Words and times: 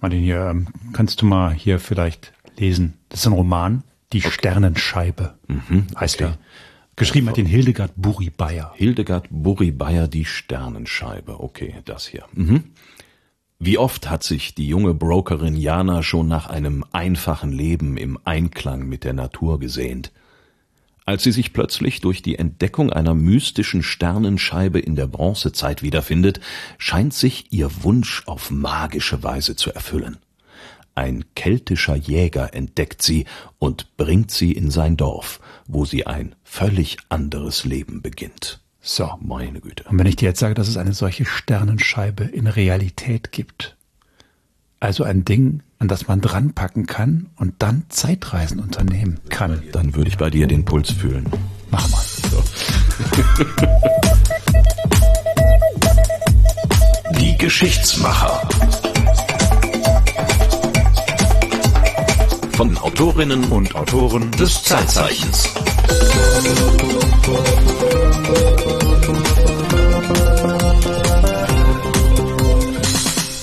Martin, 0.00 0.20
hier, 0.20 0.48
ähm, 0.50 0.68
kannst 0.92 1.20
du 1.22 1.26
mal 1.26 1.52
hier 1.52 1.80
vielleicht 1.80 2.32
lesen? 2.56 2.94
Das 3.08 3.20
ist 3.20 3.26
ein 3.26 3.32
Roman, 3.32 3.82
Die 4.12 4.18
okay. 4.18 4.30
Sternenscheibe 4.30 5.34
mhm, 5.48 5.86
heißt 5.98 6.22
okay. 6.22 6.32
er. 6.32 6.38
Geschrieben 6.96 7.28
hat 7.28 7.36
den 7.36 7.46
Hildegard 7.46 7.92
Buri 7.96 8.30
Bayer. 8.30 8.72
Hildegard 8.74 9.28
Buri 9.30 9.70
Bayer, 9.70 10.08
Die 10.08 10.24
Sternenscheibe. 10.24 11.40
Okay, 11.40 11.76
das 11.84 12.06
hier. 12.06 12.24
Mhm. 12.32 12.64
Wie 13.60 13.78
oft 13.78 14.08
hat 14.08 14.22
sich 14.22 14.54
die 14.54 14.68
junge 14.68 14.94
Brokerin 14.94 15.56
Jana 15.56 16.02
schon 16.02 16.28
nach 16.28 16.48
einem 16.48 16.84
einfachen 16.92 17.52
Leben 17.52 17.96
im 17.96 18.18
Einklang 18.24 18.88
mit 18.88 19.04
der 19.04 19.14
Natur 19.14 19.58
gesehnt. 19.58 20.12
Als 21.08 21.22
sie 21.22 21.32
sich 21.32 21.54
plötzlich 21.54 22.02
durch 22.02 22.20
die 22.20 22.38
Entdeckung 22.38 22.92
einer 22.92 23.14
mystischen 23.14 23.82
Sternenscheibe 23.82 24.78
in 24.78 24.94
der 24.94 25.06
Bronzezeit 25.06 25.82
wiederfindet, 25.82 26.38
scheint 26.76 27.14
sich 27.14 27.46
ihr 27.50 27.70
Wunsch 27.82 28.24
auf 28.26 28.50
magische 28.50 29.22
Weise 29.22 29.56
zu 29.56 29.72
erfüllen. 29.72 30.18
Ein 30.94 31.24
keltischer 31.34 31.96
Jäger 31.96 32.52
entdeckt 32.52 33.00
sie 33.00 33.24
und 33.58 33.96
bringt 33.96 34.30
sie 34.30 34.52
in 34.52 34.70
sein 34.70 34.98
Dorf, 34.98 35.40
wo 35.66 35.86
sie 35.86 36.06
ein 36.06 36.34
völlig 36.44 36.98
anderes 37.08 37.64
Leben 37.64 38.02
beginnt. 38.02 38.60
So. 38.82 39.12
Meine 39.22 39.62
Güte. 39.62 39.84
Und 39.84 39.98
wenn 39.98 40.06
ich 40.06 40.16
dir 40.16 40.28
jetzt 40.28 40.40
sage, 40.40 40.54
dass 40.54 40.68
es 40.68 40.76
eine 40.76 40.92
solche 40.92 41.24
Sternenscheibe 41.24 42.24
in 42.24 42.46
Realität 42.46 43.32
gibt, 43.32 43.77
also 44.80 45.04
ein 45.04 45.24
Ding, 45.24 45.62
an 45.78 45.88
das 45.88 46.08
man 46.08 46.20
dranpacken 46.20 46.86
kann 46.86 47.26
und 47.36 47.54
dann 47.58 47.84
Zeitreisen 47.88 48.60
unternehmen 48.60 49.18
kann. 49.28 49.62
Dann 49.72 49.94
würde 49.94 50.10
ich 50.10 50.18
bei 50.18 50.30
dir 50.30 50.46
den 50.46 50.64
Puls 50.64 50.90
fühlen. 50.90 51.28
Mach 51.70 51.88
mal. 51.90 52.02
So. 52.30 52.42
Die 57.18 57.36
Geschichtsmacher. 57.38 58.48
Von 62.52 62.76
Autorinnen 62.78 63.44
und 63.44 63.74
Autoren 63.74 64.30
des 64.32 64.62
Zeitzeichens. 64.64 65.48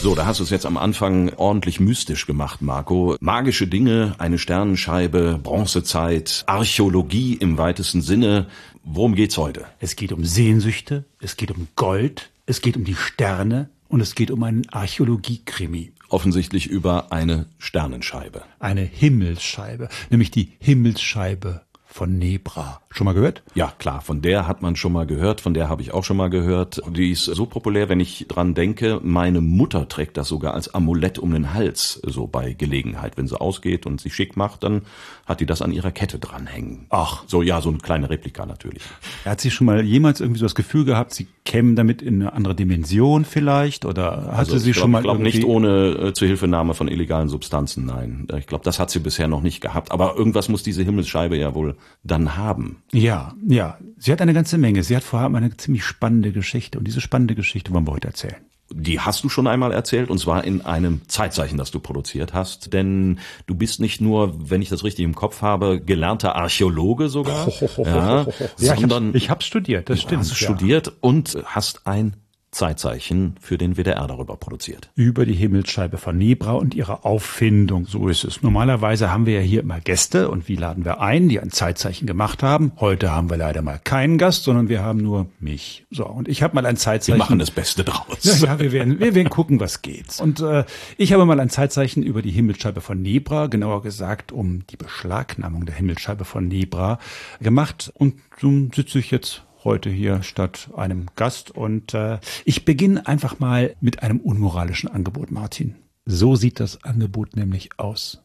So, 0.06 0.14
da 0.14 0.28
hast 0.28 0.39
du 0.39 0.44
es 0.44 0.52
jetzt 0.52 0.67
am 0.67 0.78
Anfang 0.78 1.34
ordentlich 1.34 1.80
mystisch 1.80 2.28
gemacht, 2.28 2.61
Marco. 2.61 3.16
Magische 3.22 3.66
Dinge, 3.66 4.14
eine 4.20 4.38
Sternenscheibe, 4.38 5.39
Bronzezeit, 5.42 6.44
Archäologie 6.45 7.34
im 7.34 7.58
weitesten 7.58 8.03
Sinne. 8.03 8.45
Worum 8.83 9.16
geht's 9.16 9.36
heute? 9.36 9.66
Es 9.80 9.95
geht 9.95 10.11
um 10.11 10.23
Sehnsüchte, 10.23 11.06
es 11.20 11.38
geht 11.38 11.50
um 11.50 11.70
Gold, 11.76 12.30
es 12.45 12.61
geht 12.61 12.78
um 12.78 12.83
die 12.83 12.94
Sterne 12.94 13.72
und 13.88 14.00
es 14.00 14.14
geht 14.14 14.30
um 14.30 14.44
einen 14.44 14.70
Archäologiekrimi. 14.70 15.92
Offensichtlich 16.09 16.67
über 16.67 17.11
eine 17.11 17.48
Sternenscheibe. 17.58 18.44
Eine 18.59 18.83
Himmelsscheibe, 18.83 19.89
nämlich 20.11 20.30
die 20.30 20.52
Himmelsscheibe 20.59 21.64
von 21.96 22.18
Nebra. 22.18 22.82
Schon 22.90 23.06
mal 23.06 23.14
gehört? 23.14 23.42
Ja, 23.54 23.72
klar, 23.78 24.02
von 24.02 24.22
der 24.22 24.50
hat 24.50 24.62
man 24.62 24.76
schon 24.76 24.92
mal 24.92 25.08
gehört, 25.08 25.40
von 25.40 25.54
der 25.54 25.70
habe 25.70 25.82
ich 25.82 25.94
auch 25.94 26.04
schon 26.04 26.18
mal 26.18 26.30
gehört. 26.30 26.82
Die 26.90 27.12
ist 27.12 27.24
so 27.24 27.46
populär, 27.46 27.88
wenn 27.88 28.02
ich 28.02 28.26
dran 28.28 28.54
denke, 28.54 29.00
meine 29.02 29.40
Mutter 29.40 29.88
trägt 29.88 30.18
das 30.18 30.28
sogar 30.28 30.56
als 30.56 30.73
Amulett 30.73 31.20
um 31.20 31.32
den 31.32 31.54
Hals, 31.54 32.02
so 32.06 32.28
bei 32.28 32.52
Gelegenheit. 32.52 33.16
Wenn 33.16 33.30
sie 33.30 33.40
ausgeht 33.40 33.86
und 33.86 34.02
sich 34.02 34.14
schick 34.14 34.36
macht, 34.36 34.64
dann 34.64 34.82
hat 35.26 35.40
die 35.40 35.45
das 35.45 35.62
an 35.62 35.72
ihrer 35.72 35.92
Kette 35.92 36.20
dranhängen. 36.20 36.86
Ach. 36.90 37.23
So, 37.28 37.42
ja, 37.42 37.62
so 37.62 37.70
eine 37.70 37.80
kleine 37.80 38.09
Replika 38.09 38.45
natürlich. 38.45 38.84
Hat 39.26 39.42
sie 39.42 39.50
schon 39.50 39.66
mal 39.66 39.84
jemals 39.84 40.22
irgendwie 40.22 40.40
so 40.40 40.45
das 40.45 40.56
Gefühl 40.56 40.86
gehabt, 40.86 41.14
sie 41.14 41.28
kämen 41.45 41.76
damit 41.76 42.02
in 42.02 42.22
eine 42.22 42.34
andere 42.34 42.56
Dimension 42.56 43.26
vielleicht? 43.26 43.86
Oder 43.86 44.28
hatte 44.28 44.38
also 44.38 44.58
sie 44.58 44.72
glaub, 44.72 44.82
schon 44.82 44.92
mal 44.92 45.00
Ich 45.00 45.04
glaube 45.04 45.23
nicht 45.23 45.44
ohne 45.44 45.90
äh, 45.92 46.14
Zuhilfenahme 46.14 46.76
von 46.76 46.88
illegalen 46.88 47.30
Substanzen, 47.30 47.86
nein. 47.86 48.28
Ich 48.38 48.45
glaube, 48.45 48.64
das 48.64 48.80
hat 48.80 48.92
sie 48.92 49.00
bisher 49.00 49.28
noch 49.28 49.42
nicht 49.42 49.62
gehabt. 49.62 49.92
Aber 49.92 50.16
irgendwas 50.16 50.48
muss 50.48 50.64
diese 50.64 50.84
Himmelsscheibe 50.84 51.38
ja 51.38 51.56
wohl 51.56 51.76
dann 52.04 52.38
haben. 52.38 52.84
Ja, 52.92 53.34
ja. 53.48 53.78
Sie 53.98 54.11
hat 54.11 54.22
eine 54.22 54.33
ganze 54.33 54.58
Menge. 54.58 54.83
Sie 54.83 54.95
hat 54.95 55.04
vorher 55.04 55.33
eine 55.36 55.58
ziemlich 55.58 55.83
spannende 55.83 56.32
Geschichte. 56.32 56.78
Und 56.78 56.86
diese 56.86 57.02
spannende 57.02 57.33
Geschichte 57.33 57.73
wollen 57.73 57.88
wir 57.88 57.94
heute 57.94 58.08
erzählen. 58.08 58.38
Die 58.71 58.99
hast 58.99 59.23
du 59.23 59.30
schon 59.30 59.48
einmal 59.48 59.71
erzählt, 59.71 60.09
und 60.09 60.17
zwar 60.17 60.43
in 60.43 60.65
einem 60.65 61.02
Zeitzeichen, 61.08 61.58
das 61.58 61.71
du 61.71 61.80
produziert 61.80 62.33
hast. 62.33 62.73
Denn 62.73 63.20
du 63.45 63.55
bist 63.55 63.80
nicht 63.80 64.02
nur, 64.02 64.49
wenn 64.49 64.61
ich 64.61 64.70
das 64.70 64.83
richtig 64.83 65.05
im 65.05 65.15
Kopf 65.15 65.42
habe, 65.42 65.80
gelernter 65.80 66.36
Archäologe 66.36 67.09
sogar, 67.09 67.48
ja, 67.77 68.25
ja, 68.58 68.75
sondern 68.75 69.14
ich 69.15 69.30
habe 69.30 69.36
hab 69.36 69.43
studiert, 69.43 69.89
das 69.89 70.02
stimmt. 70.02 70.25
Du 70.25 70.31
hast 70.31 70.42
ja. 70.42 70.48
studiert 70.48 70.93
und 71.02 71.37
hast 71.45 71.86
ein 71.86 72.15
Zeitzeichen 72.55 73.36
für 73.42 73.58
den 73.58 73.76
WDR 73.76 74.08
darüber 74.08 74.38
produziert. 74.38 74.89
Über 74.95 75.26
die 75.26 75.33
Himmelsscheibe 75.33 75.98
von 75.98 76.17
Nebra 76.17 76.54
und 76.54 76.73
ihre 76.73 77.04
Auffindung, 77.04 77.86
so 77.86 78.08
ist 78.08 78.23
es. 78.23 78.42
Normalerweise 78.42 79.11
haben 79.11 79.26
wir 79.26 79.33
ja 79.33 79.42
hier 79.42 79.60
immer 79.60 79.82
Gäste 79.82 80.30
und 80.32 80.48
wie 80.48 80.55
laden 80.55 80.86
wir 80.86 81.02
ein, 81.02 81.27
die 81.27 81.42
ein 81.42 81.52
Zeitzeichen 81.52 82.08
gemacht 82.08 82.43
haben. 82.43 82.71
Heute 82.80 83.11
haben 83.11 83.30
wir 83.30 83.36
leider 83.36 83.61
mal 83.61 83.77
keinen 83.83 84.17
Gast, 84.17 84.45
sondern 84.45 84.70
wir 84.70 84.82
haben 84.82 84.99
nur 84.99 85.27
mich. 85.39 85.86
So, 85.92 86.05
und 86.05 86.30
ich 86.30 86.43
habe 86.43 86.55
mal 86.55 86.66
ein 86.66 86.77
Zeitzeichen. 86.77 87.20
Wir 87.20 87.23
machen 87.23 87.39
das 87.39 87.52
Beste 87.52 87.83
draus. 87.83 88.23
Ja, 88.23 88.36
ja 88.36 88.60
wir, 88.60 88.72
werden, 88.72 88.99
wir 88.99 89.14
werden 89.14 89.30
gucken, 89.30 89.60
was 89.60 89.82
geht. 89.82 90.20
Und 90.22 90.39
äh, 90.39 90.64
ich 90.98 91.11
habe 91.11 91.26
mal 91.26 91.39
ein 91.39 91.49
Zeitzeichen 91.49 92.04
über 92.04 92.22
die 92.22 92.32
Himmelsscheibe 92.32 92.80
von 92.80 93.02
Nebra, 93.02 93.48
genauer 93.48 93.82
gesagt 93.82 94.32
um 94.32 94.66
die 94.67 94.77
Beschlagnahmung 94.77 95.66
der 95.66 95.76
Himmelsscheibe 95.76 96.23
von 96.23 96.48
Nebra 96.48 96.99
gemacht. 97.42 97.92
Und 97.95 98.16
so 98.39 98.52
sitze 98.73 98.99
ich 98.99 99.11
jetzt 99.11 99.45
heute 99.65 99.89
hier 99.89 100.23
statt 100.23 100.70
einem 100.77 101.08
Gast. 101.15 101.52
Und 101.52 101.93
äh, 101.93 102.20
ich 102.45 102.64
beginne 102.64 103.05
einfach 103.05 103.39
mal 103.39 103.76
mit 103.81 104.02
einem 104.02 104.20
unmoralischen 104.21 104.89
Angebot, 104.89 105.31
Martin. 105.31 105.76
So 106.05 106.36
sieht 106.36 106.59
das 106.59 106.83
Angebot 106.83 107.36
nämlich 107.36 107.77
aus. 107.77 108.21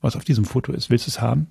Was 0.00 0.16
auf 0.16 0.24
diesem 0.24 0.44
Foto 0.44 0.72
ist, 0.72 0.90
willst 0.90 1.06
du 1.06 1.10
es 1.10 1.20
haben? 1.20 1.48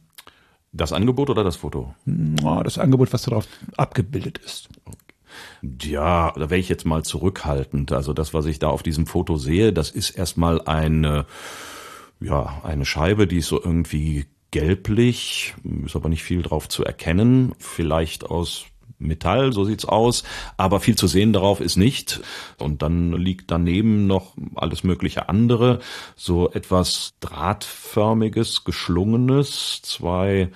Das 0.71 0.93
Angebot 0.93 1.29
oder 1.29 1.43
das 1.43 1.55
Foto? 1.55 1.95
Oh, 2.43 2.61
das 2.63 2.77
Angebot, 2.77 3.11
was 3.11 3.23
darauf 3.23 3.47
abgebildet 3.75 4.37
ist. 4.37 4.69
Ja, 5.61 6.31
da 6.31 6.49
wäre 6.49 6.59
ich 6.59 6.69
jetzt 6.69 6.85
mal 6.85 7.03
zurückhaltend. 7.03 7.91
Also 7.91 8.13
das, 8.13 8.33
was 8.33 8.45
ich 8.45 8.59
da 8.59 8.69
auf 8.69 8.83
diesem 8.83 9.07
Foto 9.07 9.37
sehe, 9.37 9.73
das 9.73 9.89
ist 9.89 10.11
erstmal 10.11 10.61
eine, 10.61 11.25
ja, 12.19 12.61
eine 12.63 12.85
Scheibe, 12.85 13.27
die 13.27 13.37
ist 13.37 13.47
so 13.47 13.61
irgendwie 13.61 14.25
gelblich, 14.51 15.55
ist 15.85 15.95
aber 15.95 16.09
nicht 16.09 16.23
viel 16.23 16.41
drauf 16.41 16.69
zu 16.69 16.83
erkennen. 16.83 17.53
Vielleicht 17.59 18.25
aus 18.25 18.65
Metall, 18.99 19.53
so 19.53 19.63
sieht's 19.63 19.85
aus, 19.85 20.23
aber 20.57 20.79
viel 20.79 20.95
zu 20.95 21.07
sehen 21.07 21.33
darauf 21.33 21.61
ist 21.61 21.77
nicht. 21.77 22.21
Und 22.57 22.81
dann 22.81 23.13
liegt 23.13 23.49
daneben 23.51 24.07
noch 24.07 24.35
alles 24.55 24.83
mögliche 24.83 25.29
andere, 25.29 25.79
so 26.15 26.51
etwas 26.51 27.13
drahtförmiges, 27.21 28.63
geschlungenes, 28.65 29.81
zwei 29.81 30.49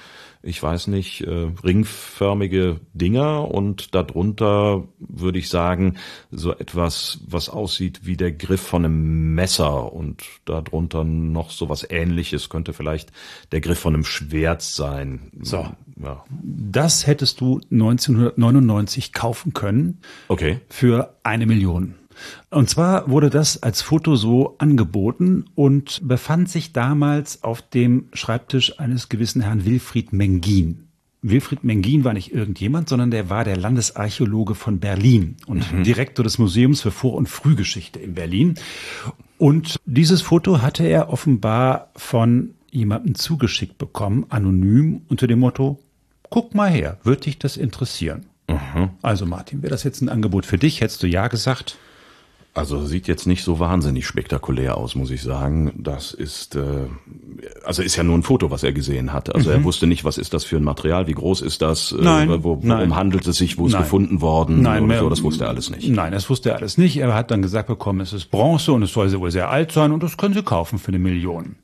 ich 0.44 0.62
weiß 0.62 0.88
nicht, 0.88 1.22
äh, 1.22 1.52
ringförmige 1.64 2.82
Dinger 2.94 3.50
und 3.50 3.96
darunter 3.96 4.84
würde 5.00 5.40
ich 5.40 5.48
sagen, 5.48 5.96
so 6.32 6.52
etwas, 6.52 7.20
was 7.26 7.48
aussieht 7.48 8.02
wie 8.04 8.18
der 8.18 8.34
Griff 8.34 8.62
von 8.62 8.84
einem 8.84 9.34
Messer 9.36 9.94
und 9.94 10.24
darunter 10.44 11.06
noch 11.06 11.50
so 11.50 11.70
was 11.70 11.90
ähnliches, 11.90 12.50
könnte 12.50 12.74
vielleicht 12.74 13.14
der 13.54 13.62
Griff 13.62 13.80
von 13.80 13.94
einem 13.94 14.04
Schwert 14.04 14.62
sein. 14.62 15.32
So. 15.42 15.66
Ja. 16.02 16.26
Das 16.42 17.08
hättest 17.08 17.40
du 17.40 17.62
1999 17.72 19.14
kaufen 19.14 19.54
können. 19.54 20.00
Okay. 20.28 20.60
Für 20.70 21.16
eine 21.24 21.46
Million. 21.46 21.96
Und 22.50 22.70
zwar 22.70 23.10
wurde 23.10 23.30
das 23.30 23.62
als 23.64 23.82
Foto 23.82 24.16
so 24.16 24.56
angeboten 24.58 25.46
und 25.56 26.08
befand 26.08 26.50
sich 26.50 26.74
damals 26.74 27.44
auf 27.44 27.62
dem 27.62 28.06
Schreibtisch 28.14 28.80
eines 28.80 29.10
gewissen 29.10 29.42
Herrn 29.42 29.66
Wilfried 29.66 30.14
Mengin. 30.14 30.88
Wilfried 31.24 31.64
Mengin 31.64 32.04
war 32.04 32.14
nicht 32.14 32.34
irgendjemand, 32.34 32.90
sondern 32.90 33.10
der 33.10 33.30
war 33.30 33.46
der 33.46 33.56
Landesarchäologe 33.56 34.56
von 34.56 34.80
Berlin 34.80 35.38
und 35.48 35.72
mhm. 35.72 35.84
Direktor 35.84 36.24
des 36.24 36.38
Museums 36.38 36.82
für 36.82 36.92
Vor- 36.92 37.16
und 37.16 37.30
Frühgeschichte 37.30 38.00
in 38.00 38.14
Berlin. 38.14 38.56
Und 39.38 39.78
dieses 39.86 40.22
Foto 40.22 40.62
hatte 40.62 40.84
er 40.86 41.10
offenbar 41.10 41.92
von 41.96 42.56
jemandem 42.72 43.16
zugeschickt 43.16 43.78
bekommen, 43.78 44.26
anonym, 44.30 45.02
unter 45.08 45.28
dem 45.28 45.40
Motto, 45.40 45.80
guck 46.30 46.54
mal 46.56 46.70
her, 46.70 46.98
würde 47.04 47.22
dich 47.22 47.40
das 47.40 47.56
interessieren? 47.56 48.26
Mhm. 48.50 48.90
Also 49.02 49.26
Martin, 49.26 49.62
wäre 49.62 49.72
das 49.72 49.84
jetzt 49.84 50.02
ein 50.02 50.10
Angebot 50.10 50.46
für 50.46 50.58
dich? 50.58 50.82
Hättest 50.82 51.04
du 51.04 51.08
ja 51.08 51.28
gesagt? 51.28 51.78
Also 52.56 52.86
sieht 52.86 53.08
jetzt 53.08 53.26
nicht 53.26 53.44
so 53.44 53.58
wahnsinnig 53.58 54.06
spektakulär 54.06 54.78
aus, 54.78 54.94
muss 54.94 55.10
ich 55.10 55.24
sagen. 55.24 55.74
Das 55.76 56.14
ist, 56.14 56.56
äh, 56.56 56.86
also 57.66 57.82
ist 57.82 57.96
ja 57.96 58.04
nur 58.04 58.16
ein 58.16 58.22
Foto, 58.22 58.52
was 58.52 58.62
er 58.62 58.74
gesehen 58.74 59.12
hat. 59.12 59.34
Also 59.34 59.50
mhm. 59.50 59.56
er 59.56 59.64
wusste 59.64 59.88
nicht, 59.88 60.06
was 60.06 60.20
ist 60.20 60.36
das 60.36 60.44
für 60.44 60.58
ein 60.58 60.64
Material, 60.64 61.08
wie 61.08 61.14
groß 61.14 61.42
ist 61.42 61.64
das, 61.64 61.94
äh, 61.94 61.96
nein, 62.00 62.30
äh, 62.30 62.44
wo, 62.44 62.50
worum 62.50 62.68
nein. 62.68 62.96
handelt 62.96 63.26
es 63.26 63.38
sich, 63.38 63.58
wo 63.58 63.66
ist 63.66 63.76
gefunden 63.76 64.22
worden 64.22 64.62
nein, 64.62 64.84
oder 64.84 65.00
so. 65.00 65.10
Das 65.10 65.24
wusste 65.24 65.46
er 65.46 65.50
alles 65.50 65.72
nicht. 65.72 65.90
Nein, 65.90 66.12
das 66.12 66.30
wusste 66.30 66.50
er 66.52 66.58
alles 66.58 66.78
nicht. 66.78 66.96
Er 66.98 67.16
hat 67.16 67.32
dann 67.32 67.42
gesagt 67.42 67.68
bekommen, 67.68 68.02
es 68.02 68.14
ist 68.14 68.30
Bronze 68.30 68.72
und 68.72 68.84
es 68.84 68.94
soll 68.94 69.12
wohl 69.20 69.32
sehr 69.32 69.50
alt 69.50 69.72
sein 69.72 69.92
und 69.92 70.04
das 70.04 70.18
können 70.18 70.36
Sie 70.36 70.44
kaufen 70.44 70.78
für 70.78 70.90
eine 70.90 71.00
Million. 71.00 71.56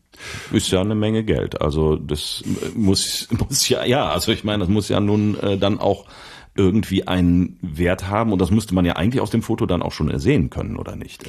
Ist 0.51 0.71
ja 0.71 0.81
eine 0.81 0.95
Menge 0.95 1.23
Geld. 1.23 1.61
Also 1.61 1.97
das 1.97 2.43
muss 2.75 3.27
muss 3.31 3.69
ja 3.69 3.85
ja. 3.85 4.09
Also 4.09 4.31
ich 4.31 4.43
meine, 4.43 4.59
das 4.59 4.69
muss 4.69 4.89
ja 4.89 4.99
nun 4.99 5.39
äh, 5.39 5.57
dann 5.57 5.79
auch 5.79 6.05
irgendwie 6.55 7.07
einen 7.07 7.57
Wert 7.61 8.07
haben 8.07 8.33
und 8.33 8.39
das 8.39 8.51
müsste 8.51 8.75
man 8.75 8.85
ja 8.85 8.95
eigentlich 8.95 9.21
aus 9.21 9.29
dem 9.29 9.41
Foto 9.41 9.65
dann 9.65 9.81
auch 9.81 9.91
schon 9.91 10.09
ersehen 10.09 10.49
können, 10.49 10.75
oder 10.75 10.95
nicht? 10.95 11.23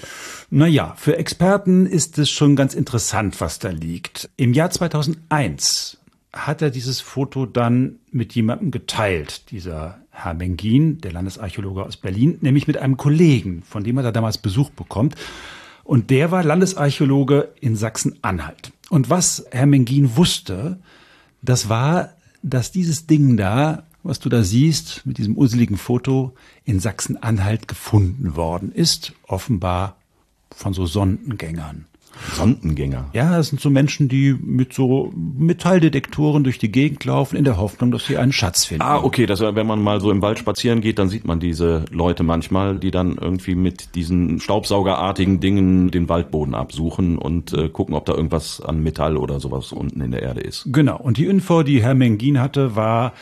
Naja, 0.51 0.95
für 0.97 1.17
Experten 1.17 1.87
ist 1.87 2.19
es 2.19 2.31
schon 2.31 2.57
ganz 2.57 2.75
interessant, 2.75 3.41
was 3.41 3.59
da 3.59 3.71
liegt. 3.71 4.31
Im 4.37 4.53
Jahr 4.53 4.71
2001 4.71 5.99
hat 6.33 6.63
er 6.63 6.71
dieses 6.71 7.01
Foto 7.01 7.47
dann 7.47 7.97
mit 8.11 8.35
jemandem 8.35 8.71
geteilt, 8.71 9.51
dieser 9.51 9.99
Herr 10.11 10.35
Mengin, 10.35 11.01
der 11.01 11.13
Landesarchäologe 11.13 11.85
aus 11.85 11.97
Berlin, 11.97 12.39
nämlich 12.41 12.67
mit 12.67 12.77
einem 12.77 12.97
Kollegen, 12.97 13.63
von 13.63 13.85
dem 13.85 13.97
er 13.97 14.03
da 14.03 14.13
damals 14.13 14.39
Besuch 14.39 14.71
bekommt. 14.71 15.15
Und 15.85 16.11
der 16.11 16.31
war 16.31 16.45
Landesarchäologe 16.45 17.49
in 17.61 17.75
Sachsen-Anhalt. 17.75 18.73
Und 18.91 19.11
was 19.11 19.47
Herr 19.51 19.67
Mengin 19.67 20.17
wusste, 20.17 20.79
das 21.43 21.69
war, 21.69 22.11
dass 22.43 22.71
dieses 22.71 23.07
Ding 23.07 23.37
da, 23.37 23.85
was 24.03 24.19
du 24.21 24.29
da 24.29 24.43
siehst, 24.43 25.03
mit 25.05 25.19
diesem 25.19 25.37
useligen 25.37 25.77
Foto, 25.77 26.33
in 26.65 26.81
Sachsen-Anhalt 26.81 27.69
gefunden 27.69 28.37
worden 28.37 28.73
ist, 28.73 29.13
offenbar 29.27 29.97
von 30.51 30.73
so 30.73 30.87
Sondengängern. 30.87 31.87
Sondengänger. 32.35 33.09
Ja, 33.13 33.37
das 33.37 33.49
sind 33.49 33.61
so 33.61 33.71
Menschen, 33.71 34.09
die 34.09 34.35
mit 34.35 34.73
so 34.73 35.13
Metalldetektoren 35.17 36.45
durch 36.45 36.59
die 36.59 36.71
Gegend 36.71 37.05
laufen, 37.05 37.37
in 37.37 37.45
der 37.45 37.57
Hoffnung, 37.57 37.93
dass 37.93 38.07
sie 38.07 38.19
einen 38.19 38.33
Schatz 38.33 38.65
finden. 38.65 38.83
Ah, 38.83 38.99
okay, 38.99 39.27
das, 39.27 39.41
wenn 39.41 39.67
man 39.67 39.81
mal 39.81 40.01
so 40.01 40.11
im 40.11 40.21
Wald 40.21 40.39
spazieren 40.39 40.81
geht, 40.81 40.99
dann 40.99 41.09
sieht 41.09 41.25
man 41.25 41.41
diese 41.41 41.85
Leute 41.91 42.23
manchmal, 42.23 42.79
die 42.79 42.91
dann 42.91 43.17
irgendwie 43.17 43.55
mit 43.55 43.95
diesen 43.95 44.41
Staubsaugerartigen 44.41 45.41
Dingen 45.41 45.91
den 45.91 46.09
Waldboden 46.09 46.55
absuchen 46.55 47.17
und 47.17 47.53
äh, 47.53 47.69
gucken, 47.69 47.95
ob 47.95 48.07
da 48.07 48.15
irgendwas 48.15 48.61
an 48.61 48.83
Metall 48.83 49.17
oder 49.17 49.41
sowas 49.41 49.73
unten 49.73 50.01
in 50.01 50.11
der 50.11 50.23
Erde 50.23 50.41
ist. 50.41 50.65
Genau. 50.67 50.99
Und 50.99 51.17
die 51.17 51.27
Info, 51.27 51.63
die 51.63 51.83
Herr 51.83 51.95
Mengin 51.95 52.41
hatte, 52.41 52.77
war, 52.77 53.13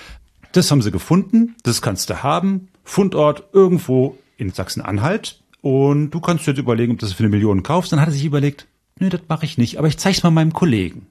das 0.52 0.70
haben 0.70 0.82
sie 0.82 0.90
gefunden, 0.90 1.56
das 1.62 1.82
kannst 1.82 2.10
du 2.10 2.22
haben. 2.22 2.68
Fundort 2.84 3.44
irgendwo 3.52 4.16
in 4.36 4.50
Sachsen-Anhalt. 4.50 5.42
Und 5.60 6.10
du 6.10 6.20
kannst 6.20 6.46
jetzt 6.46 6.58
überlegen, 6.58 6.92
ob 6.92 6.98
du 6.98 7.06
das 7.06 7.12
für 7.12 7.24
eine 7.24 7.30
Million 7.30 7.62
kaufst. 7.62 7.92
Dann 7.92 8.00
hat 8.00 8.08
er 8.08 8.12
sich 8.12 8.24
überlegt, 8.24 8.66
nee, 8.98 9.08
das 9.08 9.20
mache 9.28 9.44
ich 9.44 9.58
nicht, 9.58 9.78
aber 9.78 9.88
ich 9.88 9.98
zeig's 9.98 10.22
mal 10.22 10.30
meinem 10.30 10.52
Kollegen. 10.52 11.06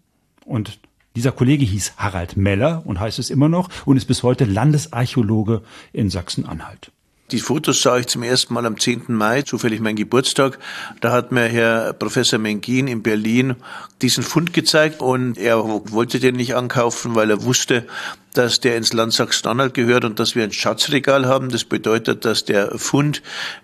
Und 0.46 0.80
dieser 1.16 1.32
Kollege 1.32 1.66
hieß 1.66 1.94
Harald 1.98 2.38
Meller 2.38 2.84
und 2.86 3.00
heißt 3.00 3.20
es 3.20 3.30
immer 3.30 3.50
noch 3.50 3.70
und 3.86 3.98
ist 3.98 4.06
bis 4.06 4.24
heute 4.24 4.46
Landesarchäologe 4.46 5.64
in 5.92 6.10
Sachsen-Anhalt. 6.10 6.92
Die 7.32 7.40
Fotos 7.40 7.82
sah 7.82 7.98
ich 7.98 8.08
zum 8.08 8.24
ersten 8.24 8.54
Mal 8.54 8.66
am 8.66 8.80
10. 8.80 9.04
Mai, 9.10 9.42
zufällig 9.42 9.82
mein 9.82 9.98
Geburtstag. 9.98 10.60
Da 11.02 11.12
hat 11.12 11.34
mir 11.34 11.44
Herr 11.44 11.92
Professor 11.92 12.40
Mengin 12.40 12.88
in 12.88 13.04
Berlin 13.04 13.58
diesen 14.02 14.24
Fund 14.24 14.54
gezeigt 14.54 15.02
und 15.02 15.38
er 15.38 15.62
wollte 15.62 16.22
den 16.22 16.38
nicht 16.38 16.56
ankaufen, 16.56 17.16
weil 17.16 17.30
er 17.30 17.44
wusste, 17.44 17.86
dass 18.34 18.62
der 18.62 18.78
ins 18.78 18.94
Land 18.94 19.12
Sachsen-Anhalt 19.12 19.74
gehört 19.74 20.06
und 20.06 20.22
dass 20.22 20.36
wir 20.36 20.46
ein 20.46 20.54
Schatzregal 20.54 21.26
haben. 21.26 21.50
Das 21.50 21.66
bedeutet, 21.66 22.24
dass 22.24 22.46
der 22.46 22.80
Fund, 22.80 23.22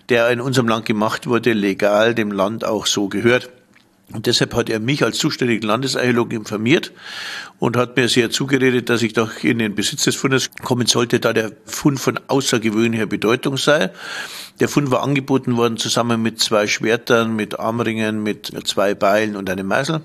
der 0.10 0.30
in 0.30 0.42
unserem 0.42 0.68
Land 0.68 0.86
gemacht 0.86 1.25
wurde, 1.25 1.54
legal 1.54 2.13
dem 2.13 2.33
Land 2.33 2.65
auch 2.65 2.86
so 2.86 3.07
gehört. 3.07 3.50
Und 4.13 4.27
deshalb 4.27 4.54
hat 4.54 4.69
er 4.69 4.80
mich 4.80 5.04
als 5.04 5.18
zuständigen 5.18 5.68
Landesarchäologen 5.68 6.39
informiert 6.39 6.92
und 7.60 7.75
hat 7.75 7.98
mir 7.98 8.07
sehr 8.07 8.30
zugeredet, 8.30 8.89
dass 8.89 9.01
ich 9.01 9.13
doch 9.13 9.44
in 9.44 9.57
den 9.57 9.74
Besitz 9.74 10.04
des 10.04 10.15
Fundes 10.15 10.51
kommen 10.62 10.86
sollte, 10.86 11.19
da 11.19 11.33
der 11.33 11.51
Fund 11.65 12.00
von 12.00 12.19
außergewöhnlicher 12.27 13.07
Bedeutung 13.07 13.57
sei. 13.57 13.92
Der 14.60 14.69
Fund 14.69 14.92
war 14.92 15.01
angeboten 15.01 15.57
worden 15.57 15.77
zusammen 15.77 16.21
mit 16.21 16.39
zwei 16.39 16.68
Schwertern, 16.68 17.36
mit 17.36 17.60
Armringen, 17.60 18.21
mit 18.21 18.54
zwei 18.68 18.94
Beilen 18.94 19.36
und 19.36 19.50
einem 19.50 19.68
Meißel. 19.68 20.01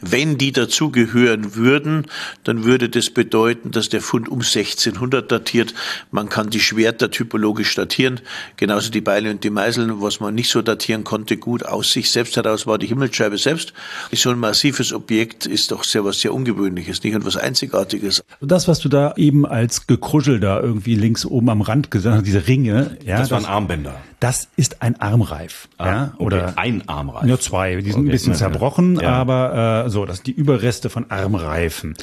Wenn 0.00 0.38
die 0.38 0.52
dazugehören 0.52 1.54
würden, 1.54 2.06
dann 2.44 2.64
würde 2.64 2.88
das 2.88 3.10
bedeuten, 3.10 3.70
dass 3.70 3.88
der 3.88 4.00
Fund 4.00 4.28
um 4.28 4.40
1600 4.40 5.30
datiert. 5.30 5.74
Man 6.10 6.28
kann 6.28 6.50
die 6.50 6.60
Schwerter 6.60 7.10
typologisch 7.10 7.74
datieren, 7.74 8.20
genauso 8.56 8.90
die 8.90 9.00
Beile 9.00 9.30
und 9.30 9.44
die 9.44 9.50
Meißeln. 9.50 10.00
Was 10.02 10.20
man 10.20 10.34
nicht 10.34 10.50
so 10.50 10.62
datieren 10.62 11.04
konnte, 11.04 11.36
gut 11.36 11.64
aus 11.64 11.92
sich 11.92 12.10
selbst 12.10 12.36
heraus, 12.36 12.66
war 12.66 12.78
die 12.78 12.86
Himmelsscheibe 12.86 13.38
selbst. 13.38 13.72
So 14.12 14.30
ein 14.30 14.38
massives 14.38 14.92
Objekt 14.92 15.46
ist 15.46 15.70
doch 15.70 15.84
sehr 15.84 16.04
was 16.04 16.20
sehr 16.20 16.34
Ungewöhnliches, 16.34 17.02
nicht 17.02 17.14
und 17.14 17.24
was 17.24 17.36
Einzigartiges. 17.36 18.22
Das, 18.40 18.68
was 18.68 18.80
du 18.80 18.88
da 18.88 19.14
eben 19.16 19.46
als 19.46 19.86
Gekruschel 19.86 20.40
da 20.40 20.60
irgendwie 20.60 20.94
links 20.94 21.24
oben 21.24 21.50
am 21.50 21.60
Rand 21.60 21.90
gesagt 21.90 22.16
hast, 22.18 22.26
diese 22.26 22.46
Ringe, 22.46 22.96
ja, 23.04 23.18
das 23.18 23.30
waren 23.30 23.44
Armbänder. 23.44 24.00
Das 24.22 24.46
ist 24.54 24.82
ein 24.82 25.00
Armreif, 25.00 25.68
ah, 25.78 25.86
ja, 25.86 26.14
oder 26.18 26.44
okay. 26.44 26.52
ein 26.54 26.88
Armreif. 26.88 27.24
Nur 27.24 27.40
zwei, 27.40 27.74
die 27.74 27.90
sind 27.90 28.02
okay. 28.02 28.08
ein 28.08 28.12
bisschen 28.12 28.34
zerbrochen, 28.36 29.00
ja. 29.00 29.14
aber 29.14 29.84
äh, 29.86 29.90
so, 29.90 30.06
das 30.06 30.18
sind 30.18 30.28
die 30.28 30.32
Überreste 30.32 30.90
von 30.90 31.10
Armreifen. 31.10 31.94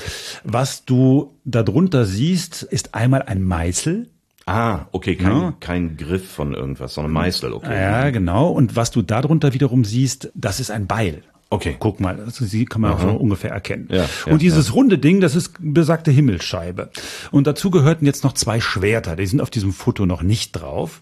Was 0.43 0.83
du 0.83 1.33
darunter 1.45 2.03
siehst, 2.03 2.63
ist 2.63 2.93
einmal 2.93 3.21
ein 3.21 3.41
Meißel. 3.41 4.09
Ah, 4.45 4.87
okay, 4.91 5.15
kein, 5.15 5.31
ja. 5.31 5.53
kein 5.61 5.95
Griff 5.95 6.29
von 6.29 6.53
irgendwas, 6.53 6.93
sondern 6.93 7.13
Meißel, 7.13 7.53
okay. 7.53 7.73
Ja, 7.73 8.09
genau. 8.09 8.49
Und 8.49 8.75
was 8.75 8.91
du 8.91 9.01
darunter 9.01 9.53
wiederum 9.53 9.85
siehst, 9.85 10.29
das 10.35 10.59
ist 10.59 10.71
ein 10.71 10.87
Beil. 10.87 11.23
Okay. 11.49 11.77
Guck 11.79 12.01
mal, 12.01 12.19
also 12.19 12.43
sie 12.43 12.65
kann 12.65 12.81
man 12.81 12.91
Aha. 12.91 12.97
auch 12.97 13.11
so 13.11 13.15
ungefähr 13.15 13.51
erkennen. 13.51 13.87
Ja, 13.89 13.97
ja, 14.25 14.33
und 14.33 14.41
dieses 14.41 14.67
ja. 14.67 14.73
runde 14.73 14.97
Ding, 14.97 15.21
das 15.21 15.35
ist 15.35 15.53
besagte 15.59 16.11
Himmelsscheibe. 16.11 16.89
Und 17.31 17.47
dazu 17.47 17.71
gehörten 17.71 18.05
jetzt 18.05 18.25
noch 18.25 18.33
zwei 18.33 18.59
Schwerter. 18.59 19.15
Die 19.15 19.25
sind 19.25 19.39
auf 19.39 19.49
diesem 19.49 19.71
Foto 19.71 20.05
noch 20.05 20.21
nicht 20.21 20.51
drauf. 20.51 21.01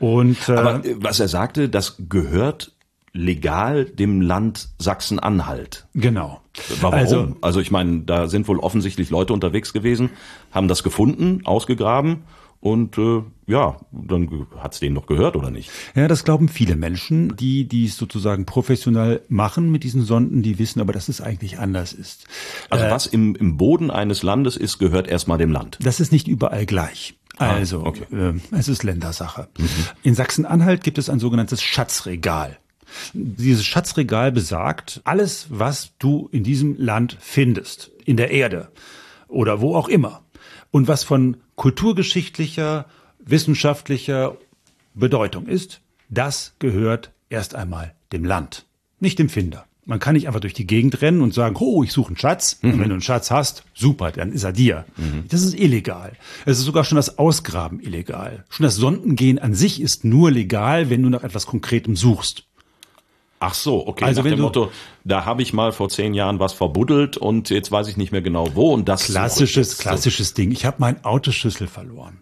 Und 0.00 0.48
äh, 0.48 0.52
Aber 0.52 0.84
äh, 0.84 0.96
was 0.98 1.20
er 1.20 1.28
sagte, 1.28 1.68
das 1.68 1.96
gehört 2.08 2.72
legal 3.12 3.84
dem 3.84 4.20
Land 4.20 4.68
Sachsen-Anhalt. 4.78 5.86
Genau. 5.94 6.40
Warum? 6.80 6.94
Also, 6.94 7.36
also 7.40 7.60
ich 7.60 7.70
meine, 7.70 8.00
da 8.00 8.28
sind 8.28 8.48
wohl 8.48 8.58
offensichtlich 8.58 9.10
Leute 9.10 9.32
unterwegs 9.32 9.72
gewesen, 9.72 10.10
haben 10.52 10.68
das 10.68 10.82
gefunden, 10.82 11.40
ausgegraben 11.44 12.24
und 12.60 12.98
äh, 12.98 13.22
ja, 13.46 13.80
dann 13.90 14.46
hat's 14.58 14.80
denen 14.80 14.94
doch 14.94 15.06
gehört 15.06 15.34
oder 15.34 15.50
nicht? 15.50 15.70
Ja, 15.94 16.08
das 16.08 16.24
glauben 16.24 16.48
viele 16.48 16.76
Menschen, 16.76 17.34
die 17.36 17.66
die 17.66 17.86
es 17.86 17.96
sozusagen 17.96 18.44
professionell 18.44 19.22
machen 19.28 19.72
mit 19.72 19.82
diesen 19.82 20.02
Sonden, 20.02 20.42
die 20.42 20.58
wissen 20.58 20.80
aber, 20.80 20.92
dass 20.92 21.08
es 21.08 21.20
eigentlich 21.20 21.58
anders 21.58 21.92
ist. 21.92 22.26
Also 22.68 22.84
äh, 22.84 22.90
was 22.90 23.06
im, 23.06 23.34
im 23.34 23.56
Boden 23.56 23.90
eines 23.90 24.22
Landes 24.22 24.56
ist, 24.56 24.78
gehört 24.78 25.08
erstmal 25.08 25.38
dem 25.38 25.50
Land. 25.50 25.78
Das 25.82 26.00
ist 26.00 26.12
nicht 26.12 26.28
überall 26.28 26.66
gleich. 26.66 27.14
Ah, 27.40 27.54
also, 27.54 27.84
ah, 27.84 27.88
okay. 27.88 28.04
äh, 28.12 28.34
es 28.50 28.68
ist 28.68 28.82
Ländersache. 28.82 29.48
Mhm. 29.56 29.68
In 30.02 30.14
Sachsen-Anhalt 30.14 30.84
gibt 30.84 30.98
es 30.98 31.08
ein 31.08 31.18
sogenanntes 31.18 31.62
Schatzregal. 31.62 32.58
Dieses 33.14 33.64
Schatzregal 33.64 34.30
besagt, 34.30 35.00
alles, 35.04 35.46
was 35.48 35.92
du 35.98 36.28
in 36.32 36.44
diesem 36.44 36.76
Land 36.76 37.16
findest, 37.18 37.92
in 38.04 38.18
der 38.18 38.30
Erde 38.30 38.70
oder 39.26 39.62
wo 39.62 39.74
auch 39.74 39.88
immer, 39.88 40.22
und 40.70 40.86
was 40.86 41.02
von 41.02 41.38
kulturgeschichtlicher, 41.56 42.84
wissenschaftlicher 43.20 44.36
Bedeutung 44.94 45.46
ist, 45.46 45.80
das 46.10 46.54
gehört 46.58 47.10
erst 47.30 47.54
einmal 47.54 47.94
dem 48.12 48.24
Land, 48.24 48.66
nicht 48.98 49.18
dem 49.18 49.30
Finder. 49.30 49.64
Man 49.86 49.98
kann 49.98 50.14
nicht 50.14 50.26
einfach 50.26 50.40
durch 50.40 50.54
die 50.54 50.66
Gegend 50.66 51.00
rennen 51.02 51.20
und 51.22 51.34
sagen, 51.34 51.56
oh, 51.58 51.82
ich 51.82 51.92
suche 51.92 52.08
einen 52.08 52.16
Schatz. 52.18 52.58
Mhm. 52.62 52.72
Und 52.72 52.80
wenn 52.80 52.88
du 52.88 52.94
einen 52.94 53.02
Schatz 53.02 53.30
hast, 53.30 53.64
super, 53.74 54.12
dann 54.12 54.32
ist 54.32 54.44
er 54.44 54.52
dir. 54.52 54.84
Mhm. 54.96 55.24
Das 55.28 55.42
ist 55.42 55.58
illegal. 55.58 56.12
Es 56.46 56.58
ist 56.58 56.64
sogar 56.64 56.84
schon 56.84 56.96
das 56.96 57.18
Ausgraben 57.18 57.80
illegal. 57.80 58.44
Schon 58.50 58.64
das 58.64 58.76
Sondengehen 58.76 59.38
an 59.38 59.54
sich 59.54 59.80
ist 59.80 60.04
nur 60.04 60.30
legal, 60.30 60.90
wenn 60.90 61.02
du 61.02 61.08
nach 61.08 61.24
etwas 61.24 61.46
Konkretem 61.46 61.96
suchst. 61.96 62.44
Ach 63.42 63.54
so, 63.54 63.86
okay. 63.86 64.04
Also 64.04 64.20
Nach 64.20 64.24
wenn 64.26 64.36
dem 64.36 64.42
Motto, 64.42 64.70
da 65.02 65.24
habe 65.24 65.40
ich 65.40 65.54
mal 65.54 65.72
vor 65.72 65.88
zehn 65.88 66.12
Jahren 66.12 66.38
was 66.38 66.52
verbuddelt 66.52 67.16
und 67.16 67.48
jetzt 67.48 67.72
weiß 67.72 67.88
ich 67.88 67.96
nicht 67.96 68.12
mehr 68.12 68.20
genau 68.20 68.54
wo 68.54 68.74
und 68.74 68.86
das 68.86 69.04
klassisches 69.04 69.78
klassisches 69.78 70.34
Ding. 70.34 70.52
Ich 70.52 70.66
habe 70.66 70.76
meinen 70.78 71.02
Autoschlüssel 71.04 71.66
verloren. 71.66 72.18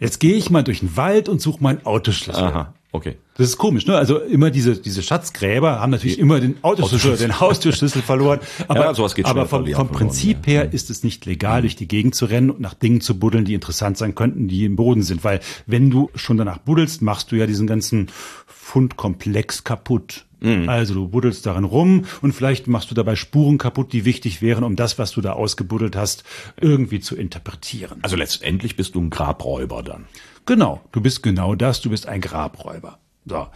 Jetzt 0.00 0.20
gehe 0.20 0.34
ich 0.34 0.50
mal 0.50 0.62
durch 0.62 0.80
den 0.80 0.96
Wald 0.96 1.28
und 1.28 1.40
suche 1.40 1.62
meinen 1.62 1.84
Autoschlüssel. 1.84 2.44
Aha, 2.44 2.74
okay. 2.92 3.16
Das 3.36 3.48
ist 3.48 3.58
komisch, 3.58 3.86
ne? 3.86 3.96
Also 3.96 4.18
immer 4.18 4.50
diese 4.50 4.76
diese 4.76 5.02
Schatzgräber 5.02 5.80
haben 5.80 5.90
natürlich 5.90 6.18
immer 6.18 6.40
den 6.40 6.56
Autoschlüssel, 6.62 7.16
den 7.16 7.38
Haustürschlüssel 7.38 8.02
verloren. 8.02 8.40
Aber, 8.68 8.80
ja, 8.80 8.94
sowas 8.94 9.14
geht 9.14 9.26
aber 9.26 9.46
vom, 9.46 9.66
vom 9.66 9.88
Prinzip 9.88 10.46
her 10.46 10.72
ist 10.72 10.90
es 10.90 11.04
nicht 11.04 11.26
legal, 11.26 11.62
durch 11.62 11.76
die 11.76 11.88
Gegend 11.88 12.14
zu 12.14 12.26
rennen 12.26 12.50
und 12.50 12.60
nach 12.60 12.74
Dingen 12.74 13.00
zu 13.00 13.18
buddeln, 13.18 13.44
die 13.44 13.54
interessant 13.54 13.98
sein 13.98 14.14
könnten, 14.14 14.48
die 14.48 14.64
im 14.64 14.76
Boden 14.76 15.02
sind. 15.02 15.24
Weil 15.24 15.40
wenn 15.66 15.90
du 15.90 16.10
schon 16.14 16.36
danach 16.36 16.58
buddelst, 16.58 17.02
machst 17.02 17.32
du 17.32 17.36
ja 17.36 17.46
diesen 17.46 17.66
ganzen 17.66 18.08
Fundkomplex 18.46 19.64
kaputt. 19.64 20.25
Mhm. 20.40 20.68
Also 20.68 20.94
du 20.94 21.08
buddelst 21.08 21.46
darin 21.46 21.64
rum 21.64 22.04
und 22.22 22.32
vielleicht 22.32 22.66
machst 22.66 22.90
du 22.90 22.94
dabei 22.94 23.16
Spuren 23.16 23.58
kaputt, 23.58 23.92
die 23.92 24.04
wichtig 24.04 24.42
wären, 24.42 24.64
um 24.64 24.76
das, 24.76 24.98
was 24.98 25.12
du 25.12 25.20
da 25.20 25.32
ausgebuddelt 25.32 25.96
hast, 25.96 26.24
irgendwie 26.60 27.00
zu 27.00 27.16
interpretieren. 27.16 27.98
Also 28.02 28.16
letztendlich 28.16 28.76
bist 28.76 28.94
du 28.94 29.00
ein 29.00 29.10
Grabräuber 29.10 29.82
dann. 29.82 30.06
Genau, 30.44 30.80
du 30.92 31.00
bist 31.00 31.22
genau 31.22 31.54
das, 31.54 31.80
du 31.80 31.90
bist 31.90 32.06
ein 32.06 32.20
Grabräuber. 32.20 32.98
So. 33.24 33.48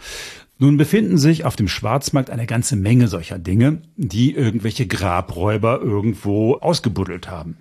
Nun 0.59 0.77
befinden 0.77 1.17
sich 1.17 1.45
auf 1.45 1.55
dem 1.55 1.67
Schwarzmarkt 1.67 2.29
eine 2.29 2.45
ganze 2.45 2.75
Menge 2.75 3.07
solcher 3.07 3.39
Dinge, 3.39 3.81
die 3.95 4.35
irgendwelche 4.35 4.85
Grabräuber 4.85 5.81
irgendwo 5.81 6.57
ausgebuddelt 6.57 7.29
haben. 7.29 7.57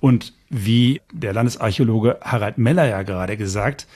Und 0.00 0.32
wie 0.48 1.00
der 1.12 1.32
Landesarchäologe 1.32 2.18
Harald 2.22 2.58
Meller 2.58 2.88
ja 2.88 3.02
gerade 3.02 3.36
gesagt 3.36 3.86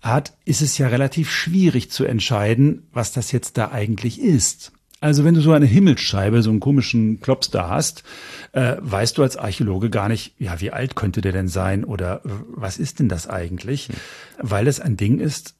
hat, 0.00 0.36
ist 0.44 0.62
es 0.62 0.78
ja 0.78 0.88
relativ 0.88 1.30
schwierig 1.30 1.90
zu 1.90 2.04
entscheiden, 2.04 2.86
was 2.92 3.12
das 3.12 3.32
jetzt 3.32 3.58
da 3.58 3.70
eigentlich 3.70 4.20
ist. 4.20 4.72
Also 5.00 5.24
wenn 5.24 5.34
du 5.34 5.40
so 5.40 5.52
eine 5.52 5.66
Himmelsscheibe, 5.66 6.42
so 6.42 6.50
einen 6.50 6.60
komischen 6.60 7.20
Klops 7.20 7.50
da 7.50 7.70
hast, 7.70 8.04
äh, 8.52 8.76
weißt 8.80 9.16
du 9.16 9.22
als 9.22 9.38
Archäologe 9.38 9.88
gar 9.88 10.08
nicht, 10.08 10.34
ja, 10.38 10.60
wie 10.60 10.72
alt 10.72 10.94
könnte 10.94 11.22
der 11.22 11.32
denn 11.32 11.48
sein 11.48 11.84
oder 11.84 12.20
was 12.22 12.78
ist 12.78 12.98
denn 12.98 13.08
das 13.08 13.26
eigentlich? 13.26 13.88
Hm. 13.88 13.94
Weil 14.38 14.66
es 14.66 14.78
ein 14.78 14.98
Ding 14.98 15.18
ist, 15.18 15.54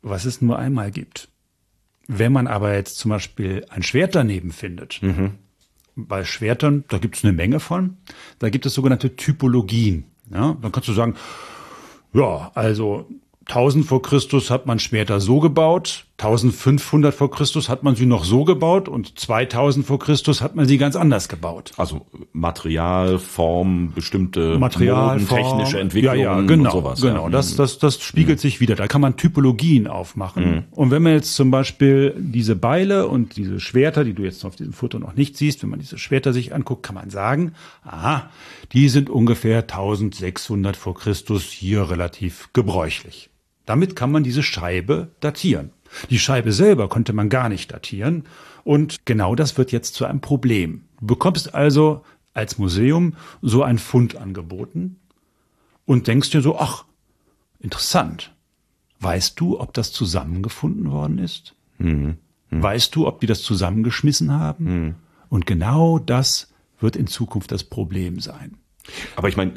was 0.00 0.24
es 0.24 0.40
nur 0.40 0.58
einmal 0.58 0.90
gibt. 0.90 1.28
Wenn 2.06 2.32
man 2.32 2.46
aber 2.46 2.74
jetzt 2.74 2.98
zum 2.98 3.10
Beispiel 3.10 3.66
ein 3.68 3.82
Schwert 3.82 4.14
daneben 4.14 4.52
findet, 4.52 5.02
mhm. 5.02 5.32
bei 5.96 6.24
Schwertern, 6.24 6.84
da 6.88 6.98
gibt 6.98 7.16
es 7.16 7.24
eine 7.24 7.32
Menge 7.32 7.58
von, 7.60 7.96
da 8.38 8.48
gibt 8.48 8.64
es 8.64 8.74
sogenannte 8.74 9.16
Typologien. 9.16 10.04
Ja, 10.32 10.56
dann 10.60 10.72
kannst 10.72 10.88
du 10.88 10.92
sagen, 10.92 11.16
ja, 12.12 12.50
also 12.54 13.08
1000 13.48 13.86
vor 13.86 14.02
Christus 14.02 14.50
hat 14.50 14.66
man 14.66 14.80
Schwerter 14.80 15.20
so 15.20 15.38
gebaut, 15.38 16.06
1500 16.18 17.14
vor 17.14 17.30
Christus 17.30 17.68
hat 17.68 17.84
man 17.84 17.94
sie 17.94 18.06
noch 18.06 18.24
so 18.24 18.44
gebaut 18.44 18.88
und 18.88 19.18
2000 19.18 19.86
vor 19.86 20.00
Christus 20.00 20.40
hat 20.40 20.56
man 20.56 20.66
sie 20.66 20.78
ganz 20.78 20.96
anders 20.96 21.28
gebaut. 21.28 21.72
Also 21.76 22.06
Material, 22.32 23.18
Form, 23.18 23.92
bestimmte 23.94 24.58
Material, 24.58 25.20
Moden, 25.20 25.28
technische 25.28 25.78
Entwicklungen 25.78 26.18
ja, 26.18 26.40
ja, 26.40 26.46
genau, 26.46 26.70
und 26.70 26.72
sowas. 26.72 27.00
Genau, 27.02 27.24
ja. 27.24 27.30
das, 27.30 27.54
das, 27.54 27.78
das 27.78 28.02
spiegelt 28.02 28.38
mhm. 28.38 28.40
sich 28.40 28.60
wieder. 28.60 28.74
Da 28.74 28.88
kann 28.88 29.00
man 29.00 29.16
Typologien 29.16 29.86
aufmachen. 29.86 30.50
Mhm. 30.50 30.64
Und 30.70 30.90
wenn 30.90 31.02
man 31.02 31.12
jetzt 31.12 31.34
zum 31.34 31.52
Beispiel 31.52 32.14
diese 32.18 32.56
Beile 32.56 33.06
und 33.06 33.36
diese 33.36 33.60
Schwerter, 33.60 34.02
die 34.02 34.14
du 34.14 34.22
jetzt 34.22 34.44
auf 34.44 34.56
diesem 34.56 34.72
Foto 34.72 34.98
noch 34.98 35.14
nicht 35.14 35.36
siehst, 35.36 35.62
wenn 35.62 35.70
man 35.70 35.78
diese 35.78 35.98
Schwerter 35.98 36.32
sich 36.32 36.52
anguckt, 36.52 36.82
kann 36.82 36.94
man 36.96 37.10
sagen, 37.10 37.52
aha, 37.84 38.30
die 38.72 38.88
sind 38.88 39.08
ungefähr 39.08 39.58
1600 39.58 40.76
vor 40.76 40.94
Christus 40.94 41.44
hier 41.44 41.90
relativ 41.90 42.48
gebräuchlich. 42.54 43.30
Damit 43.66 43.96
kann 43.96 44.10
man 44.10 44.22
diese 44.22 44.42
Scheibe 44.42 45.08
datieren. 45.20 45.70
Die 46.10 46.18
Scheibe 46.18 46.52
selber 46.52 46.88
konnte 46.88 47.12
man 47.12 47.28
gar 47.28 47.48
nicht 47.48 47.72
datieren. 47.72 48.24
Und 48.64 49.04
genau 49.04 49.34
das 49.34 49.58
wird 49.58 49.72
jetzt 49.72 49.94
zu 49.94 50.04
einem 50.04 50.20
Problem. 50.20 50.84
Du 51.00 51.06
bekommst 51.06 51.54
also 51.54 52.02
als 52.32 52.58
Museum 52.58 53.14
so 53.42 53.62
ein 53.62 53.78
Fund 53.78 54.16
angeboten 54.16 54.96
und 55.84 56.06
denkst 56.06 56.30
dir 56.30 56.42
so, 56.42 56.58
ach, 56.58 56.84
interessant. 57.60 58.32
Weißt 59.00 59.38
du, 59.38 59.60
ob 59.60 59.74
das 59.74 59.92
zusammengefunden 59.92 60.90
worden 60.90 61.18
ist? 61.18 61.54
Mhm. 61.78 62.16
Mhm. 62.50 62.62
Weißt 62.62 62.94
du, 62.94 63.06
ob 63.06 63.20
die 63.20 63.26
das 63.26 63.42
zusammengeschmissen 63.42 64.32
haben? 64.32 64.64
Mhm. 64.64 64.94
Und 65.28 65.46
genau 65.46 65.98
das 65.98 66.52
wird 66.80 66.96
in 66.96 67.06
Zukunft 67.06 67.52
das 67.52 67.64
Problem 67.64 68.20
sein. 68.20 68.58
Aber 69.16 69.28
ich 69.28 69.36
meine, 69.36 69.52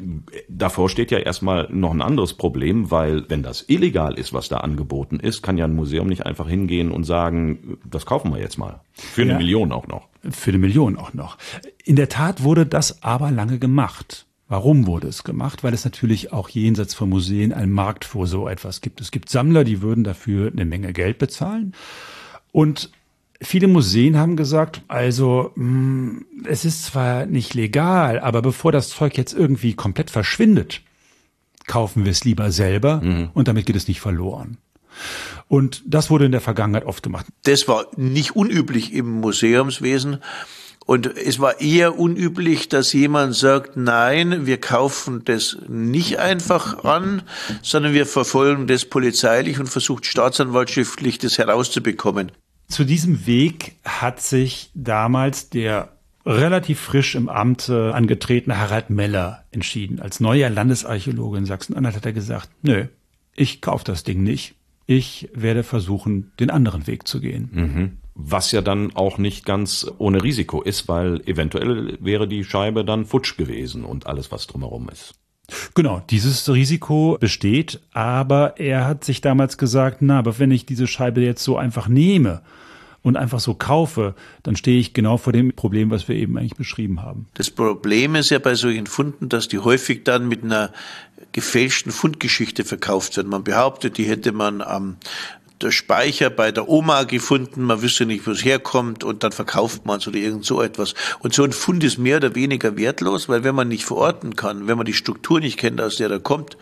davor 0.48 0.88
steht 0.88 1.10
ja 1.10 1.18
erstmal 1.18 1.68
noch 1.70 1.92
ein 1.92 2.02
anderes 2.02 2.34
Problem, 2.34 2.90
weil 2.90 3.28
wenn 3.28 3.42
das 3.42 3.64
illegal 3.68 4.18
ist, 4.18 4.32
was 4.32 4.48
da 4.48 4.58
angeboten 4.58 5.20
ist, 5.20 5.42
kann 5.42 5.58
ja 5.58 5.64
ein 5.64 5.74
Museum 5.74 6.08
nicht 6.08 6.26
einfach 6.26 6.48
hingehen 6.48 6.90
und 6.90 7.04
sagen, 7.04 7.78
das 7.84 8.06
kaufen 8.06 8.32
wir 8.32 8.40
jetzt 8.40 8.58
mal. 8.58 8.80
Für 8.92 9.22
eine 9.22 9.32
ja, 9.32 9.38
Million 9.38 9.72
auch 9.72 9.86
noch. 9.86 10.08
Für 10.30 10.50
eine 10.50 10.58
Million 10.58 10.96
auch 10.96 11.14
noch. 11.14 11.38
In 11.84 11.96
der 11.96 12.08
Tat 12.08 12.42
wurde 12.42 12.66
das 12.66 13.02
aber 13.02 13.30
lange 13.30 13.58
gemacht. 13.58 14.26
Warum 14.48 14.86
wurde 14.88 15.06
es 15.06 15.22
gemacht? 15.22 15.62
Weil 15.62 15.74
es 15.74 15.84
natürlich 15.84 16.32
auch 16.32 16.48
jenseits 16.48 16.92
von 16.94 17.08
Museen 17.08 17.52
einen 17.52 17.70
Markt 17.70 18.04
vor 18.04 18.26
so 18.26 18.48
etwas 18.48 18.80
gibt. 18.80 19.00
Es 19.00 19.12
gibt 19.12 19.28
Sammler, 19.28 19.62
die 19.62 19.80
würden 19.80 20.02
dafür 20.02 20.50
eine 20.50 20.64
Menge 20.64 20.92
Geld 20.92 21.18
bezahlen. 21.18 21.72
Und 22.50 22.90
Viele 23.42 23.68
Museen 23.68 24.18
haben 24.18 24.36
gesagt, 24.36 24.82
also 24.88 25.52
mh, 25.54 25.64
mm, 25.64 26.26
es 26.44 26.64
ist 26.64 26.84
zwar 26.84 27.26
nicht 27.26 27.54
legal, 27.54 28.20
aber 28.20 28.42
bevor 28.42 28.72
das 28.72 28.90
Zeug 28.90 29.16
jetzt 29.16 29.32
irgendwie 29.32 29.74
komplett 29.74 30.10
verschwindet, 30.10 30.82
kaufen 31.66 32.04
wir 32.04 32.12
es 32.12 32.24
lieber 32.24 32.50
selber 32.50 33.00
mhm. 33.00 33.30
und 33.32 33.48
damit 33.48 33.66
geht 33.66 33.76
es 33.76 33.88
nicht 33.88 34.00
verloren. 34.00 34.58
Und 35.48 35.82
das 35.86 36.10
wurde 36.10 36.26
in 36.26 36.32
der 36.32 36.40
Vergangenheit 36.40 36.84
oft 36.84 37.02
gemacht. 37.02 37.26
Das 37.44 37.66
war 37.68 37.86
nicht 37.96 38.36
unüblich 38.36 38.92
im 38.92 39.20
Museumswesen. 39.20 40.18
Und 40.86 41.06
es 41.06 41.38
war 41.38 41.60
eher 41.60 41.98
unüblich, 41.98 42.68
dass 42.68 42.92
jemand 42.92 43.36
sagt, 43.36 43.76
nein, 43.76 44.46
wir 44.46 44.58
kaufen 44.58 45.22
das 45.24 45.58
nicht 45.68 46.18
einfach 46.18 46.84
an, 46.84 47.22
sondern 47.62 47.94
wir 47.94 48.06
verfolgen 48.06 48.66
das 48.66 48.84
polizeilich 48.84 49.60
und 49.60 49.68
versucht 49.68 50.06
staatsanwaltschaftlich 50.06 51.18
das 51.18 51.38
herauszubekommen. 51.38 52.32
Zu 52.70 52.84
diesem 52.84 53.26
Weg 53.26 53.76
hat 53.84 54.22
sich 54.22 54.70
damals 54.74 55.50
der 55.50 55.92
relativ 56.24 56.80
frisch 56.80 57.14
im 57.14 57.28
Amt 57.28 57.68
angetretene 57.68 58.56
Harald 58.56 58.88
Meller 58.90 59.44
entschieden. 59.50 60.00
Als 60.00 60.20
neuer 60.20 60.48
Landesarchäologe 60.48 61.38
in 61.38 61.46
Sachsen-Anhalt 61.46 61.96
hat 61.96 62.06
er 62.06 62.12
gesagt, 62.12 62.48
nö, 62.62 62.86
ich 63.34 63.60
kauf 63.60 63.84
das 63.84 64.04
Ding 64.04 64.22
nicht. 64.22 64.54
Ich 64.86 65.28
werde 65.34 65.62
versuchen, 65.62 66.32
den 66.40 66.50
anderen 66.50 66.86
Weg 66.86 67.06
zu 67.06 67.20
gehen. 67.20 67.50
Mhm. 67.52 67.96
Was 68.14 68.52
ja 68.52 68.60
dann 68.60 68.94
auch 68.96 69.18
nicht 69.18 69.44
ganz 69.44 69.86
ohne 69.98 70.22
Risiko 70.22 70.62
ist, 70.62 70.88
weil 70.88 71.20
eventuell 71.26 71.96
wäre 72.00 72.28
die 72.28 72.44
Scheibe 72.44 72.84
dann 72.84 73.06
futsch 73.06 73.36
gewesen 73.36 73.84
und 73.84 74.06
alles, 74.06 74.30
was 74.30 74.46
drumherum 74.46 74.88
ist. 74.90 75.14
Genau, 75.74 76.02
dieses 76.10 76.48
Risiko 76.48 77.16
besteht, 77.20 77.80
aber 77.92 78.58
er 78.58 78.86
hat 78.86 79.04
sich 79.04 79.20
damals 79.20 79.58
gesagt, 79.58 79.98
na, 80.00 80.18
aber 80.18 80.38
wenn 80.38 80.50
ich 80.50 80.66
diese 80.66 80.86
Scheibe 80.86 81.20
jetzt 81.20 81.42
so 81.42 81.56
einfach 81.56 81.88
nehme 81.88 82.42
und 83.02 83.16
einfach 83.16 83.40
so 83.40 83.54
kaufe, 83.54 84.14
dann 84.42 84.56
stehe 84.56 84.78
ich 84.78 84.92
genau 84.92 85.16
vor 85.16 85.32
dem 85.32 85.52
Problem, 85.52 85.90
was 85.90 86.08
wir 86.08 86.16
eben 86.16 86.36
eigentlich 86.36 86.56
beschrieben 86.56 87.02
haben. 87.02 87.26
Das 87.34 87.50
Problem 87.50 88.14
ist 88.14 88.30
ja 88.30 88.38
bei 88.38 88.54
solchen 88.54 88.86
Funden, 88.86 89.28
dass 89.28 89.48
die 89.48 89.58
häufig 89.58 90.04
dann 90.04 90.28
mit 90.28 90.44
einer 90.44 90.72
gefälschten 91.32 91.92
Fundgeschichte 91.92 92.64
verkauft 92.64 93.16
werden. 93.16 93.28
Man 93.28 93.44
behauptet, 93.44 93.98
die 93.98 94.04
hätte 94.04 94.32
man 94.32 94.60
am 94.60 94.96
Speicher 95.68 96.30
bei 96.30 96.52
der 96.52 96.68
Oma 96.68 97.02
gefunden, 97.02 97.64
man 97.64 97.82
wüsste 97.82 98.06
nicht, 98.06 98.26
wo 98.26 98.30
es 98.30 98.44
herkommt 98.44 99.04
und 99.04 99.22
dann 99.22 99.32
verkauft 99.32 99.84
man 99.84 99.98
es 99.98 100.08
oder 100.08 100.16
irgend 100.16 100.44
so 100.44 100.62
etwas. 100.62 100.94
Und 101.20 101.34
so 101.34 101.44
ein 101.44 101.52
Fund 101.52 101.84
ist 101.84 101.98
mehr 101.98 102.16
oder 102.16 102.34
weniger 102.34 102.76
wertlos, 102.76 103.28
weil 103.28 103.44
wenn 103.44 103.54
man 103.54 103.68
nicht 103.68 103.84
verorten 103.84 104.36
kann, 104.36 104.66
wenn 104.66 104.78
man 104.78 104.86
die 104.86 104.94
Struktur 104.94 105.40
nicht 105.40 105.58
kennt, 105.58 105.80
aus 105.80 105.96
der 105.96 106.10
er 106.10 106.20
kommt 106.20 106.56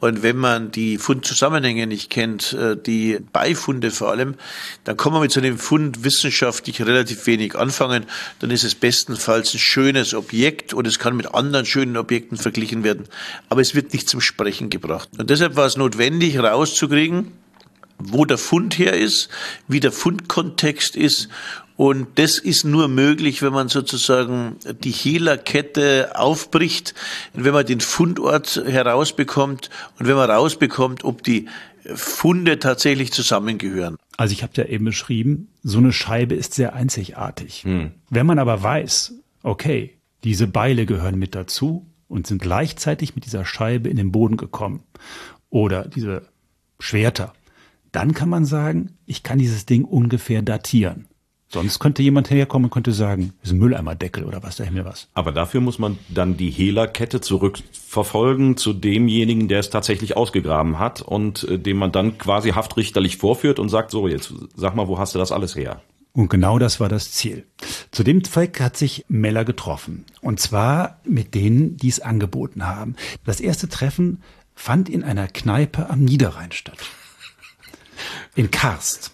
und 0.00 0.22
wenn 0.22 0.36
man 0.36 0.70
die 0.70 0.96
Fundzusammenhänge 0.96 1.86
nicht 1.86 2.08
kennt, 2.08 2.52
äh, 2.54 2.76
die 2.76 3.18
Beifunde 3.32 3.90
vor 3.90 4.10
allem, 4.10 4.36
dann 4.84 4.96
kann 4.96 5.12
man 5.12 5.20
mit 5.20 5.32
so 5.32 5.40
einem 5.40 5.58
Fund 5.58 6.04
wissenschaftlich 6.04 6.80
relativ 6.82 7.26
wenig 7.26 7.56
anfangen. 7.56 8.06
Dann 8.38 8.50
ist 8.50 8.64
es 8.64 8.74
bestenfalls 8.74 9.52
ein 9.54 9.58
schönes 9.58 10.14
Objekt 10.14 10.72
und 10.72 10.86
es 10.86 10.98
kann 10.98 11.16
mit 11.16 11.34
anderen 11.34 11.66
schönen 11.66 11.96
Objekten 11.96 12.38
verglichen 12.38 12.84
werden, 12.84 13.04
aber 13.48 13.60
es 13.60 13.74
wird 13.74 13.92
nicht 13.92 14.08
zum 14.08 14.20
Sprechen 14.20 14.70
gebracht. 14.70 15.08
Und 15.18 15.30
deshalb 15.30 15.56
war 15.56 15.66
es 15.66 15.76
notwendig, 15.76 16.38
rauszukriegen, 16.38 17.32
wo 17.98 18.24
der 18.24 18.38
Fund 18.38 18.78
her 18.78 18.94
ist, 18.94 19.28
wie 19.66 19.80
der 19.80 19.92
Fundkontext 19.92 20.96
ist. 20.96 21.28
Und 21.76 22.18
das 22.18 22.38
ist 22.38 22.64
nur 22.64 22.88
möglich, 22.88 23.40
wenn 23.40 23.52
man 23.52 23.68
sozusagen 23.68 24.56
die 24.82 24.90
Hehlerkette 24.90 26.12
aufbricht, 26.14 26.94
wenn 27.34 27.52
man 27.52 27.66
den 27.66 27.80
Fundort 27.80 28.62
herausbekommt 28.66 29.70
und 29.98 30.08
wenn 30.08 30.16
man 30.16 30.28
rausbekommt, 30.28 31.04
ob 31.04 31.22
die 31.22 31.46
Funde 31.94 32.58
tatsächlich 32.58 33.12
zusammengehören. 33.12 33.96
Also 34.16 34.32
ich 34.32 34.42
habe 34.42 34.52
ja 34.56 34.64
eben 34.64 34.84
beschrieben, 34.86 35.48
so 35.62 35.78
eine 35.78 35.92
Scheibe 35.92 36.34
ist 36.34 36.54
sehr 36.54 36.74
einzigartig. 36.74 37.62
Hm. 37.62 37.92
Wenn 38.10 38.26
man 38.26 38.40
aber 38.40 38.62
weiß, 38.62 39.14
okay, 39.44 39.98
diese 40.24 40.48
Beile 40.48 40.84
gehören 40.84 41.18
mit 41.18 41.34
dazu 41.34 41.86
und 42.08 42.26
sind 42.26 42.42
gleichzeitig 42.42 43.14
mit 43.14 43.24
dieser 43.24 43.44
Scheibe 43.44 43.88
in 43.88 43.96
den 43.96 44.10
Boden 44.10 44.36
gekommen 44.36 44.82
oder 45.50 45.86
diese 45.86 46.22
Schwerter 46.80 47.32
dann 47.92 48.12
kann 48.14 48.28
man 48.28 48.44
sagen, 48.44 48.96
ich 49.06 49.22
kann 49.22 49.38
dieses 49.38 49.66
Ding 49.66 49.84
ungefähr 49.84 50.42
datieren. 50.42 51.06
Sonst 51.50 51.78
könnte 51.78 52.02
jemand 52.02 52.28
herkommen 52.28 52.66
und 52.66 52.70
könnte 52.70 52.92
sagen, 52.92 53.32
ist 53.42 53.52
ein 53.52 53.58
Mülleimerdeckel 53.58 54.24
oder 54.24 54.42
was, 54.42 54.56
der 54.56 54.66
Himmel 54.66 54.84
was. 54.84 55.08
Aber 55.14 55.32
dafür 55.32 55.62
muss 55.62 55.78
man 55.78 55.98
dann 56.10 56.36
die 56.36 56.50
Hehlerkette 56.50 57.22
zurückverfolgen 57.22 58.58
zu 58.58 58.74
demjenigen, 58.74 59.48
der 59.48 59.60
es 59.60 59.70
tatsächlich 59.70 60.14
ausgegraben 60.14 60.78
hat 60.78 61.00
und 61.00 61.44
äh, 61.44 61.58
dem 61.58 61.78
man 61.78 61.90
dann 61.90 62.18
quasi 62.18 62.50
haftrichterlich 62.50 63.16
vorführt 63.16 63.58
und 63.58 63.70
sagt, 63.70 63.90
so, 63.90 64.08
jetzt 64.08 64.34
sag 64.56 64.76
mal, 64.76 64.88
wo 64.88 64.98
hast 64.98 65.14
du 65.14 65.18
das 65.18 65.32
alles 65.32 65.56
her? 65.56 65.80
Und 66.12 66.28
genau 66.28 66.58
das 66.58 66.80
war 66.80 66.90
das 66.90 67.12
Ziel. 67.12 67.46
Zu 67.92 68.02
dem 68.02 68.24
Zweck 68.24 68.60
hat 68.60 68.76
sich 68.76 69.06
Meller 69.08 69.46
getroffen. 69.46 70.04
Und 70.20 70.40
zwar 70.40 70.98
mit 71.04 71.34
denen, 71.34 71.78
die 71.78 71.88
es 71.88 72.00
angeboten 72.00 72.66
haben. 72.66 72.96
Das 73.24 73.40
erste 73.40 73.68
Treffen 73.68 74.22
fand 74.54 74.90
in 74.90 75.02
einer 75.02 75.28
Kneipe 75.28 75.88
am 75.88 76.04
Niederrhein 76.04 76.52
statt 76.52 76.78
in 78.34 78.50
Karst. 78.50 79.12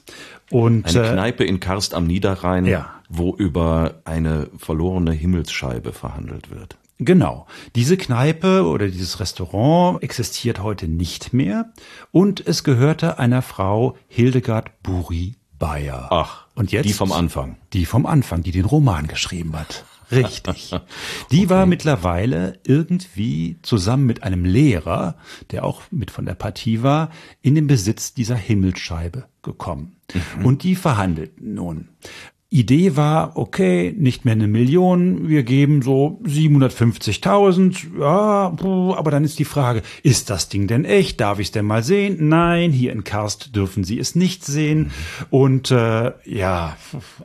Und, 0.51 0.87
eine 0.87 1.09
äh, 1.09 1.13
Kneipe 1.13 1.45
in 1.45 1.61
Karst 1.61 1.95
am 1.95 2.07
Niederrhein, 2.07 2.67
ja. 2.67 2.91
wo 3.09 3.35
über 3.35 4.03
eine 4.05 4.49
verlorene 4.57 5.13
Himmelsscheibe 5.13 5.93
verhandelt 5.93 6.51
wird. 6.51 6.77
Genau. 6.99 7.47
Diese 7.75 7.97
Kneipe 7.97 8.65
oder 8.65 8.87
dieses 8.89 9.19
Restaurant 9.19 10.03
existiert 10.03 10.63
heute 10.63 10.87
nicht 10.87 11.33
mehr 11.33 11.73
und 12.13 12.47
es 12.47 12.63
gehörte 12.63 13.19
einer 13.19 13.43
Frau 13.43 13.97
Hildegard 14.09 14.83
Buri 14.83 15.35
Bayer. 15.59 16.09
Ach, 16.11 16.47
und 16.55 16.73
jetzt 16.73 16.87
die 16.87 16.93
vom 16.93 17.11
Anfang. 17.11 17.57
Die 17.73 17.87
vom 17.87 18.07
Anfang, 18.07 18.43
die 18.43 18.53
den 18.53 18.65
Roman 18.65 19.09
geschrieben 19.09 19.59
hat. 19.59 19.85
Richtig. 20.11 20.71
Die 21.31 21.39
okay. 21.39 21.51
war 21.51 21.67
mittlerweile 21.67 22.59
irgendwie 22.65 23.59
zusammen 23.63 24.07
mit 24.07 24.23
einem 24.23 24.45
Lehrer, 24.45 25.17
der 25.51 25.65
auch 25.65 25.83
mit 25.91 26.11
von 26.11 26.27
der 26.27 26.35
Partie 26.35 26.83
war, 26.83 27.11
in 27.43 27.55
den 27.55 27.67
Besitz 27.67 28.15
dieser 28.15 28.37
Himmelsscheibe 28.37 29.29
gekommen. 29.43 29.97
Mhm. 30.13 30.47
Und 30.47 30.63
die 30.63 30.77
verhandelten 30.77 31.55
nun. 31.55 31.89
Idee 32.55 32.95
war, 32.95 33.37
okay, 33.37 33.93
nicht 33.99 34.25
mehr 34.25 34.33
eine 34.33 34.47
Million, 34.47 35.29
wir 35.29 35.43
geben 35.43 35.83
so 35.83 36.21
750.000, 36.25 37.99
ja, 37.99 38.55
aber 38.97 39.11
dann 39.11 39.25
ist 39.25 39.41
die 39.41 39.45
Frage, 39.45 39.83
ist 40.05 40.31
das 40.31 40.49
Ding 40.51 40.69
denn 40.69 40.85
echt? 40.85 41.21
Darf 41.21 41.41
ich 41.41 41.49
es 41.49 41.51
denn 41.51 41.67
mal 41.67 41.83
sehen? 41.83 42.29
Nein, 42.29 42.71
hier 42.71 42.93
in 42.93 43.03
Karst 43.03 43.57
dürfen 43.57 43.83
Sie 43.83 43.99
es 43.99 44.15
nicht 44.15 44.45
sehen. 44.45 44.93
Und 45.31 45.73
äh, 45.73 46.13
ja, 46.25 46.77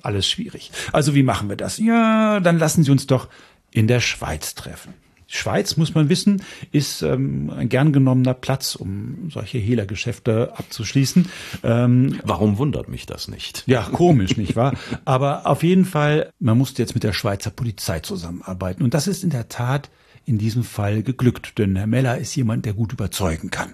alles 0.02 0.28
schwierig. 0.28 0.72
Also 0.94 1.14
wie 1.14 1.22
machen 1.22 1.48
wir 1.48 1.58
das? 1.58 1.78
Ja, 1.78 2.40
dann 2.40 2.58
lassen 2.58 2.84
Sie 2.84 2.90
uns 2.90 3.06
doch 3.06 3.28
in 3.70 3.86
der 3.86 4.00
Schweiz 4.00 4.56
treffen. 4.56 4.96
Schweiz, 5.30 5.78
muss 5.78 5.94
man 5.94 6.10
wissen, 6.10 6.42
ist 6.72 7.04
ähm, 7.04 7.52
ein 7.56 7.70
gern 7.70 7.94
genommener 7.94 8.34
Platz, 8.34 8.76
um 8.76 9.30
solche 9.32 9.60
Hehlergeschäfte 9.60 10.54
abzuschließen. 10.56 11.30
Ähm, 11.64 12.20
Warum 12.24 12.58
wundert 12.58 12.90
mich 12.90 13.06
das 13.06 13.28
nicht? 13.28 13.64
Ja, 13.68 13.84
komisch, 13.84 14.38
nicht 14.38 14.56
wahr? 14.56 14.74
Aber 15.06 15.46
auf 15.46 15.62
jeden 15.62 15.86
Fall, 15.86 16.34
man 16.40 16.58
musste 16.58 16.82
jetzt 16.82 16.96
mit 16.96 17.04
der 17.04 17.14
Schweizer 17.14 17.52
Polizei 17.52 18.00
zusammenarbeiten. 18.00 18.84
Und 18.84 18.96
das 18.96 19.08
ist 19.08 19.24
in 19.24 19.30
der 19.30 19.50
Tat 19.50 19.90
in 20.30 20.38
diesem 20.38 20.64
Fall 20.64 21.02
geglückt, 21.02 21.58
denn 21.58 21.76
Herr 21.76 21.88
Meller 21.88 22.20
ist 22.20 22.36
jemand, 22.36 22.66
der 22.66 22.74
gut 22.74 22.94
überzeugen 22.94 23.50
kann. 23.50 23.74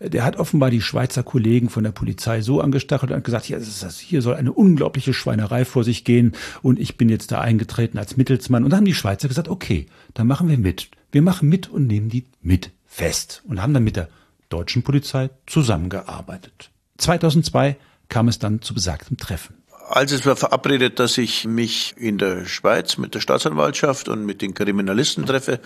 Der 0.00 0.24
hat 0.24 0.36
offenbar 0.36 0.70
die 0.70 0.80
Schweizer 0.80 1.22
Kollegen 1.22 1.68
von 1.68 1.84
der 1.84 1.90
Polizei 1.90 2.40
so 2.40 2.60
angestachelt 2.60 3.10
und 3.10 3.24
gesagt, 3.24 3.46
hier 3.46 4.22
soll 4.22 4.34
eine 4.34 4.52
unglaubliche 4.52 5.12
Schweinerei 5.12 5.64
vor 5.64 5.84
sich 5.84 6.04
gehen 6.04 6.32
und 6.62 6.78
ich 6.78 6.96
bin 6.96 7.08
jetzt 7.08 7.32
da 7.32 7.40
eingetreten 7.40 7.98
als 7.98 8.16
Mittelsmann. 8.16 8.64
Und 8.64 8.70
dann 8.70 8.78
haben 8.78 8.84
die 8.84 8.94
Schweizer 8.94 9.28
gesagt, 9.28 9.48
okay, 9.48 9.86
dann 10.14 10.26
machen 10.26 10.48
wir 10.48 10.58
mit. 10.58 10.88
Wir 11.10 11.22
machen 11.22 11.48
mit 11.48 11.68
und 11.68 11.88
nehmen 11.88 12.08
die 12.08 12.26
mit 12.40 12.70
fest 12.86 13.42
und 13.46 13.60
haben 13.60 13.74
dann 13.74 13.84
mit 13.84 13.96
der 13.96 14.08
deutschen 14.48 14.82
Polizei 14.82 15.30
zusammengearbeitet. 15.46 16.70
2002 16.98 17.76
kam 18.08 18.28
es 18.28 18.38
dann 18.38 18.62
zu 18.62 18.74
besagtem 18.74 19.16
Treffen. 19.16 19.61
Also 19.94 20.16
es 20.16 20.24
war 20.24 20.36
verabredet, 20.36 20.98
dass 20.98 21.18
ich 21.18 21.44
mich 21.44 21.94
in 21.98 22.16
der 22.16 22.46
Schweiz 22.46 22.96
mit 22.96 23.14
der 23.14 23.20
Staatsanwaltschaft 23.20 24.08
und 24.08 24.24
mit 24.24 24.40
den 24.40 24.54
Kriminalisten 24.54 25.26
treffe 25.26 25.60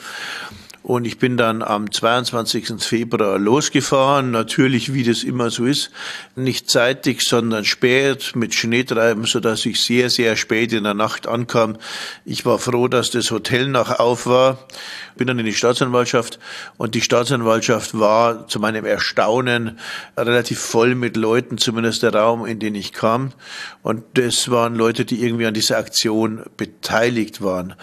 und 0.87 1.05
ich 1.05 1.19
bin 1.19 1.37
dann 1.37 1.64
am 1.64 1.90
22. 1.90 2.75
Februar 2.78 3.40
losgefahren, 3.40 4.31
natürlich 4.31 4.95
wie 4.95 5.02
das 5.02 5.25
immer 5.25 5.50
so 5.50 5.64
ist, 5.64 5.90
nicht 6.37 6.71
zeitig, 6.71 7.23
sondern 7.23 7.64
spät 7.64 8.37
mit 8.37 8.55
Schneetreiben, 8.55 9.25
so 9.25 9.40
dass 9.40 9.66
ich 9.66 9.83
sehr, 9.83 10.11
sehr 10.11 10.37
spät 10.37 10.73
in 10.73 10.85
der 10.85 10.95
Nacht 10.95 11.26
ankam. 11.26 11.76
Ich 12.25 12.47
war 12.47 12.61
froh, 12.61 12.87
dass 12.87 13.11
das 13.11 13.33
Hotel 13.33 13.66
noch 13.66 13.99
auf 13.99 14.28
war. 14.28 14.59
Bin 15.16 15.26
dann 15.26 15.40
in 15.40 15.47
die 15.47 15.55
Staatsanwaltschaft 15.55 16.38
und 16.76 16.95
die 16.95 17.00
Staatsanwaltschaft 17.00 17.99
war 17.99 18.47
zu 18.47 18.61
meinem 18.61 18.85
Erstaunen 18.85 19.81
relativ 20.16 20.61
voll 20.61 20.95
mit 20.95 21.16
Leuten, 21.16 21.59
zumindest 21.59 22.05
der 22.05 22.14
Raum, 22.14 22.47
in 22.47 22.61
den 22.61 22.76
ich 22.76 22.93
kam. 22.93 23.33
Und 23.83 24.05
das 24.14 24.52
waren 24.52 24.76
Leute, 24.76 25.05
die 25.05 25.21
irgendwie 25.21 25.47
an 25.47 25.55
dieser 25.55 25.78
Aktion 25.78 26.45
beteiligt 26.57 27.43
waren. 27.43 27.75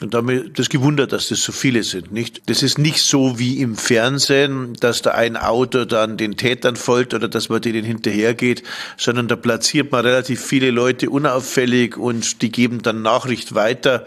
Und 0.00 0.12
damit 0.12 0.58
das 0.58 0.68
gewundert, 0.68 1.12
dass 1.12 1.28
das 1.28 1.42
so 1.42 1.52
viele 1.52 1.84
sind, 1.84 2.10
nicht? 2.10 2.42
Das 2.46 2.64
ist 2.64 2.78
nicht 2.78 3.00
so 3.00 3.38
wie 3.38 3.60
im 3.60 3.76
Fernsehen, 3.76 4.74
dass 4.80 5.02
da 5.02 5.12
ein 5.12 5.36
Auto 5.36 5.84
dann 5.84 6.16
den 6.16 6.36
Tätern 6.36 6.74
folgt 6.74 7.14
oder 7.14 7.28
dass 7.28 7.48
man 7.48 7.60
denen 7.60 7.84
hinterhergeht, 7.84 8.64
sondern 8.96 9.28
da 9.28 9.36
platziert 9.36 9.92
man 9.92 10.04
relativ 10.04 10.44
viele 10.44 10.72
Leute 10.72 11.10
unauffällig 11.10 11.96
und 11.96 12.42
die 12.42 12.50
geben 12.50 12.82
dann 12.82 13.02
Nachricht 13.02 13.54
weiter. 13.54 14.04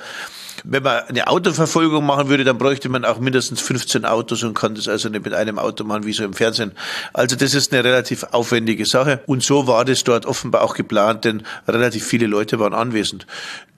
Wenn 0.63 0.83
man 0.83 1.03
eine 1.03 1.27
Autoverfolgung 1.27 2.05
machen 2.05 2.29
würde, 2.29 2.43
dann 2.43 2.57
bräuchte 2.57 2.89
man 2.89 3.05
auch 3.05 3.19
mindestens 3.19 3.61
15 3.61 4.03
Autos 4.05 4.43
und 4.43 4.55
kann 4.55 4.75
das 4.75 4.87
also 4.87 5.07
nicht 5.07 5.23
mit 5.23 5.33
einem 5.33 5.59
Auto 5.59 5.83
machen, 5.83 6.05
wie 6.05 6.13
so 6.13 6.23
im 6.23 6.33
Fernsehen. 6.33 6.71
Also 7.13 7.35
das 7.35 7.53
ist 7.53 7.71
eine 7.71 7.83
relativ 7.83 8.23
aufwendige 8.31 8.85
Sache. 8.85 9.21
Und 9.25 9.43
so 9.43 9.67
war 9.67 9.85
das 9.85 10.03
dort 10.03 10.25
offenbar 10.25 10.63
auch 10.63 10.73
geplant, 10.73 11.25
denn 11.25 11.43
relativ 11.67 12.05
viele 12.05 12.27
Leute 12.27 12.59
waren 12.59 12.73
anwesend. 12.73 13.25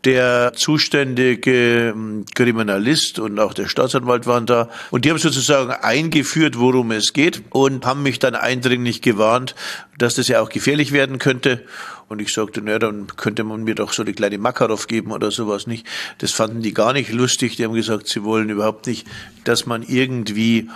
Der 0.06 0.54
zuständige 0.56 1.92
hm, 1.94 2.26
Kriminalist 2.34 3.20
und 3.20 3.38
auch 3.40 3.54
der 3.54 3.68
Staatsanwalt 3.68 4.26
waren 4.28 4.46
da 4.46 4.70
und 4.92 5.04
die 5.04 5.10
haben 5.10 5.18
sozusagen 5.18 5.72
eingeführt, 5.72 6.58
worum 6.58 6.92
es 6.92 7.12
geht 7.12 7.44
und 7.50 7.86
haben 7.86 8.04
mich 8.04 8.18
dann 8.20 8.36
eindringlich 8.36 9.02
gewarnt, 9.02 9.56
dass 9.98 10.16
das 10.16 10.30
ja 10.30 10.42
auch 10.42 10.50
gefährlich 10.50 10.94
werden 10.94 11.20
könnte. 11.20 11.66
Und 12.08 12.22
ich 12.22 12.34
sagte, 12.34 12.62
naja, 12.62 12.80
dann 12.80 13.06
könnte 13.18 13.44
man 13.44 13.64
mir 13.64 13.76
doch 13.76 13.94
so 13.94 14.02
eine 14.02 14.14
kleine 14.14 14.40
Makarov 14.40 14.88
geben 14.88 15.12
oder 15.12 15.30
sowas 15.30 15.68
nicht. 15.68 15.86
Das 16.18 16.32
fanden 16.32 16.62
die 16.62 16.74
gar 16.74 16.92
nicht 16.92 17.12
lustig. 17.12 17.56
Die 17.56 17.64
haben 17.64 17.76
gesagt, 17.76 18.08
sie 18.08 18.24
wollen 18.24 18.50
überhaupt 18.50 18.88
nicht, 18.88 19.06
dass 19.44 19.68
man 19.68 19.84
irgendwie 19.84 20.70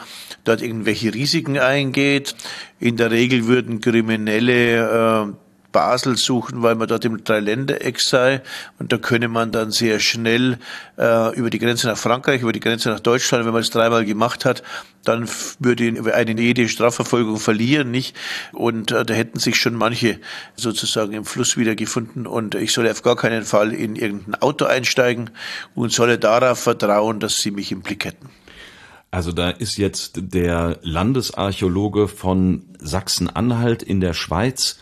dort 0.44 0.62
irgendwelche 0.62 1.12
Risiken 1.14 1.58
eingeht. 1.58 2.36
In 2.80 2.98
der 2.98 3.10
Regel 3.10 3.48
würden 3.48 3.82
Kriminelle 3.82 5.32
äh, 5.32 5.43
Basel 5.74 6.16
suchen, 6.16 6.64
weil 6.64 6.76
man 6.76 6.88
dort 6.88 7.04
im 7.04 7.22
Dreiländereck 7.22 8.00
sei. 8.00 8.42
Und 8.80 8.94
da 8.94 8.98
könne 8.98 9.28
man 9.28 9.52
dann 9.52 9.72
sehr 9.72 10.00
schnell 10.00 10.58
äh, 10.98 11.36
über 11.36 11.50
die 11.50 11.60
Grenze 11.60 11.88
nach 11.88 11.98
Frankreich, 11.98 12.42
über 12.42 12.54
die 12.54 12.62
Grenze 12.62 12.88
nach 12.90 13.02
Deutschland, 13.02 13.46
wenn 13.46 13.52
man 13.52 13.62
es 13.62 13.72
dreimal 13.72 14.06
gemacht 14.06 14.46
hat, 14.46 14.64
dann 15.04 15.28
würde 15.60 16.14
eine 16.14 16.40
jede 16.40 16.70
Strafverfolgung 16.70 17.38
verlieren, 17.38 17.92
nicht? 17.92 18.16
Und 18.54 18.92
äh, 18.92 19.04
da 19.04 19.14
hätten 19.14 19.40
sich 19.40 19.58
schon 19.58 19.76
manche 19.76 20.20
sozusagen 20.56 21.12
im 21.12 21.26
Fluss 21.26 21.58
wiedergefunden. 21.58 22.26
Und 22.26 22.56
ich 22.56 22.72
solle 22.72 22.92
auf 22.92 23.02
gar 23.02 23.18
keinen 23.18 23.44
Fall 23.44 23.74
in 23.74 23.98
irgendein 23.98 24.36
Auto 24.36 24.64
einsteigen 24.64 25.32
und 25.76 25.92
solle 25.92 26.18
darauf 26.18 26.60
vertrauen, 26.60 27.20
dass 27.20 27.38
sie 27.38 27.52
mich 27.52 27.74
im 27.74 27.82
Blick 27.82 28.06
hätten. 28.06 28.30
Also 29.12 29.32
da 29.32 29.52
ist 29.52 29.78
jetzt 29.78 30.14
der 30.34 30.80
Landesarchäologe 30.82 32.08
von 32.08 32.64
Sachsen-Anhalt 32.80 33.84
in 33.84 34.02
der 34.02 34.14
Schweiz 34.14 34.80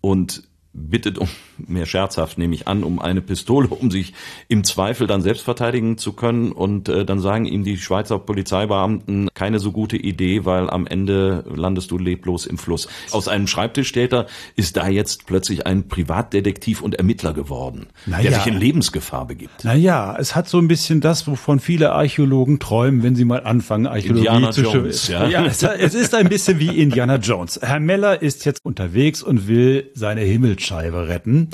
und 0.00 0.42
bittet 0.72 1.18
um 1.18 1.28
mehr 1.66 1.86
scherzhaft 1.86 2.38
nehme 2.38 2.54
ich 2.54 2.68
an, 2.68 2.84
um 2.84 2.98
eine 2.98 3.20
Pistole, 3.20 3.68
um 3.68 3.90
sich 3.90 4.14
im 4.48 4.64
Zweifel 4.64 5.06
dann 5.06 5.22
selbst 5.22 5.42
verteidigen 5.42 5.98
zu 5.98 6.12
können. 6.12 6.52
Und 6.52 6.88
äh, 6.88 7.04
dann 7.04 7.20
sagen 7.20 7.46
ihm 7.46 7.64
die 7.64 7.76
Schweizer 7.78 8.18
Polizeibeamten, 8.18 9.28
keine 9.34 9.58
so 9.58 9.72
gute 9.72 9.96
Idee, 9.96 10.44
weil 10.44 10.70
am 10.70 10.86
Ende 10.86 11.44
landest 11.54 11.90
du 11.90 11.98
leblos 11.98 12.46
im 12.46 12.58
Fluss. 12.58 12.88
Aus 13.10 13.28
einem 13.28 13.46
Schreibtischtäter 13.46 14.26
ist 14.56 14.76
da 14.76 14.88
jetzt 14.88 15.26
plötzlich 15.26 15.66
ein 15.66 15.88
Privatdetektiv 15.88 16.82
und 16.82 16.94
Ermittler 16.94 17.32
geworden, 17.32 17.86
naja. 18.06 18.30
der 18.30 18.32
sich 18.38 18.46
in 18.46 18.58
Lebensgefahr 18.58 19.26
begibt. 19.26 19.64
Naja, 19.64 20.16
es 20.18 20.34
hat 20.34 20.48
so 20.48 20.58
ein 20.58 20.68
bisschen 20.68 21.00
das, 21.00 21.26
wovon 21.26 21.60
viele 21.60 21.92
Archäologen 21.92 22.58
träumen, 22.58 23.02
wenn 23.02 23.16
sie 23.16 23.24
mal 23.24 23.44
anfangen, 23.44 23.86
Archäologie 23.86 24.26
Indiana 24.26 24.50
zu 24.50 24.62
Jones, 24.62 25.08
ja. 25.08 25.28
ja 25.28 25.44
es, 25.44 25.62
es 25.62 25.94
ist 25.94 26.14
ein 26.14 26.28
bisschen 26.28 26.58
wie 26.58 26.68
Indiana 26.80 27.16
Jones. 27.16 27.60
Herr 27.62 27.80
Meller 27.80 28.22
ist 28.22 28.44
jetzt 28.44 28.64
unterwegs 28.64 29.22
und 29.22 29.48
will 29.48 29.90
seine 29.94 30.20
Himmelsscheibe 30.20 31.08
retten. 31.08 31.47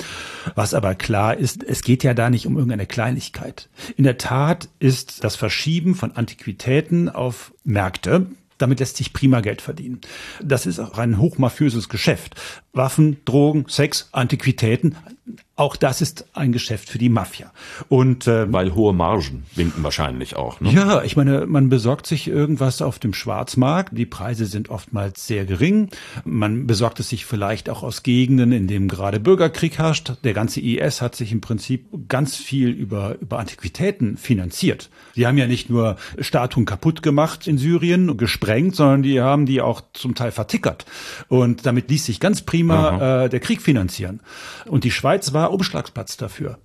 Was 0.55 0.73
aber 0.73 0.95
klar 0.95 1.35
ist, 1.35 1.63
es 1.63 1.81
geht 1.81 2.03
ja 2.03 2.13
da 2.13 2.29
nicht 2.29 2.47
um 2.47 2.55
irgendeine 2.55 2.85
Kleinigkeit. 2.85 3.69
In 3.97 4.03
der 4.03 4.17
Tat 4.17 4.69
ist 4.79 5.23
das 5.23 5.35
Verschieben 5.35 5.95
von 5.95 6.11
Antiquitäten 6.11 7.09
auf 7.09 7.53
Märkte 7.63 8.27
damit 8.57 8.79
lässt 8.79 8.97
sich 8.97 9.13
prima 9.13 9.41
Geld 9.41 9.61
verdienen. 9.61 10.01
Das 10.41 10.65
ist 10.65 10.79
auch 10.79 10.97
ein 10.97 11.19
hochmafiöses 11.19 11.89
Geschäft. 11.89 12.35
Waffen, 12.73 13.17
Drogen, 13.25 13.65
Sex, 13.67 14.09
Antiquitäten, 14.11 14.95
auch 15.57 15.77
das 15.77 16.01
ist 16.01 16.25
ein 16.33 16.51
Geschäft 16.51 16.89
für 16.89 16.97
die 16.97 17.07
Mafia. 17.07 17.51
Und 17.87 18.27
äh, 18.27 18.51
weil 18.51 18.75
hohe 18.75 18.93
Margen 18.93 19.45
winken 19.55 19.83
wahrscheinlich 19.83 20.35
auch. 20.35 20.59
Ne? 20.59 20.71
Ja, 20.71 21.01
ich 21.03 21.15
meine, 21.15 21.45
man 21.45 21.69
besorgt 21.69 22.07
sich 22.07 22.27
irgendwas 22.27 22.81
auf 22.81 22.99
dem 22.99 23.13
Schwarzmarkt. 23.13 23.97
Die 23.97 24.05
Preise 24.05 24.47
sind 24.47 24.69
oftmals 24.69 25.27
sehr 25.27 25.45
gering. 25.45 25.89
Man 26.25 26.67
besorgt 26.67 26.99
es 26.99 27.09
sich 27.09 27.25
vielleicht 27.25 27.69
auch 27.69 27.83
aus 27.83 28.03
Gegenden, 28.03 28.51
in 28.51 28.67
denen 28.67 28.89
gerade 28.89 29.21
Bürgerkrieg 29.21 29.77
herrscht. 29.77 30.13
Der 30.25 30.33
ganze 30.33 30.59
IS 30.59 31.01
hat 31.01 31.15
sich 31.15 31.31
im 31.31 31.39
Prinzip 31.39 31.85
ganz 32.09 32.35
viel 32.35 32.69
über 32.69 33.15
über 33.21 33.39
Antiquitäten 33.39 34.17
finanziert. 34.17 34.89
Die 35.15 35.25
haben 35.25 35.37
ja 35.37 35.47
nicht 35.47 35.69
nur 35.69 35.95
Statuen 36.19 36.65
kaputt 36.65 37.01
gemacht 37.01 37.47
in 37.47 37.57
Syrien, 37.57 38.17
gesprengt, 38.17 38.75
sondern 38.75 39.03
die 39.03 39.21
haben 39.21 39.45
die 39.45 39.61
auch 39.61 39.81
zum 39.93 40.15
Teil 40.15 40.31
vertickert. 40.31 40.85
Und 41.29 41.65
damit 41.65 41.89
ließ 41.89 42.05
sich 42.05 42.19
ganz 42.19 42.41
prima 42.41 43.23
äh, 43.25 43.29
der 43.29 43.39
Krieg 43.39 43.61
finanzieren. 43.61 44.19
Und 44.65 44.83
die 44.83 44.91
Schweiz 44.91 45.33
war 45.33 45.44
Umschlagsplatz 45.51 46.17
dafür. 46.17 46.59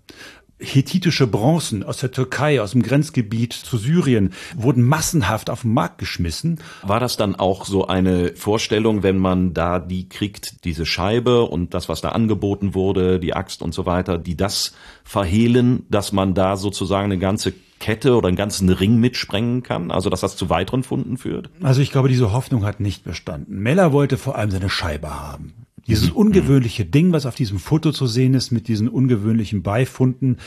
Hethitische 0.62 1.26
Bronzen 1.26 1.82
aus 1.82 1.98
der 1.98 2.10
Türkei, 2.10 2.60
aus 2.60 2.72
dem 2.72 2.82
Grenzgebiet 2.82 3.54
zu 3.54 3.78
Syrien, 3.78 4.34
wurden 4.54 4.82
massenhaft 4.82 5.48
auf 5.48 5.62
den 5.62 5.72
Markt 5.72 5.96
geschmissen. 5.96 6.60
War 6.82 7.00
das 7.00 7.16
dann 7.16 7.34
auch 7.34 7.64
so 7.64 7.86
eine 7.86 8.36
Vorstellung, 8.36 9.02
wenn 9.02 9.16
man 9.16 9.54
da 9.54 9.78
die 9.78 10.10
kriegt, 10.10 10.64
diese 10.66 10.84
Scheibe 10.84 11.44
und 11.44 11.72
das, 11.72 11.88
was 11.88 12.02
da 12.02 12.10
angeboten 12.10 12.74
wurde, 12.74 13.18
die 13.18 13.34
Axt 13.34 13.62
und 13.62 13.72
so 13.72 13.86
weiter, 13.86 14.18
die 14.18 14.36
das 14.36 14.74
verhehlen, 15.02 15.86
dass 15.88 16.12
man 16.12 16.34
da 16.34 16.58
sozusagen 16.58 17.06
eine 17.06 17.18
ganze 17.18 17.54
Kette 17.80 18.14
oder 18.14 18.28
einen 18.28 18.36
ganzen 18.36 18.68
Ring 18.68 18.98
mitsprengen 18.98 19.62
kann? 19.62 19.90
Also, 19.90 20.10
dass 20.10 20.20
das 20.20 20.36
zu 20.36 20.50
weiteren 20.50 20.82
Funden 20.82 21.16
führt? 21.16 21.48
Also, 21.62 21.80
ich 21.80 21.90
glaube, 21.90 22.10
diese 22.10 22.32
Hoffnung 22.32 22.64
hat 22.64 22.78
nicht 22.78 23.02
bestanden. 23.02 23.58
Meller 23.58 23.92
wollte 23.92 24.18
vor 24.18 24.36
allem 24.36 24.50
seine 24.50 24.68
Scheibe 24.68 25.08
haben. 25.08 25.54
Dieses 25.90 26.10
mhm. 26.10 26.16
ungewöhnliche 26.16 26.84
Ding, 26.84 27.12
was 27.12 27.26
auf 27.26 27.34
diesem 27.34 27.58
Foto 27.58 27.92
zu 27.92 28.06
sehen 28.06 28.34
ist, 28.34 28.50
mit 28.50 28.68
diesen 28.68 28.88
ungewöhnlichen 28.88 29.62
Beifunden, 29.62 30.38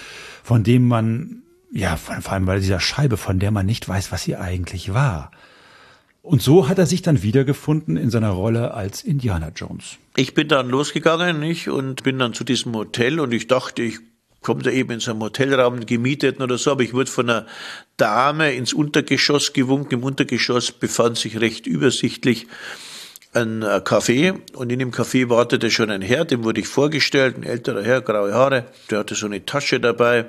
von 0.44 0.64
dem 0.64 0.88
man, 0.88 1.44
ja, 1.72 1.98
vor 1.98 2.32
allem 2.32 2.46
bei 2.46 2.60
dieser 2.60 2.80
Scheibe, 2.80 3.18
von 3.18 3.40
der 3.40 3.52
man 3.52 3.66
nicht 3.66 3.88
weiß, 3.88 4.12
was 4.12 4.24
sie 4.24 4.38
eigentlich 4.38 4.94
war. 4.94 5.32
Und 6.22 6.42
so 6.42 6.70
hat 6.70 6.80
er 6.80 6.86
sich 6.86 7.02
dann 7.02 7.22
wiedergefunden 7.22 7.98
in 7.98 8.10
seiner 8.10 8.30
Rolle 8.30 8.74
als 8.74 9.04
Indiana 9.04 9.52
Jones. 9.54 9.98
Ich 10.16 10.34
bin 10.34 10.48
dann 10.48 10.70
losgegangen, 10.70 11.42
nicht, 11.42 11.68
und 11.68 12.04
bin 12.04 12.18
dann 12.18 12.34
zu 12.34 12.46
diesem 12.46 12.74
Hotel 12.74 13.20
und 13.20 13.34
ich 13.34 13.48
dachte, 13.48 13.82
ich 13.82 14.00
komme 14.42 14.62
da 14.62 14.70
eben 14.70 14.92
in 14.92 15.00
so 15.02 15.12
einem 15.12 15.22
Hotelraum 15.22 15.86
gemietet 15.86 16.40
oder 16.40 16.58
so, 16.58 16.72
aber 16.72 16.84
ich 16.84 16.94
wurde 16.94 17.12
von 17.12 17.30
einer 17.30 17.46
Dame 17.98 18.54
ins 18.54 18.72
Untergeschoss 18.72 19.52
gewunken. 19.52 19.96
Im 19.96 20.04
Untergeschoss 20.04 20.72
befand 20.72 21.18
sich 21.18 21.42
recht 21.42 21.68
übersichtlich 21.68 22.48
ein 23.34 23.62
äh, 23.62 23.82
Café 23.84 24.40
und 24.54 24.72
in 24.72 24.80
dem 24.80 24.92
Café 24.92 25.30
wartete 25.30 25.72
schon 25.72 25.90
ein 25.90 26.02
Herr, 26.02 26.26
dem 26.26 26.44
wurde 26.44 26.62
ich 26.62 26.68
vorgestellt, 26.68 27.38
ein 27.38 27.44
älterer 27.44 27.84
Herr, 27.84 28.02
graue 28.02 28.34
Haare, 28.34 28.66
der 28.90 29.00
hatte 29.00 29.16
so 29.16 29.26
eine 29.26 29.46
Tasche 29.46 29.80
dabei 29.80 30.26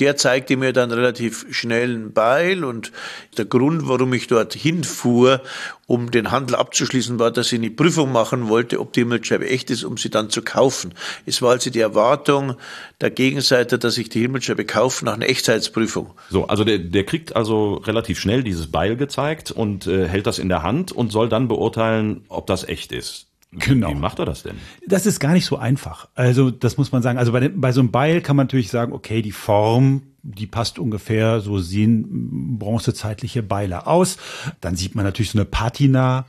der 0.00 0.16
zeigte 0.16 0.56
mir 0.56 0.72
dann 0.72 0.90
relativ 0.90 1.46
schnell 1.50 1.94
ein 1.94 2.12
Beil 2.12 2.64
und 2.64 2.90
der 3.36 3.44
Grund, 3.44 3.86
warum 3.88 4.12
ich 4.12 4.26
dort 4.26 4.54
hinfuhr, 4.54 5.40
um 5.86 6.10
den 6.10 6.30
Handel 6.30 6.56
abzuschließen, 6.56 7.18
war, 7.18 7.30
dass 7.30 7.52
ich 7.52 7.58
eine 7.58 7.70
Prüfung 7.70 8.10
machen 8.10 8.48
wollte, 8.48 8.80
ob 8.80 8.92
die 8.92 9.00
Himmelsscheibe 9.00 9.48
echt 9.48 9.70
ist, 9.70 9.84
um 9.84 9.96
sie 9.96 10.10
dann 10.10 10.30
zu 10.30 10.42
kaufen. 10.42 10.94
Es 11.26 11.42
war 11.42 11.52
also 11.52 11.70
die 11.70 11.80
Erwartung 11.80 12.56
der 13.00 13.10
Gegenseite, 13.10 13.78
dass 13.78 13.98
ich 13.98 14.08
die 14.08 14.20
Himmelsscheibe 14.20 14.64
kaufe 14.64 15.04
nach 15.04 15.14
einer 15.14 15.28
Echtheitsprüfung. 15.28 16.12
So, 16.30 16.46
also 16.46 16.64
der, 16.64 16.78
der 16.78 17.04
kriegt 17.04 17.36
also 17.36 17.74
relativ 17.74 18.18
schnell 18.18 18.42
dieses 18.42 18.70
Beil 18.70 18.96
gezeigt 18.96 19.50
und 19.50 19.86
äh, 19.86 20.08
hält 20.08 20.26
das 20.26 20.38
in 20.38 20.48
der 20.48 20.62
Hand 20.62 20.90
und 20.90 21.12
soll 21.12 21.28
dann 21.28 21.48
beurteilen, 21.48 22.24
ob 22.28 22.46
das 22.46 22.66
echt 22.66 22.90
ist. 22.90 23.26
Genau. 23.58 23.90
Wie 23.90 23.94
macht 23.94 24.18
er 24.18 24.26
das 24.26 24.42
denn? 24.42 24.56
Das 24.86 25.06
ist 25.06 25.20
gar 25.20 25.32
nicht 25.32 25.46
so 25.46 25.56
einfach. 25.56 26.08
Also 26.14 26.50
das 26.50 26.76
muss 26.76 26.92
man 26.92 27.02
sagen. 27.02 27.18
Also 27.18 27.32
bei, 27.32 27.48
bei 27.48 27.72
so 27.72 27.80
einem 27.80 27.90
Beil 27.90 28.20
kann 28.20 28.36
man 28.36 28.46
natürlich 28.46 28.70
sagen, 28.70 28.92
okay, 28.92 29.22
die 29.22 29.32
Form, 29.32 30.02
die 30.22 30.46
passt 30.46 30.78
ungefähr, 30.78 31.40
so 31.40 31.58
sehen 31.58 32.58
bronzezeitliche 32.58 33.42
Beile 33.42 33.86
aus. 33.86 34.16
Dann 34.60 34.76
sieht 34.76 34.94
man 34.94 35.04
natürlich 35.04 35.30
so 35.30 35.38
eine 35.38 35.44
Patina. 35.44 36.26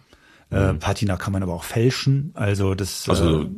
Äh, 0.52 0.74
mhm. 0.74 0.80
Patina 0.80 1.18
kann 1.18 1.34
man 1.34 1.44
aber 1.44 1.54
auch 1.54 1.64
fälschen. 1.64 2.32
Also 2.34 2.76
das. 2.76 3.10
Also 3.10 3.44
äh, 3.44 3.50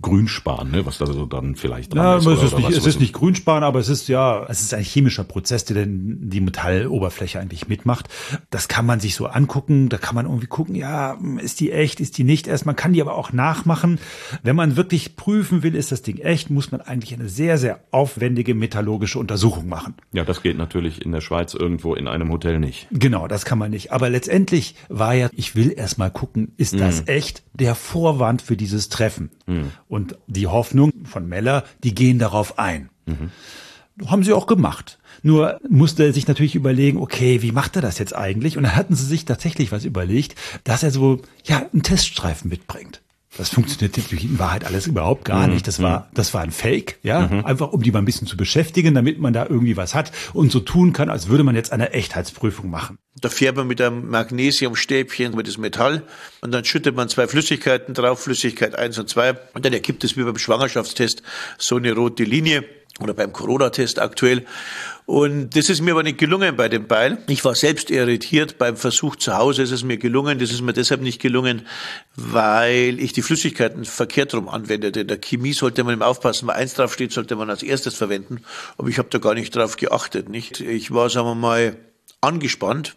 Grünspan, 0.00 0.70
ne, 0.70 0.86
was 0.86 0.98
da 0.98 1.06
so 1.06 1.26
dann 1.26 1.56
vielleicht 1.56 1.94
dran 1.94 2.04
ja, 2.04 2.16
ist. 2.16 2.26
Es, 2.26 2.42
ist, 2.42 2.56
nicht, 2.56 2.68
was, 2.68 2.76
es 2.76 2.86
ist 2.86 3.00
nicht 3.00 3.12
Grünspan, 3.12 3.62
aber 3.62 3.78
es 3.78 3.88
ist 3.88 4.08
ja, 4.08 4.44
es 4.48 4.62
ist 4.62 4.74
ein 4.74 4.82
chemischer 4.82 5.24
Prozess, 5.24 5.64
der 5.64 5.76
denn 5.76 6.30
die 6.30 6.40
Metalloberfläche 6.40 7.40
eigentlich 7.40 7.68
mitmacht. 7.68 8.08
Das 8.50 8.68
kann 8.68 8.86
man 8.86 9.00
sich 9.00 9.14
so 9.14 9.26
angucken, 9.26 9.88
da 9.88 9.98
kann 9.98 10.14
man 10.14 10.26
irgendwie 10.26 10.46
gucken, 10.46 10.74
ja, 10.74 11.18
ist 11.38 11.60
die 11.60 11.72
echt, 11.72 12.00
ist 12.00 12.18
die 12.18 12.24
nicht 12.24 12.46
erst. 12.46 12.66
Man 12.66 12.76
kann 12.76 12.92
die 12.92 13.00
aber 13.00 13.14
auch 13.14 13.32
nachmachen. 13.32 13.98
Wenn 14.42 14.56
man 14.56 14.76
wirklich 14.76 15.16
prüfen 15.16 15.62
will, 15.62 15.74
ist 15.74 15.92
das 15.92 16.02
Ding 16.02 16.18
echt, 16.18 16.50
muss 16.50 16.72
man 16.72 16.80
eigentlich 16.80 17.14
eine 17.14 17.28
sehr, 17.28 17.58
sehr 17.58 17.80
aufwendige 17.90 18.54
metallurgische 18.54 19.18
Untersuchung 19.18 19.68
machen. 19.68 19.94
Ja, 20.12 20.24
das 20.24 20.42
geht 20.42 20.58
natürlich 20.58 21.04
in 21.04 21.12
der 21.12 21.20
Schweiz 21.20 21.54
irgendwo 21.54 21.94
in 21.94 22.08
einem 22.08 22.30
Hotel 22.30 22.58
nicht. 22.58 22.88
Genau, 22.90 23.28
das 23.28 23.44
kann 23.44 23.58
man 23.58 23.70
nicht. 23.70 23.92
Aber 23.92 24.10
letztendlich 24.10 24.74
war 24.88 25.14
ja, 25.14 25.28
ich 25.32 25.56
will 25.56 25.72
erst 25.76 25.98
mal 25.98 26.10
gucken, 26.10 26.52
ist 26.56 26.78
das 26.78 27.02
mhm. 27.02 27.08
echt 27.08 27.42
der 27.52 27.74
Vorwand 27.74 28.42
für 28.42 28.56
dieses 28.56 28.88
Treffen? 28.88 29.30
Mhm. 29.46 29.70
Und 29.88 30.16
die 30.26 30.46
Hoffnung 30.46 30.92
von 31.04 31.28
Meller, 31.28 31.64
die 31.82 31.94
gehen 31.94 32.18
darauf 32.18 32.58
ein. 32.58 32.88
Mhm. 33.06 33.30
Haben 34.06 34.24
sie 34.24 34.32
auch 34.32 34.46
gemacht. 34.46 34.98
Nur 35.22 35.60
musste 35.68 36.04
er 36.04 36.12
sich 36.12 36.26
natürlich 36.26 36.56
überlegen, 36.56 36.98
okay, 36.98 37.42
wie 37.42 37.52
macht 37.52 37.76
er 37.76 37.82
das 37.82 37.98
jetzt 37.98 38.14
eigentlich? 38.14 38.56
Und 38.56 38.64
dann 38.64 38.76
hatten 38.76 38.96
sie 38.96 39.06
sich 39.06 39.24
tatsächlich 39.24 39.70
was 39.70 39.84
überlegt, 39.84 40.34
dass 40.64 40.82
er 40.82 40.90
so, 40.90 41.20
ja, 41.44 41.66
einen 41.72 41.82
Teststreifen 41.82 42.50
mitbringt. 42.50 43.02
Das 43.36 43.48
funktioniert 43.48 43.96
natürlich 43.96 44.24
in 44.24 44.38
Wahrheit 44.38 44.64
alles 44.64 44.86
überhaupt 44.86 45.24
gar 45.24 45.46
mhm. 45.46 45.54
nicht. 45.54 45.66
Das 45.66 45.82
war, 45.82 46.00
mhm. 46.00 46.04
das 46.14 46.34
war 46.34 46.42
ein 46.42 46.52
Fake, 46.52 46.98
ja. 47.02 47.26
Mhm. 47.26 47.44
Einfach 47.44 47.72
um 47.72 47.82
die 47.82 47.90
mal 47.90 47.98
ein 47.98 48.04
bisschen 48.04 48.26
zu 48.26 48.36
beschäftigen, 48.36 48.94
damit 48.94 49.18
man 49.18 49.32
da 49.32 49.46
irgendwie 49.48 49.76
was 49.76 49.94
hat 49.94 50.12
und 50.32 50.52
so 50.52 50.60
tun 50.60 50.92
kann, 50.92 51.10
als 51.10 51.28
würde 51.28 51.42
man 51.42 51.56
jetzt 51.56 51.72
eine 51.72 51.90
Echtheitsprüfung 51.92 52.70
machen. 52.70 52.98
Da 53.20 53.28
fährt 53.28 53.56
man 53.56 53.66
mit 53.66 53.80
einem 53.80 54.08
Magnesiumstäbchen 54.10 55.34
mit 55.34 55.48
das 55.48 55.58
Metall 55.58 56.02
und 56.42 56.52
dann 56.52 56.64
schüttet 56.64 56.94
man 56.94 57.08
zwei 57.08 57.26
Flüssigkeiten 57.26 57.94
drauf, 57.94 58.22
Flüssigkeit 58.22 58.76
eins 58.76 58.98
und 58.98 59.08
zwei 59.08 59.36
und 59.54 59.64
dann 59.64 59.72
ergibt 59.72 60.04
es 60.04 60.16
wie 60.16 60.22
beim 60.22 60.38
Schwangerschaftstest 60.38 61.22
so 61.58 61.76
eine 61.76 61.92
rote 61.92 62.24
Linie 62.24 62.64
oder 63.00 63.14
beim 63.14 63.32
Corona-Test 63.32 64.00
aktuell. 64.00 64.44
Und 65.06 65.54
das 65.54 65.68
ist 65.68 65.82
mir 65.82 65.90
aber 65.90 66.02
nicht 66.02 66.16
gelungen 66.16 66.56
bei 66.56 66.70
dem 66.70 66.86
Beil. 66.86 67.18
Ich 67.28 67.44
war 67.44 67.54
selbst 67.54 67.90
irritiert. 67.90 68.56
Beim 68.56 68.76
Versuch 68.76 69.16
zu 69.16 69.36
Hause 69.36 69.62
ist 69.62 69.70
es 69.70 69.84
mir 69.84 69.98
gelungen. 69.98 70.38
Das 70.38 70.50
ist 70.50 70.62
mir 70.62 70.72
deshalb 70.72 71.02
nicht 71.02 71.20
gelungen, 71.20 71.66
weil 72.16 72.98
ich 72.98 73.12
die 73.12 73.20
Flüssigkeiten 73.20 73.84
verkehrt 73.84 74.32
rum 74.32 74.48
anwendete. 74.48 75.00
In 75.00 75.08
der 75.08 75.18
Chemie 75.18 75.52
sollte 75.52 75.84
man 75.84 75.94
immer 75.94 76.06
aufpassen. 76.06 76.48
Wenn 76.48 76.54
eins 76.54 76.74
draufsteht, 76.74 77.12
sollte 77.12 77.36
man 77.36 77.50
als 77.50 77.62
erstes 77.62 77.96
verwenden. 77.96 78.40
Aber 78.78 78.88
ich 78.88 78.96
habe 78.96 79.10
da 79.10 79.18
gar 79.18 79.34
nicht 79.34 79.54
drauf 79.54 79.76
geachtet. 79.76 80.30
Nicht? 80.30 80.60
Ich 80.60 80.90
war, 80.90 81.10
sagen 81.10 81.26
wir 81.26 81.34
mal, 81.34 81.76
angespannt. 82.22 82.96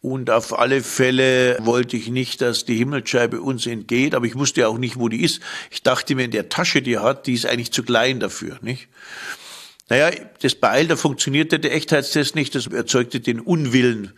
Und 0.00 0.30
auf 0.30 0.56
alle 0.56 0.82
Fälle 0.82 1.56
wollte 1.62 1.96
ich 1.96 2.10
nicht, 2.10 2.42
dass 2.42 2.66
die 2.66 2.76
Himmelsscheibe 2.76 3.40
uns 3.40 3.66
entgeht, 3.66 4.14
aber 4.14 4.26
ich 4.26 4.36
wusste 4.36 4.60
ja 4.60 4.68
auch 4.68 4.76
nicht, 4.76 4.98
wo 4.98 5.08
die 5.08 5.22
ist. 5.22 5.40
Ich 5.70 5.82
dachte 5.82 6.14
mir, 6.14 6.26
in 6.26 6.30
der 6.30 6.50
Tasche, 6.50 6.82
die 6.82 6.92
er 6.92 7.02
hat, 7.02 7.26
die 7.26 7.32
ist 7.32 7.46
eigentlich 7.46 7.72
zu 7.72 7.82
klein 7.82 8.20
dafür, 8.20 8.58
nicht? 8.60 8.88
Naja, 9.90 10.10
das 10.40 10.54
Beil, 10.54 10.86
da 10.86 10.96
funktionierte 10.96 11.58
der 11.58 11.74
Echtheitstest 11.74 12.34
nicht, 12.34 12.54
das 12.54 12.66
erzeugte 12.68 13.20
den 13.20 13.40
Unwillen 13.40 14.12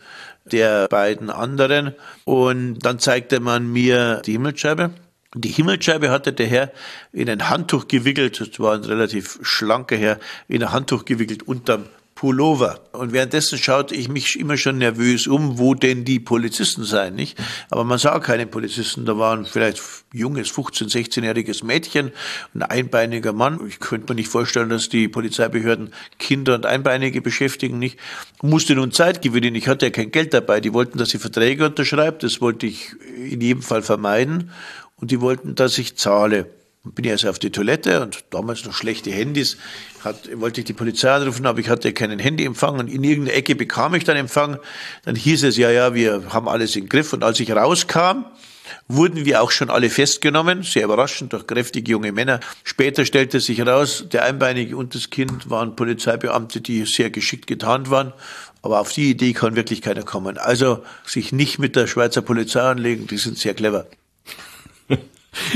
der 0.45 0.87
beiden 0.87 1.29
anderen. 1.29 1.93
Und 2.23 2.79
dann 2.79 2.99
zeigte 2.99 3.39
man 3.39 3.71
mir 3.71 4.21
die 4.25 4.33
Himmelsscheibe. 4.33 4.91
Die 5.35 5.49
Himmelsscheibe 5.49 6.09
hatte 6.09 6.31
der 6.31 6.47
Herr 6.47 6.71
in 7.11 7.29
ein 7.29 7.49
Handtuch 7.49 7.89
gewickelt, 7.89 8.39
das 8.39 8.59
war 8.59 8.75
ein 8.75 8.85
relativ 8.85 9.39
schlanker 9.41 9.97
Herr, 9.97 10.19
in 10.47 10.63
ein 10.63 10.71
Handtuch 10.71 11.03
gewickelt 11.03 11.43
unterm 11.43 11.85
Pullover. 12.17 12.79
Und 12.93 13.13
währenddessen 13.13 13.59
schaute 13.59 13.93
ich 13.93 14.09
mich 14.09 14.39
immer 14.39 14.57
schon 14.57 14.79
nervös 14.79 15.27
um, 15.27 15.59
wo 15.59 15.75
denn 15.75 16.03
die 16.03 16.19
Polizisten 16.19 16.83
seien, 16.83 17.13
nicht? 17.13 17.37
Aber 17.69 17.83
man 17.83 17.99
sah 17.99 18.17
keine 18.17 18.47
Polizisten. 18.47 19.05
Da 19.05 19.19
waren 19.19 19.45
vielleicht 19.45 19.79
junges, 20.11 20.51
15-, 20.51 20.91
16-jähriges 20.91 21.63
Mädchen, 21.63 22.11
ein 22.55 22.63
einbeiniger 22.63 23.33
Mann. 23.33 23.59
Ich 23.67 23.79
könnte 23.79 24.11
mir 24.11 24.15
nicht 24.15 24.29
vorstellen, 24.29 24.69
dass 24.69 24.89
die 24.89 25.07
Polizeibehörden 25.07 25.93
Kinder 26.17 26.55
und 26.55 26.65
Einbeinige 26.65 27.21
beschäftigen, 27.21 27.77
nicht? 27.77 27.99
Musste 28.41 28.73
nun 28.73 28.91
Zeit 28.91 29.21
gewinnen. 29.21 29.53
Ich 29.53 29.67
hatte 29.67 29.85
ja 29.85 29.91
kein 29.91 30.09
Geld 30.09 30.33
dabei. 30.33 30.59
Die 30.59 30.73
wollten, 30.73 30.97
dass 30.97 31.13
ich 31.13 31.21
Verträge 31.21 31.67
unterschreibe. 31.67 32.17
Das 32.21 32.41
wollte 32.41 32.65
ich 32.65 32.95
in 33.15 33.41
jedem 33.41 33.61
Fall 33.61 33.83
vermeiden. 33.83 34.49
Und 34.95 35.11
die 35.11 35.21
wollten, 35.21 35.53
dass 35.53 35.77
ich 35.77 35.95
zahle 35.97 36.49
bin 36.91 37.05
ich 37.05 37.11
also 37.11 37.29
auf 37.29 37.39
die 37.39 37.51
Toilette 37.51 38.01
und 38.01 38.23
damals 38.29 38.65
noch 38.65 38.73
schlechte 38.73 39.11
Handys, 39.11 39.57
hat, 40.03 40.29
wollte 40.39 40.61
ich 40.61 40.65
die 40.65 40.73
Polizei 40.73 41.11
anrufen, 41.11 41.45
aber 41.45 41.59
ich 41.59 41.69
hatte 41.69 41.93
keinen 41.93 42.19
Handyempfang 42.19 42.79
und 42.79 42.87
in 42.87 43.03
irgendeiner 43.03 43.37
Ecke 43.37 43.55
bekam 43.55 43.95
ich 43.95 44.03
dann 44.03 44.17
Empfang. 44.17 44.59
Dann 45.03 45.15
hieß 45.15 45.43
es, 45.43 45.57
ja, 45.57 45.69
ja, 45.71 45.93
wir 45.93 46.33
haben 46.33 46.47
alles 46.47 46.75
im 46.75 46.87
Griff 46.89 47.13
und 47.13 47.23
als 47.23 47.39
ich 47.39 47.51
rauskam, 47.51 48.25
wurden 48.87 49.25
wir 49.25 49.41
auch 49.41 49.51
schon 49.51 49.69
alle 49.69 49.89
festgenommen, 49.89 50.63
sehr 50.63 50.83
überraschend 50.83 51.33
durch 51.33 51.47
kräftige 51.47 51.91
junge 51.91 52.11
Männer. 52.11 52.39
Später 52.63 53.05
stellte 53.05 53.39
sich 53.39 53.59
heraus, 53.59 54.05
der 54.11 54.23
Einbeinige 54.23 54.75
und 54.77 54.95
das 54.95 55.09
Kind 55.09 55.49
waren 55.49 55.75
Polizeibeamte, 55.75 56.61
die 56.61 56.85
sehr 56.85 57.09
geschickt 57.09 57.47
getarnt 57.47 57.89
waren. 57.89 58.13
Aber 58.61 58.79
auf 58.79 58.91
die 58.91 59.11
Idee 59.11 59.33
kann 59.33 59.55
wirklich 59.55 59.81
keiner 59.81 60.03
kommen. 60.03 60.37
Also 60.37 60.83
sich 61.05 61.31
nicht 61.31 61.59
mit 61.59 61.75
der 61.75 61.87
Schweizer 61.87 62.21
Polizei 62.21 62.61
anlegen, 62.61 63.07
die 63.07 63.17
sind 63.17 63.37
sehr 63.37 63.53
clever. 63.53 63.87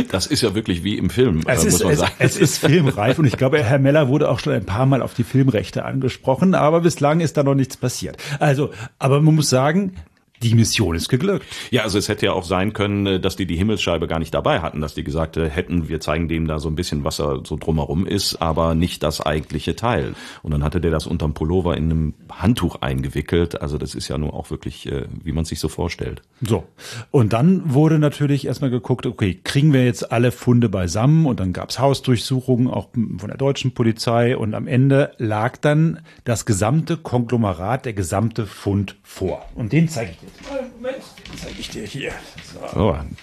Das 0.09 0.27
ist 0.27 0.41
ja 0.41 0.53
wirklich 0.53 0.83
wie 0.83 0.97
im 0.97 1.09
Film, 1.09 1.41
es 1.47 1.63
muss 1.63 1.73
ist, 1.73 1.83
man 1.83 1.95
sagen. 1.95 2.13
Es, 2.19 2.35
es 2.35 2.41
ist 2.41 2.57
filmreif 2.59 3.17
und 3.19 3.25
ich 3.25 3.37
glaube, 3.37 3.63
Herr 3.63 3.79
Meller 3.79 4.07
wurde 4.07 4.29
auch 4.29 4.39
schon 4.39 4.53
ein 4.53 4.65
paar 4.65 4.85
Mal 4.85 5.01
auf 5.01 5.13
die 5.13 5.23
Filmrechte 5.23 5.85
angesprochen, 5.85 6.53
aber 6.53 6.81
bislang 6.81 7.19
ist 7.19 7.37
da 7.37 7.43
noch 7.43 7.55
nichts 7.55 7.77
passiert. 7.77 8.17
Also, 8.39 8.71
aber 8.99 9.21
man 9.21 9.35
muss 9.35 9.49
sagen, 9.49 9.95
die 10.41 10.55
Mission 10.55 10.95
ist 10.95 11.09
geglückt. 11.09 11.45
Ja, 11.69 11.83
also 11.83 11.97
es 11.97 12.09
hätte 12.09 12.25
ja 12.25 12.33
auch 12.33 12.43
sein 12.43 12.73
können, 12.73 13.05
äh, 13.05 13.19
dass 13.19 13.35
die 13.35 13.45
die 13.45 13.55
Himmelsscheibe 13.55 14.07
gar 14.07 14.19
nicht 14.19 14.33
dabei 14.33 14.61
hatten, 14.61 14.81
dass 14.81 14.93
die 14.93 15.03
gesagt 15.03 15.37
äh, 15.37 15.49
hätten, 15.49 15.89
wir 15.89 15.99
zeigen 15.99 16.27
dem 16.27 16.47
da 16.47 16.59
so 16.59 16.69
ein 16.69 16.75
bisschen, 16.75 17.03
was 17.03 17.17
da 17.17 17.39
so 17.45 17.57
drumherum 17.57 18.05
ist, 18.05 18.41
aber 18.41 18.75
nicht 18.75 19.03
das 19.03 19.21
eigentliche 19.21 19.75
Teil. 19.75 20.15
Und 20.43 20.51
dann 20.51 20.63
hatte 20.63 20.81
der 20.81 20.91
das 20.91 21.07
unterm 21.07 21.33
Pullover 21.33 21.77
in 21.77 21.85
einem 21.85 22.13
Handtuch 22.31 22.77
eingewickelt. 22.81 23.61
Also 23.61 23.77
das 23.77 23.95
ist 23.95 24.07
ja 24.07 24.17
nur 24.17 24.33
auch 24.33 24.49
wirklich, 24.49 24.87
äh, 24.91 25.05
wie 25.23 25.31
man 25.31 25.45
sich 25.45 25.59
so 25.59 25.69
vorstellt. 25.69 26.21
So. 26.41 26.63
Und 27.11 27.33
dann 27.33 27.73
wurde 27.73 27.99
natürlich 27.99 28.47
erstmal 28.47 28.71
geguckt, 28.71 29.05
okay, 29.05 29.39
kriegen 29.43 29.73
wir 29.73 29.85
jetzt 29.85 30.11
alle 30.11 30.31
Funde 30.31 30.69
beisammen? 30.69 31.25
Und 31.25 31.39
dann 31.39 31.53
gab's 31.53 31.79
Hausdurchsuchungen, 31.79 32.67
auch 32.67 32.89
von 32.93 33.27
der 33.27 33.37
deutschen 33.37 33.73
Polizei. 33.73 34.35
Und 34.35 34.53
am 34.53 34.67
Ende 34.67 35.11
lag 35.17 35.57
dann 35.57 35.99
das 36.23 36.45
gesamte 36.45 36.97
Konglomerat, 36.97 37.85
der 37.85 37.93
gesamte 37.93 38.45
Fund 38.47 38.95
vor. 39.03 39.45
Und 39.55 39.73
den 39.73 39.87
zeige 39.87 40.11
ich 40.11 40.17
dir 40.17 40.30
Moment, 40.49 41.03
zeige 41.37 41.59
ich 41.59 41.69
dir 41.69 41.85
hier. 41.85 42.11
So. 42.53 42.79
Oh, 42.79 42.91
ein 42.91 43.15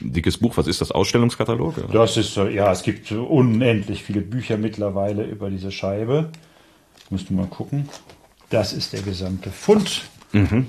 dickes 0.00 0.38
Buch, 0.38 0.56
was 0.56 0.66
ist 0.66 0.80
das? 0.80 0.92
Ausstellungskatalog? 0.92 1.78
Oder? 1.78 1.88
Das 1.88 2.16
ist, 2.16 2.36
ja, 2.36 2.70
es 2.70 2.82
gibt 2.82 3.10
unendlich 3.12 4.02
viele 4.02 4.20
Bücher 4.20 4.56
mittlerweile 4.56 5.24
über 5.24 5.50
diese 5.50 5.72
Scheibe. 5.72 6.30
Musst 7.10 7.30
du 7.30 7.34
mal 7.34 7.46
gucken. 7.46 7.88
Das 8.50 8.72
ist 8.72 8.92
der 8.92 9.02
gesamte 9.02 9.50
Fund. 9.50 10.02
Mhm. 10.32 10.66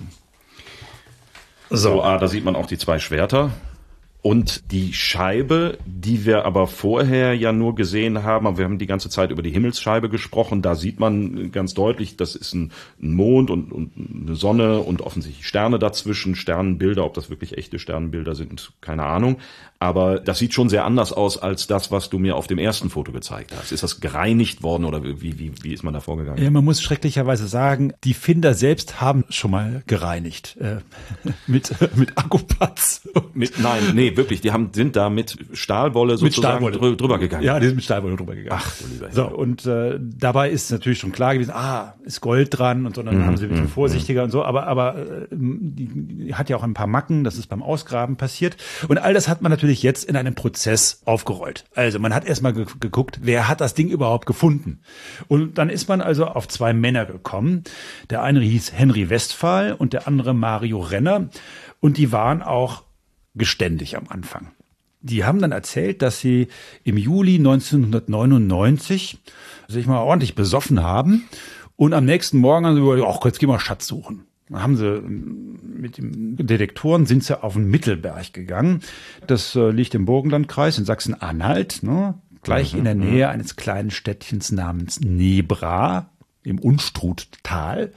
So, 1.70 2.02
ah, 2.02 2.18
da 2.18 2.28
sieht 2.28 2.46
man 2.46 2.56
auch 2.56 2.66
die 2.66 2.78
zwei 2.78 3.00
Schwerter. 3.00 3.52
Und 4.22 4.72
die 4.72 4.94
Scheibe, 4.94 5.78
die 5.86 6.26
wir 6.26 6.44
aber 6.46 6.68
vorher 6.68 7.34
ja 7.36 7.52
nur 7.52 7.76
gesehen 7.76 8.24
haben, 8.24 8.58
wir 8.58 8.66
haben 8.66 8.80
die 8.80 8.88
ganze 8.88 9.10
Zeit 9.10 9.32
über 9.32 9.42
die 9.42 9.52
Himmelsscheibe 9.52 10.10
gesprochen, 10.10 10.62
da 10.62 10.76
sieht 10.76 11.00
man 11.00 11.52
ganz 11.52 11.74
deutlich, 11.74 12.18
das 12.18 12.36
ist 12.36 12.54
ein, 12.54 12.72
Mond 13.00 13.52
und, 13.52 13.72
und 13.72 13.92
eine 13.96 14.36
Sonne 14.36 14.80
und 14.80 15.02
offensichtlich 15.02 15.48
Sterne 15.48 15.80
dazwischen, 15.80 16.36
Sternenbilder, 16.36 17.06
ob 17.06 17.14
das 17.14 17.30
wirklich 17.30 17.58
echte 17.58 17.80
Sternenbilder 17.80 18.36
sind, 18.36 18.74
keine 18.82 19.04
Ahnung. 19.04 19.38
Aber 19.80 20.20
das 20.20 20.40
sieht 20.40 20.56
schon 20.56 20.70
sehr 20.70 20.86
anders 20.86 21.14
aus 21.14 21.38
als 21.38 21.68
das, 21.68 21.92
was 21.92 22.10
du 22.10 22.18
mir 22.18 22.36
auf 22.36 22.48
dem 22.48 22.58
ersten 22.58 22.90
Foto 22.90 23.12
gezeigt 23.12 23.54
hast. 23.56 23.72
Ist 23.72 23.84
das 23.84 24.02
gereinigt 24.02 24.64
worden 24.64 24.86
oder 24.86 25.04
wie, 25.04 25.38
wie, 25.38 25.52
wie 25.62 25.74
ist 25.74 25.84
man 25.84 25.94
da 25.94 26.00
vorgegangen? 26.00 26.44
Ja, 26.44 26.50
man 26.50 26.66
muss 26.66 26.82
schrecklicherweise 26.82 27.48
sagen, 27.48 27.94
die 28.04 28.16
Finder 28.16 28.56
selbst 28.56 29.00
haben 29.00 29.24
schon 29.30 29.52
mal 29.52 29.84
gereinigt. 29.86 30.58
Äh, 30.60 30.78
mit, 31.48 31.76
mit 31.96 32.18
Akkupatz. 32.18 33.08
Mit, 33.36 33.60
nein, 33.60 33.92
nee, 33.94 34.07
wirklich. 34.16 34.42
Die 34.42 34.52
haben, 34.52 34.70
sind 34.74 34.96
da 34.96 35.10
mit 35.10 35.38
Stahlwolle 35.54 36.18
sozusagen 36.18 36.64
mit 36.64 36.74
Stahlwolle. 36.76 36.96
drüber 36.96 37.20
gegangen. 37.20 37.44
Ja, 37.44 37.60
die 37.60 37.68
sind 37.68 37.76
mit 37.76 37.86
Stahlwolle 37.86 38.16
drüber 38.16 38.36
gegangen. 38.36 38.62
Ach, 38.64 38.74
du 38.78 38.88
lieber. 38.88 39.12
So, 39.12 39.28
und 39.28 39.66
äh, 39.66 40.00
dabei 40.00 40.50
ist 40.50 40.72
natürlich 40.72 41.00
schon 41.00 41.12
klar 41.12 41.34
gewesen, 41.34 41.52
ah, 41.54 41.96
ist 42.04 42.22
Gold 42.22 42.58
dran 42.58 42.86
und 42.86 42.96
so, 42.96 43.04
dann 43.04 43.18
mhm, 43.18 43.26
haben 43.26 43.38
sie 43.38 43.46
ein 43.46 43.50
bisschen 43.50 43.66
mhm, 43.66 43.70
vorsichtiger 43.70 44.22
mhm. 44.22 44.26
und 44.26 44.32
so. 44.32 44.44
Aber, 44.44 44.68
aber 44.68 44.96
äh, 44.96 45.28
die, 45.32 45.90
die 45.90 46.36
hat 46.36 46.50
ja 46.50 46.56
auch 46.56 46.64
ein 46.64 46.74
paar 46.74 46.88
Macken, 46.88 47.24
das 47.24 47.38
ist 47.38 47.48
beim 47.48 47.62
Ausgraben 47.62 48.16
passiert. 48.16 48.58
Und 48.88 48.98
all 48.98 49.14
das 49.14 49.28
hat 49.28 49.42
man 49.42 49.52
natürlich 49.52 49.68
natürlich 49.68 49.84
jetzt 49.84 50.04
in 50.06 50.16
einem 50.16 50.36
Prozess 50.36 51.02
aufgerollt. 51.06 51.66
Also 51.76 52.00
man 52.00 52.14
hat 52.14 52.26
erstmal 52.26 52.54
ge 52.54 52.66
geguckt, 52.80 53.20
wer 53.24 53.48
hat 53.48 53.60
das 53.60 53.74
Ding 53.74 53.90
überhaupt 53.90 54.26
gefunden? 54.26 54.80
Und 55.28 55.58
dann 55.58 55.70
ist 55.70 55.90
man 55.90 56.02
also 56.02 56.26
auf 56.26 56.48
zwei 56.48 56.74
Männer 56.74 57.06
gekommen. 57.06 57.64
Der 58.10 58.24
eine 58.24 58.40
hieß 58.40 58.74
Henry 58.74 59.10
Westphal 59.10 59.74
und 59.74 59.94
der 59.94 60.08
andere 60.08 60.34
Mario 60.34 60.80
Renner. 60.80 61.30
Und 61.80 61.98
die 61.98 62.12
waren 62.12 62.42
auch 62.42 62.84
geständig 63.38 63.98
am 63.98 64.08
Anfang. 64.10 64.52
Die 65.02 65.24
haben 65.24 65.40
dann 65.40 65.52
erzählt, 65.52 66.02
dass 66.02 66.20
sie 66.20 66.48
im 66.84 66.98
Juli 66.98 67.36
1999 67.36 69.20
sich 69.68 69.88
mal 69.88 70.00
ordentlich 70.00 70.36
besoffen 70.36 70.82
haben 70.82 71.26
und 71.76 71.94
am 71.94 72.06
nächsten 72.06 72.40
Morgen 72.40 72.66
haben 72.66 72.76
sie 72.76 72.82
gesagt, 72.82 73.04
ach, 73.08 73.26
jetzt 73.26 73.40
gehen 73.40 73.50
wir 73.50 73.60
Schatz 73.60 73.88
suchen. 73.88 74.24
Dann 74.50 74.62
haben 74.62 74.78
sie 74.78 75.02
mit 75.02 75.98
den 75.98 76.36
Detektoren 76.38 77.06
sind 77.06 77.24
sie 77.24 77.42
auf 77.42 77.54
den 77.54 77.70
Mittelberg 77.70 78.34
gegangen. 78.34 78.82
Das 79.28 79.56
äh, 79.56 79.70
liegt 79.70 79.94
im 79.94 80.06
Burgenlandkreis 80.06 80.78
in 80.78 80.86
Sachsen-Anhalt, 80.86 81.84
ne? 81.84 82.16
gleich 82.44 82.74
mhm, 82.74 82.80
in 82.80 82.86
der 82.86 82.96
mhm. 82.96 83.02
Nähe 83.02 83.30
eines 83.30 83.56
kleinen 83.56 83.92
Städtchens 83.92 84.52
namens 84.52 85.02
Nebra 85.02 86.10
im 86.44 86.60
Unstruttal. 86.60 87.92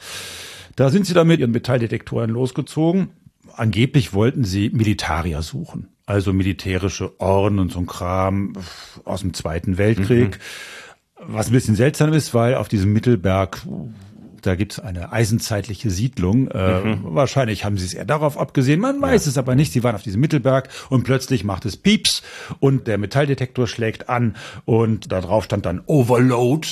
Da 0.77 0.91
sind 0.91 1.07
sie 1.07 1.15
dann 1.15 1.29
mit 1.29 1.41
ihren 1.41 1.53
Metalldetektoren 1.53 2.31
losgezogen. 2.31 3.11
Angeblich 3.55 4.13
wollten 4.13 4.45
sie 4.45 4.71
Militarier 4.71 5.43
suchen, 5.43 5.89
also 6.07 6.33
militärische 6.33 7.21
Orden 7.21 7.59
und 7.59 7.73
so 7.73 7.79
ein 7.79 7.87
Kram 7.87 8.55
aus 9.05 9.21
dem 9.21 9.35
Zweiten 9.35 9.79
Weltkrieg. 9.79 10.39
Mhm. 10.39 11.33
Was 11.33 11.49
ein 11.49 11.53
bisschen 11.53 11.77
seltsam 11.77 12.13
ist, 12.15 12.33
weil 12.33 12.55
auf 12.55 12.69
diesem 12.69 12.93
Mittelberg 12.93 13.67
da 14.43 14.55
gibt 14.55 14.73
es 14.73 14.81
eine 14.81 15.13
eisenzeitliche 15.13 15.91
Siedlung. 15.91 16.49
Äh, 16.49 16.81
mhm. 16.81 16.99
Wahrscheinlich 17.03 17.65
haben 17.65 17.79
sie 17.79 17.87
es 17.87 17.95
eher 17.95 18.05
darauf 18.05 18.39
abgesehen. 18.39 18.81
Man 18.81 19.01
weiß 19.01 19.27
ja. 19.27 19.31
es 19.31 19.39
aber 19.39 19.55
nicht. 19.55 19.73
Sie 19.73 19.83
waren 19.83 19.95
auf 19.95 20.03
diesem 20.03 20.21
Mittelberg 20.21 20.69
und 20.89 21.05
plötzlich 21.05 21.45
macht 21.45 21.65
es 21.65 21.77
Pieps 21.77 22.23
und 22.59 22.87
der 22.87 22.99
Metalldetektor 22.99 23.67
schlägt 23.67 24.09
an 24.09 24.37
und 24.65 25.13
da 25.13 25.21
drauf 25.21 25.45
stand 25.45 25.67
dann 25.67 25.83
Overload. 25.87 26.67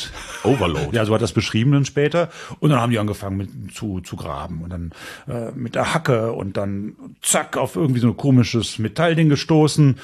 Overload. 0.44 0.88
Ja, 0.98 1.04
so 1.04 1.14
hat 1.14 1.22
das 1.22 1.32
beschrieben 1.32 1.72
dann 1.72 1.84
später. 1.84 2.30
Und 2.60 2.70
dann 2.70 2.80
haben 2.80 2.90
die 2.90 2.98
angefangen 2.98 3.36
mit, 3.36 3.74
zu, 3.74 4.00
zu 4.00 4.16
graben 4.16 4.62
und 4.62 4.70
dann 4.70 4.92
äh, 5.28 5.52
mit 5.52 5.74
der 5.74 5.94
Hacke 5.94 6.32
und 6.32 6.56
dann 6.56 6.94
zack 7.20 7.56
auf 7.56 7.76
irgendwie 7.76 8.00
so 8.00 8.08
ein 8.08 8.16
komisches 8.16 8.78
Metallding 8.78 9.28
gestoßen 9.28 9.96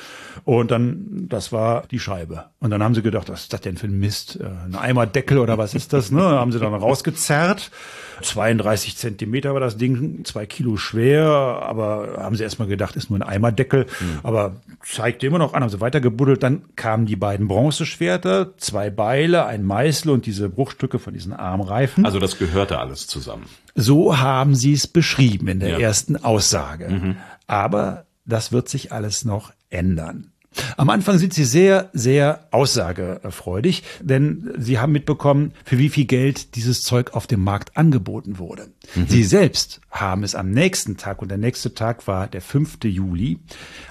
und 0.44 0.70
dann, 0.70 1.26
das 1.28 1.52
war 1.52 1.84
die 1.90 1.98
Scheibe. 1.98 2.46
Und 2.60 2.70
dann 2.70 2.82
haben 2.82 2.94
sie 2.94 3.02
gedacht, 3.02 3.28
was 3.28 3.42
ist 3.42 3.52
das 3.52 3.62
denn 3.62 3.76
für 3.76 3.86
ein 3.86 3.98
Mist? 3.98 4.38
Äh, 4.40 4.44
ein 4.66 4.74
Eimerdeckel 4.74 5.38
oder 5.38 5.58
was 5.58 5.74
ist 5.74 5.92
das? 5.92 6.10
Ne? 6.10 6.22
haben 6.22 6.52
sie 6.52 6.58
dann 6.58 6.74
rausgezerrt 6.74 7.53
Wert. 7.56 7.70
32 8.22 8.96
Zentimeter 8.96 9.54
war 9.54 9.60
das 9.60 9.76
Ding, 9.76 10.24
zwei 10.24 10.46
Kilo 10.46 10.76
schwer, 10.76 11.26
aber 11.26 12.16
haben 12.18 12.36
sie 12.36 12.44
erstmal 12.44 12.68
gedacht, 12.68 12.96
ist 12.96 13.10
nur 13.10 13.18
ein 13.18 13.22
Eimerdeckel, 13.22 13.86
mhm. 14.00 14.20
aber 14.22 14.56
zeigte 14.84 15.26
immer 15.26 15.38
noch 15.38 15.54
an, 15.54 15.62
haben 15.62 15.70
sie 15.70 15.80
weitergebuddelt. 15.80 16.42
Dann 16.42 16.62
kamen 16.76 17.06
die 17.06 17.16
beiden 17.16 17.48
Bronzeschwerter, 17.48 18.56
zwei 18.56 18.90
Beile, 18.90 19.46
ein 19.46 19.64
Meißel 19.64 20.10
und 20.10 20.26
diese 20.26 20.48
Bruchstücke 20.48 20.98
von 20.98 21.14
diesen 21.14 21.32
Armreifen. 21.32 22.04
Also 22.04 22.18
das 22.18 22.38
gehörte 22.38 22.78
alles 22.78 23.06
zusammen. 23.06 23.46
So 23.74 24.18
haben 24.18 24.54
sie 24.54 24.72
es 24.72 24.86
beschrieben 24.86 25.48
in 25.48 25.60
der 25.60 25.70
ja. 25.70 25.78
ersten 25.78 26.16
Aussage. 26.16 26.88
Mhm. 26.88 27.16
Aber 27.46 28.06
das 28.24 28.52
wird 28.52 28.68
sich 28.68 28.92
alles 28.92 29.24
noch 29.24 29.52
ändern. 29.70 30.30
Am 30.76 30.90
Anfang 30.90 31.18
sind 31.18 31.34
sie 31.34 31.44
sehr, 31.44 31.90
sehr 31.92 32.46
aussagefreudig, 32.50 33.82
denn 34.00 34.52
sie 34.58 34.78
haben 34.78 34.92
mitbekommen, 34.92 35.52
für 35.64 35.78
wie 35.78 35.88
viel 35.88 36.04
Geld 36.04 36.56
dieses 36.56 36.82
Zeug 36.82 37.14
auf 37.14 37.26
dem 37.26 37.42
Markt 37.42 37.76
angeboten 37.76 38.38
wurde. 38.38 38.68
Mhm. 38.94 39.06
Sie 39.08 39.24
selbst 39.24 39.80
haben 39.94 40.24
es 40.24 40.34
am 40.34 40.50
nächsten 40.50 40.96
Tag, 40.96 41.22
und 41.22 41.28
der 41.28 41.38
nächste 41.38 41.72
Tag 41.72 42.06
war 42.08 42.26
der 42.26 42.40
5. 42.40 42.78
Juli, 42.84 43.38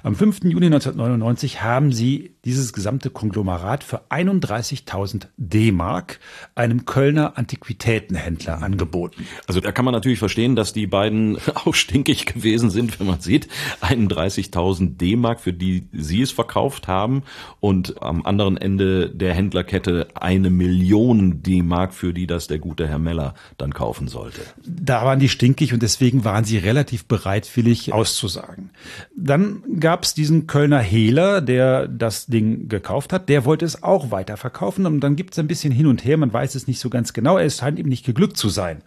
am 0.04 0.16
5. 0.16 0.44
Juli 0.44 0.66
1999 0.66 1.63
haben 1.63 1.94
sie 1.94 2.36
dieses 2.44 2.74
gesamte 2.74 3.10
Konglomerat 3.10 3.86
für 3.86 4.02
31.000 4.10 5.28
D-Mark 5.38 6.20
einem 6.56 6.84
Kölner 6.84 7.38
Antiquitätenhändler 7.38 8.62
angeboten. 8.62 9.26
Also 9.48 9.62
da 9.62 9.72
kann 9.72 9.86
man 9.86 9.94
natürlich 9.94 10.20
verstehen, 10.20 10.58
dass 10.58 10.74
die 10.74 10.88
beiden 10.88 11.38
auch 11.56 11.74
stinkig 11.74 12.26
gewesen 12.26 12.70
sind, 12.70 13.00
wenn 13.00 13.08
man 13.08 13.22
sieht, 13.22 13.48
31.000 13.82 14.98
D-Mark, 14.98 15.39
für 15.39 15.54
die 15.54 15.88
sie 15.94 16.22
es 16.22 16.34
verkauft 16.34 16.89
haben 16.89 17.24
und 17.62 18.02
am 18.02 18.26
anderen 18.26 18.58
Ende 18.58 19.10
der 19.10 19.34
Händlerkette 19.34 20.08
eine 20.16 20.50
Million 20.50 21.42
D-Mark, 21.44 21.94
für 21.94 22.13
die 22.13 22.28
das 22.28 22.48
der 22.48 22.60
gute 22.60 22.89
Herr 22.89 23.00
Meller 23.00 23.36
dann 23.58 23.74
kaufen 23.74 24.10
sollte. 24.10 24.42
Da 24.66 25.06
waren 25.06 25.20
die 25.20 25.30
stinkig 25.30 25.74
und 25.74 25.82
deswegen 25.93 26.25
waren 26.25 26.43
sie 26.43 26.58
relativ 26.58 27.06
bereitwillig 27.06 27.93
auszusagen. 27.93 28.71
Dann 29.15 29.63
gab 29.79 30.03
es 30.03 30.13
diesen 30.13 30.47
Kölner 30.47 30.79
Hehler, 30.79 31.41
der 31.41 31.88
das 31.88 32.25
Ding 32.25 32.67
gekauft 32.67 33.13
hat, 33.13 33.29
der 33.29 33.45
wollte 33.45 33.65
es 33.65 33.84
auch 33.84 34.12
weiterverkaufen 34.12 34.86
und 34.86 35.01
dann 35.01 35.15
gibt 35.15 35.34
es 35.34 35.39
ein 35.39 35.47
bisschen 35.47 35.71
hin 35.71 35.86
und 35.88 36.03
her, 36.03 36.17
man 36.17 36.34
weiß 36.34 36.56
es 36.56 36.67
nicht 36.67 36.79
so 36.79 36.89
ganz 36.89 37.13
genau, 37.13 37.38
es 37.38 37.58
scheint 37.58 37.77
ihm 37.77 37.88
nicht 37.88 38.06
geglückt 38.06 38.38
zu 38.38 38.49
sein. 38.49 38.82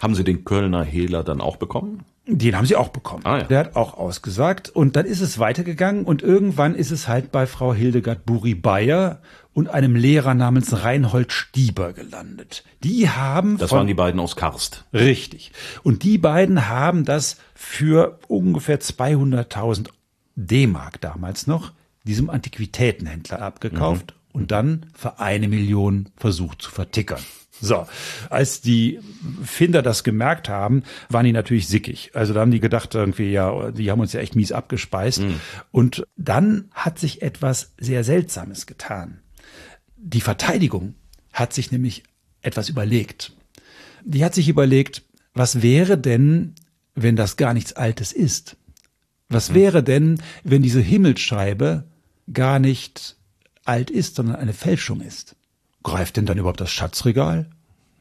Haben 0.00 0.16
Sie 0.16 0.24
den 0.24 0.44
Kölner 0.44 0.82
Hehler 0.82 1.22
dann 1.22 1.40
auch 1.40 1.56
bekommen? 1.56 2.04
Den 2.26 2.56
haben 2.56 2.66
sie 2.66 2.76
auch 2.76 2.90
bekommen. 2.90 3.22
Ah, 3.24 3.38
ja. 3.38 3.44
Der 3.44 3.58
hat 3.58 3.76
auch 3.76 3.94
ausgesagt. 3.94 4.68
Und 4.68 4.94
dann 4.94 5.06
ist 5.06 5.20
es 5.20 5.40
weitergegangen 5.40 6.04
und 6.04 6.22
irgendwann 6.22 6.76
ist 6.76 6.92
es 6.92 7.08
halt 7.08 7.32
bei 7.32 7.46
Frau 7.46 7.74
Hildegard 7.74 8.24
Buri-Bayer 8.24 9.20
und 9.54 9.68
einem 9.68 9.96
Lehrer 9.96 10.34
namens 10.34 10.82
Reinhold 10.82 11.32
Stieber 11.32 11.92
gelandet. 11.92 12.64
Die 12.82 13.08
haben. 13.08 13.58
Das 13.58 13.70
von, 13.70 13.78
waren 13.78 13.86
die 13.86 13.94
beiden 13.94 14.20
aus 14.20 14.36
Karst. 14.36 14.84
Richtig. 14.92 15.52
Und 15.82 16.02
die 16.02 16.18
beiden 16.18 16.68
haben 16.68 17.04
das 17.04 17.36
für 17.54 18.18
ungefähr 18.28 18.80
200.000 18.80 19.88
D-Mark 20.36 21.00
damals 21.00 21.46
noch 21.46 21.72
diesem 22.04 22.30
Antiquitätenhändler 22.30 23.40
abgekauft 23.42 24.14
mhm. 24.14 24.40
und 24.40 24.50
dann 24.50 24.86
für 24.94 25.20
eine 25.20 25.48
Million 25.48 26.08
versucht 26.16 26.62
zu 26.62 26.70
vertickern. 26.70 27.20
So, 27.60 27.86
als 28.28 28.60
die 28.60 28.98
Finder 29.44 29.82
das 29.82 30.02
gemerkt 30.02 30.48
haben, 30.48 30.82
waren 31.10 31.24
die 31.24 31.32
natürlich 31.32 31.68
sickig. 31.68 32.10
Also 32.12 32.34
da 32.34 32.40
haben 32.40 32.50
die 32.50 32.58
gedacht 32.58 32.92
irgendwie, 32.94 33.30
ja, 33.30 33.70
die 33.70 33.88
haben 33.90 34.00
uns 34.00 34.12
ja 34.12 34.20
echt 34.20 34.34
mies 34.34 34.50
abgespeist. 34.50 35.20
Mhm. 35.20 35.40
Und 35.70 36.06
dann 36.16 36.70
hat 36.72 36.98
sich 36.98 37.22
etwas 37.22 37.72
sehr 37.78 38.02
Seltsames 38.02 38.66
getan. 38.66 39.21
Die 40.04 40.20
Verteidigung 40.20 40.94
hat 41.32 41.52
sich 41.52 41.70
nämlich 41.70 42.02
etwas 42.42 42.68
überlegt. 42.68 43.32
Die 44.04 44.24
hat 44.24 44.34
sich 44.34 44.48
überlegt, 44.48 45.02
was 45.32 45.62
wäre 45.62 45.96
denn, 45.96 46.54
wenn 46.96 47.14
das 47.14 47.36
gar 47.36 47.54
nichts 47.54 47.72
Altes 47.72 48.12
ist? 48.12 48.56
Was 49.28 49.50
mhm. 49.50 49.54
wäre 49.54 49.82
denn, 49.82 50.20
wenn 50.42 50.62
diese 50.62 50.80
Himmelsscheibe 50.80 51.84
gar 52.32 52.58
nicht 52.58 53.16
alt 53.64 53.90
ist, 53.90 54.16
sondern 54.16 54.36
eine 54.36 54.52
Fälschung 54.52 55.00
ist? 55.00 55.36
Greift 55.84 56.16
denn 56.16 56.26
dann 56.26 56.36
überhaupt 56.36 56.60
das 56.60 56.72
Schatzregal? 56.72 57.48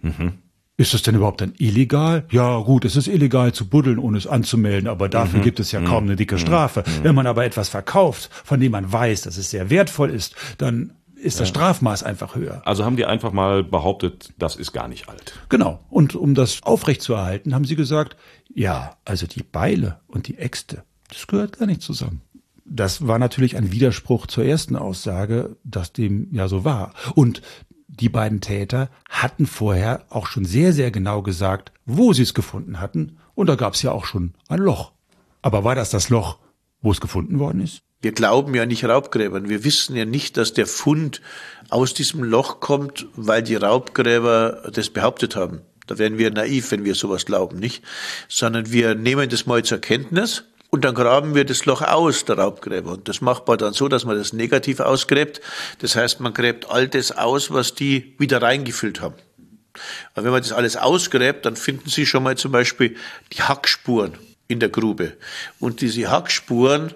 Mhm. 0.02 0.34
Ist 0.78 0.96
es 0.96 1.04
denn 1.04 1.14
überhaupt 1.14 1.42
dann 1.42 1.54
illegal? 1.60 2.26
Ja, 2.32 2.58
gut, 2.60 2.86
es 2.86 2.96
ist 2.96 3.08
illegal 3.08 3.54
zu 3.54 3.70
buddeln, 3.70 4.00
ohne 4.00 4.18
es 4.18 4.26
anzumelden, 4.26 4.90
aber 4.90 5.10
dafür 5.10 5.40
mhm. 5.40 5.44
gibt 5.44 5.60
es 5.60 5.72
ja 5.72 5.80
mhm. 5.80 5.86
kaum 5.86 6.04
eine 6.06 6.16
dicke 6.16 6.36
mhm. 6.36 6.40
Strafe. 6.40 6.84
Mhm. 6.88 7.04
Wenn 7.04 7.16
man 7.16 7.28
aber 7.28 7.46
etwas 7.46 7.70
verkauft, 7.70 8.32
von 8.32 8.60
dem 8.60 8.72
man 8.72 8.92
weiß, 8.92 9.22
dass 9.22 9.38
es 9.38 9.52
sehr 9.52 9.70
wertvoll 9.70 10.10
ist, 10.10 10.36
dann 10.58 10.94
ist 11.22 11.40
das 11.40 11.50
Strafmaß 11.50 12.04
einfach 12.04 12.36
höher. 12.36 12.62
Also 12.66 12.84
haben 12.84 12.96
die 12.96 13.06
einfach 13.06 13.32
mal 13.32 13.64
behauptet, 13.64 14.34
das 14.38 14.56
ist 14.56 14.72
gar 14.74 14.88
nicht 14.88 15.08
alt. 15.08 15.34
Genau. 15.50 15.80
Und 15.90 16.16
um 16.16 16.34
das 16.34 16.64
aufrechtzuerhalten, 16.64 17.54
haben 17.54 17.66
sie 17.66 17.76
gesagt, 17.76 18.18
ja, 18.54 18.98
also 19.06 19.28
die 19.28 19.44
Beile 19.44 20.00
und 20.08 20.28
die 20.28 20.38
Äxte, 20.38 20.84
das 21.10 21.28
gehört 21.28 21.60
gar 21.60 21.66
nicht 21.66 21.82
zusammen. 21.82 22.22
Das 22.66 23.08
war 23.08 23.20
natürlich 23.20 23.58
ein 23.58 23.72
Widerspruch 23.72 24.28
zur 24.28 24.46
ersten 24.46 24.76
Aussage, 24.76 25.58
dass 25.64 25.94
dem 25.94 26.34
ja 26.34 26.48
so 26.48 26.64
war. 26.64 26.94
Und 27.16 27.42
die 27.88 28.10
beiden 28.10 28.40
Täter 28.40 28.90
hatten 29.10 29.46
vorher 29.46 30.06
auch 30.10 30.28
schon 30.28 30.46
sehr, 30.46 30.74
sehr 30.74 30.92
genau 30.92 31.22
gesagt, 31.22 31.72
wo 31.86 32.14
sie 32.14 32.24
es 32.24 32.34
gefunden 32.34 32.80
hatten. 32.80 33.18
Und 33.36 33.48
da 33.48 33.56
gab 33.56 33.74
es 33.74 33.82
ja 33.82 33.92
auch 33.92 34.06
schon 34.06 34.34
ein 34.48 34.60
Loch. 34.60 34.94
Aber 35.42 35.64
war 35.64 35.76
das 35.76 35.90
das 35.90 36.10
Loch, 36.10 36.38
wo 36.82 36.92
es 36.92 37.02
gefunden 37.02 37.40
worden 37.40 37.62
ist? 37.62 37.84
Wir 38.02 38.12
glauben 38.14 38.56
ja 38.56 38.66
nicht 38.66 38.84
Raubgräbern. 38.86 39.50
Wir 39.50 39.64
wissen 39.64 39.96
ja 39.96 40.06
nicht, 40.06 40.38
dass 40.38 40.54
der 40.54 40.68
Fund 40.68 41.22
aus 41.70 41.94
diesem 41.94 42.24
Loch 42.24 42.60
kommt, 42.60 43.08
weil 43.16 43.44
die 43.44 43.56
Raubgräber 43.56 44.70
das 44.74 44.90
behauptet 44.90 45.36
haben. 45.36 45.62
Da 45.88 45.98
wären 45.98 46.18
wir 46.18 46.32
naiv, 46.32 46.72
wenn 46.72 46.86
wir 46.86 46.96
sowas 46.96 47.26
glauben, 47.26 47.60
nicht? 47.60 47.84
Sondern 48.28 48.72
wir 48.72 48.96
nehmen 48.96 49.30
das 49.30 49.46
mal 49.46 49.64
zur 49.64 49.80
Kenntnis 49.80 50.46
und 50.70 50.86
dann 50.86 50.96
graben 50.96 51.36
wir 51.36 51.44
das 51.44 51.66
Loch 51.66 51.82
aus, 51.82 52.24
der 52.26 52.38
Raubgräber. 52.38 52.94
Und 52.94 53.10
das 53.10 53.20
macht 53.20 53.48
man 53.48 53.58
dann 53.58 53.74
so, 53.74 53.88
dass 53.88 54.06
man 54.06 54.18
das 54.18 54.32
negativ 54.32 54.80
ausgräbt. 54.80 55.42
Das 55.80 55.96
heißt, 55.96 56.22
man 56.22 56.34
gräbt 56.34 56.70
all 56.70 56.88
das 56.88 57.12
aus, 57.12 57.52
was 57.52 57.76
die 57.76 58.16
wieder 58.18 58.42
reingefüllt 58.42 59.02
haben. 59.02 59.16
Aber 60.14 60.26
wenn 60.26 60.32
man 60.32 60.42
das 60.42 60.54
alles 60.54 60.78
ausgräbt, 60.78 61.46
dann 61.46 61.56
finden 61.56 61.90
Sie 61.90 62.06
schon 62.06 62.24
mal 62.24 62.38
zum 62.38 62.52
Beispiel 62.52 62.96
die 63.34 63.42
Hackspuren 63.42 64.14
in 64.48 64.60
der 64.60 64.70
Grube. 64.70 65.18
Und 65.60 65.82
diese 65.82 66.10
Hackspuren 66.10 66.94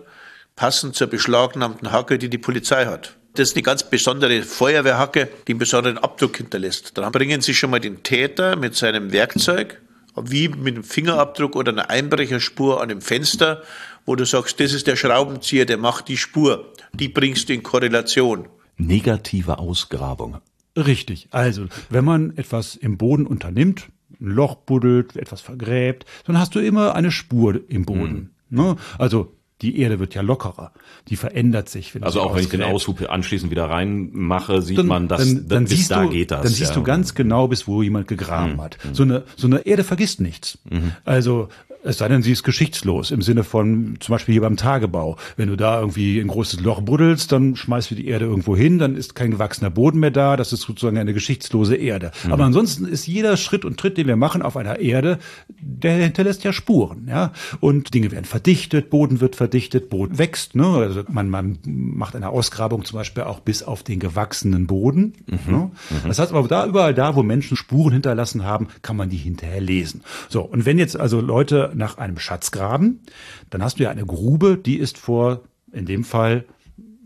passen 0.56 0.94
zur 0.94 1.08
beschlagnahmten 1.08 1.92
Hacke, 1.92 2.18
die 2.18 2.30
die 2.30 2.38
Polizei 2.38 2.86
hat. 2.86 3.18
Das 3.34 3.50
ist 3.50 3.56
eine 3.56 3.64
ganz 3.64 3.84
besondere 3.90 4.42
Feuerwehrhacke, 4.44 5.28
die 5.48 5.52
einen 5.52 5.60
besonderen 5.60 5.98
Abdruck 5.98 6.38
hinterlässt. 6.38 6.98
Dann 6.98 7.12
bringen 7.12 7.42
Sie 7.42 7.54
schon 7.54 7.70
mal 7.70 7.82
den 7.82 8.02
Täter 8.02 8.56
mit 8.56 8.76
seinem 8.76 9.12
Werkzeug, 9.12 9.82
wie 10.16 10.48
mit 10.48 10.76
einem 10.76 10.86
Fingerabdruck 10.86 11.58
oder 11.58 11.74
einer 11.74 11.90
Einbrecherspur 11.90 12.82
an 12.82 12.88
dem 12.88 13.02
Fenster, 13.02 13.64
wo 14.06 14.16
du 14.16 14.26
sagst, 14.26 14.60
das 14.62 14.72
ist 14.72 14.88
der 14.88 14.96
Schraubenzieher, 14.96 15.66
der 15.66 15.78
macht 15.78 16.08
die 16.08 16.16
Spur. 16.16 16.72
Die 16.94 17.10
bringst 17.10 17.50
du 17.50 17.54
in 17.54 17.64
Korrelation. 17.64 18.48
Negative 18.78 19.60
Ausgrabung. 19.60 20.38
Richtig. 20.78 21.28
Also, 21.32 21.66
wenn 21.90 22.06
man 22.06 22.38
etwas 22.38 22.76
im 22.76 22.98
Boden 22.98 23.28
unternimmt, 23.28 23.90
ein 24.22 24.28
Loch 24.28 24.56
buddelt, 24.56 25.18
etwas 25.18 25.42
vergräbt, 25.42 26.06
dann 26.26 26.40
hast 26.40 26.56
du 26.56 26.60
immer 26.60 26.96
eine 26.96 27.12
Spur 27.12 27.60
im 27.68 27.86
Boden. 27.86 28.34
Mhm. 28.50 28.62
Ne? 28.62 28.76
Also 28.98 29.35
die 29.62 29.80
Erde 29.80 30.00
wird 30.00 30.14
ja 30.14 30.22
lockerer. 30.22 30.72
Die 31.08 31.16
verändert 31.16 31.70
sich. 31.70 31.96
Wenn 31.96 32.04
also 32.04 32.22
auch 32.22 32.36
wenn 32.36 32.44
ich 32.44 32.50
den 32.50 32.62
Aushub 32.62 33.02
anschließend 33.10 33.52
wieder 33.52 33.70
reinmache, 33.70 34.62
sieht 34.62 34.78
dann, 34.78 34.88
man, 34.88 35.08
dass 35.08 35.26
dann, 35.26 35.48
dann 35.48 35.66
bis 35.66 35.88
da 35.88 36.04
du, 36.04 36.10
geht 36.10 36.32
das. 36.32 36.42
Dann 36.42 36.52
siehst 36.52 36.72
ja. 36.72 36.76
du 36.76 36.84
ganz 36.84 37.16
genau, 37.16 37.48
bis 37.48 37.68
wo 37.68 37.82
jemand 37.82 38.08
gegraben 38.08 38.54
mhm. 38.54 38.62
hat. 38.62 38.78
So 38.92 39.04
eine, 39.04 39.24
so 39.36 39.48
eine 39.48 39.66
Erde 39.66 39.84
vergisst 39.84 40.20
nichts. 40.20 40.58
Mhm. 40.70 40.92
Also 41.06 41.48
es 41.86 42.00
sei 42.00 42.08
denn, 42.08 42.24
sie 42.24 42.32
ist 42.32 42.44
geschichtslos 42.44 43.12
im 43.12 43.22
Sinne 43.22 43.44
von 43.44 43.98
zum 44.00 44.14
Beispiel 44.14 44.34
hier 44.34 44.42
beim 44.42 44.58
Tagebau. 44.58 45.18
Wenn 45.38 45.50
du 45.50 45.56
da 45.56 45.80
irgendwie 45.80 46.20
ein 46.20 46.28
großes 46.28 46.60
Loch 46.62 46.82
buddelst, 46.82 47.32
dann 47.32 47.56
schmeißt 47.56 47.92
du 47.92 47.96
die 47.96 48.08
Erde 48.08 48.26
irgendwo 48.26 48.58
hin, 48.58 48.80
dann 48.80 48.96
ist 48.96 49.14
kein 49.14 49.32
gewachsener 49.32 49.70
Boden 49.70 50.00
mehr 50.00 50.12
da. 50.12 50.36
Das 50.36 50.52
ist 50.52 50.62
sozusagen 50.62 50.98
eine 50.98 51.14
geschichtslose 51.14 51.76
Erde. 51.76 52.12
Mhm. 52.26 52.34
Aber 52.34 52.44
ansonsten 52.44 52.86
ist 52.86 53.06
jeder 53.06 53.38
Schritt 53.38 53.66
und 53.66 53.80
Tritt, 53.80 53.98
den 53.98 54.08
wir 54.08 54.16
machen 54.16 54.42
auf 54.42 54.58
einer 54.58 54.80
Erde, 54.80 55.20
der 55.48 55.98
hinterlässt 55.98 56.44
ja 56.44 56.54
Spuren. 56.54 57.08
Ja, 57.08 57.34
und 57.60 57.94
Dinge 57.94 58.12
werden 58.12 58.26
verdichtet, 58.26 58.90
Boden 58.90 59.22
wird 59.22 59.36
verdichtet, 59.36 59.45
Boden 59.90 60.18
wächst. 60.18 60.56
Ne? 60.56 60.66
Also 60.66 61.04
man, 61.08 61.30
man 61.30 61.60
macht 61.66 62.16
eine 62.16 62.30
Ausgrabung 62.30 62.86
zum 62.86 62.98
Beispiel 62.98 63.24
auch 63.24 63.40
bis 63.40 63.64
auf 63.64 63.84
den 63.84 64.00
gewachsenen 64.00 64.68
Boden. 64.68 65.14
Mhm. 65.28 65.54
Ne? 65.54 65.72
Mhm. 65.90 66.08
Das 66.08 66.20
heißt 66.20 66.34
aber 66.34 66.48
da 66.48 66.66
überall 66.66 66.94
da, 66.94 67.16
wo 67.16 67.24
Menschen 67.24 67.58
Spuren 67.58 67.94
hinterlassen 67.94 68.44
haben, 68.44 68.68
kann 68.82 68.98
man 68.98 69.10
die 69.10 69.18
hinterher 69.18 69.62
lesen. 69.62 70.02
So 70.30 70.42
und 70.42 70.66
wenn 70.66 70.78
jetzt 70.78 71.00
also 71.00 71.22
Leute 71.22 71.72
nach 71.76 71.98
einem 71.98 72.18
Schatzgraben, 72.18 73.02
dann 73.50 73.64
hast 73.64 73.80
du 73.80 73.84
ja 73.84 73.90
eine 73.90 74.06
Grube, 74.06 74.58
die 74.58 74.78
ist 74.78 74.98
vor, 74.98 75.42
in 75.72 75.86
dem 75.86 76.04
Fall, 76.04 76.46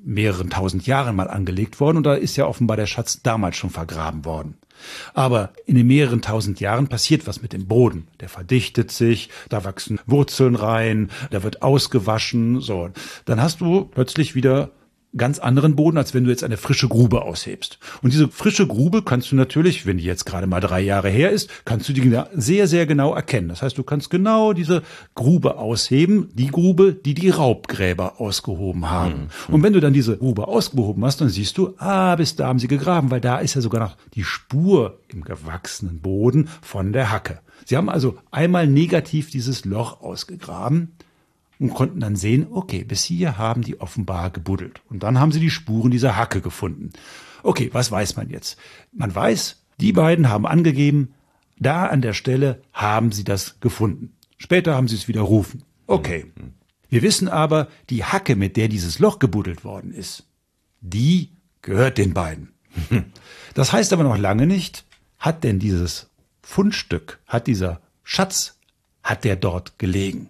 mehreren 0.03 0.49
tausend 0.49 0.87
Jahren 0.87 1.15
mal 1.15 1.29
angelegt 1.29 1.79
worden 1.79 1.97
und 1.97 2.03
da 2.03 2.13
ist 2.13 2.35
ja 2.35 2.45
offenbar 2.45 2.77
der 2.77 2.85
Schatz 2.85 3.21
damals 3.21 3.57
schon 3.57 3.69
vergraben 3.69 4.25
worden. 4.25 4.58
Aber 5.13 5.51
in 5.65 5.75
den 5.75 5.87
mehreren 5.87 6.21
tausend 6.21 6.59
Jahren 6.59 6.87
passiert 6.87 7.27
was 7.27 7.41
mit 7.41 7.53
dem 7.53 7.67
Boden. 7.67 8.07
Der 8.19 8.29
verdichtet 8.29 8.91
sich, 8.91 9.29
da 9.49 9.63
wachsen 9.63 9.99
Wurzeln 10.05 10.55
rein, 10.55 11.09
da 11.31 11.43
wird 11.43 11.61
ausgewaschen, 11.61 12.61
so. 12.61 12.89
Dann 13.25 13.41
hast 13.41 13.61
du 13.61 13.85
plötzlich 13.85 14.35
wieder 14.35 14.71
ganz 15.17 15.39
anderen 15.39 15.75
Boden, 15.75 15.97
als 15.97 16.13
wenn 16.13 16.23
du 16.23 16.29
jetzt 16.29 16.43
eine 16.43 16.57
frische 16.57 16.87
Grube 16.87 17.23
aushebst. 17.23 17.79
Und 18.01 18.13
diese 18.13 18.27
frische 18.27 18.67
Grube 18.67 19.01
kannst 19.01 19.31
du 19.31 19.35
natürlich, 19.35 19.85
wenn 19.85 19.97
die 19.97 20.03
jetzt 20.03 20.25
gerade 20.25 20.45
mal 20.45 20.59
drei 20.59 20.81
Jahre 20.81 21.09
her 21.09 21.31
ist, 21.31 21.49
kannst 21.65 21.89
du 21.89 21.93
die 21.93 22.15
sehr, 22.33 22.67
sehr 22.67 22.85
genau 22.85 23.15
erkennen. 23.15 23.49
Das 23.49 23.61
heißt, 23.61 23.77
du 23.77 23.83
kannst 23.83 24.09
genau 24.09 24.53
diese 24.53 24.83
Grube 25.15 25.57
ausheben, 25.57 26.29
die 26.33 26.47
Grube, 26.47 26.93
die 26.93 27.15
die 27.15 27.29
Raubgräber 27.29 28.21
ausgehoben 28.21 28.89
haben. 28.89 29.29
Mhm. 29.47 29.53
Und 29.55 29.63
wenn 29.63 29.73
du 29.73 29.79
dann 29.79 29.93
diese 29.93 30.17
Grube 30.17 30.47
ausgehoben 30.47 31.03
hast, 31.03 31.21
dann 31.21 31.29
siehst 31.29 31.57
du, 31.57 31.73
ah, 31.77 32.15
bis 32.15 32.35
da 32.35 32.47
haben 32.47 32.59
sie 32.59 32.67
gegraben, 32.67 33.09
weil 33.09 33.21
da 33.21 33.39
ist 33.39 33.55
ja 33.55 33.61
sogar 33.61 33.81
noch 33.81 33.97
die 34.13 34.23
Spur 34.23 34.99
im 35.07 35.23
gewachsenen 35.23 36.01
Boden 36.01 36.49
von 36.61 36.93
der 36.93 37.11
Hacke. 37.11 37.39
Sie 37.65 37.75
haben 37.75 37.89
also 37.89 38.17
einmal 38.31 38.67
negativ 38.67 39.31
dieses 39.31 39.65
Loch 39.65 40.01
ausgegraben 40.01 40.93
und 41.59 41.73
konnten 41.73 41.99
dann 41.99 42.15
sehen, 42.15 42.47
okay, 42.49 42.83
bis 42.83 43.03
hier 43.03 43.37
haben 43.37 43.61
die 43.61 43.81
offenbar 43.81 44.29
gebuddelt. 44.29 44.81
Und 44.89 45.03
dann 45.03 45.19
haben 45.19 45.31
sie 45.31 45.41
die 45.41 45.49
Spuren 45.49 45.91
dieser 45.91 46.15
Hacke 46.15 46.41
gefunden. 46.41 46.91
Okay, 47.43 47.69
was 47.73 47.91
weiß 47.91 48.15
man 48.15 48.29
jetzt? 48.29 48.57
Man 48.91 49.13
weiß, 49.13 49.61
die 49.79 49.91
beiden 49.91 50.29
haben 50.29 50.47
angegeben, 50.47 51.13
da 51.57 51.87
an 51.87 52.01
der 52.01 52.13
Stelle 52.13 52.61
haben 52.71 53.11
sie 53.11 53.25
das 53.25 53.59
gefunden. 53.59 54.15
Später 54.37 54.75
haben 54.75 54.87
sie 54.87 54.95
es 54.95 55.07
widerrufen. 55.09 55.63
Okay. 55.87 56.31
Wir 56.89 57.01
wissen 57.01 57.27
aber, 57.27 57.67
die 57.89 58.05
Hacke, 58.05 58.35
mit 58.35 58.55
der 58.55 58.69
dieses 58.69 58.99
Loch 58.99 59.19
gebuddelt 59.19 59.63
worden 59.63 59.93
ist, 59.93 60.25
die 60.79 61.29
gehört 61.61 61.97
den 61.97 62.13
beiden. 62.13 62.53
Das 63.55 63.73
heißt 63.73 63.91
aber 63.91 64.03
noch 64.03 64.17
lange 64.17 64.45
nicht, 64.45 64.85
hat 65.17 65.43
denn 65.43 65.59
dieses 65.59 66.09
Fundstück, 66.41 67.19
hat 67.25 67.47
dieser 67.47 67.81
Schatz, 68.03 68.57
hat 69.03 69.25
der 69.25 69.35
dort 69.35 69.79
gelegen? 69.79 70.29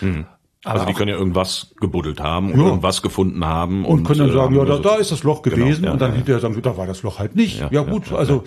Mhm. 0.00 0.26
Also 0.66 0.86
die 0.86 0.94
können 0.94 1.10
ja 1.10 1.16
irgendwas 1.16 1.74
gebuddelt 1.80 2.20
haben 2.20 2.52
und 2.52 2.60
ja. 2.60 2.66
irgendwas 2.66 3.02
gefunden 3.02 3.44
haben. 3.44 3.84
Und, 3.84 3.98
und 3.98 4.04
können 4.04 4.20
dann 4.20 4.32
sagen, 4.32 4.54
ja, 4.56 4.64
da, 4.64 4.78
da 4.78 4.96
ist 4.96 5.12
das 5.12 5.22
Loch 5.22 5.42
genau, 5.42 5.56
gewesen 5.56 5.82
genau, 5.82 5.88
ja, 5.88 5.92
und 5.92 6.00
dann 6.00 6.10
ja. 6.10 6.16
hinterher 6.16 6.40
sagen, 6.40 6.60
da 6.60 6.76
war 6.76 6.86
das 6.86 7.02
Loch 7.02 7.18
halt 7.18 7.36
nicht. 7.36 7.64
Ja, 7.70 7.82
gut, 7.82 8.12
also 8.12 8.44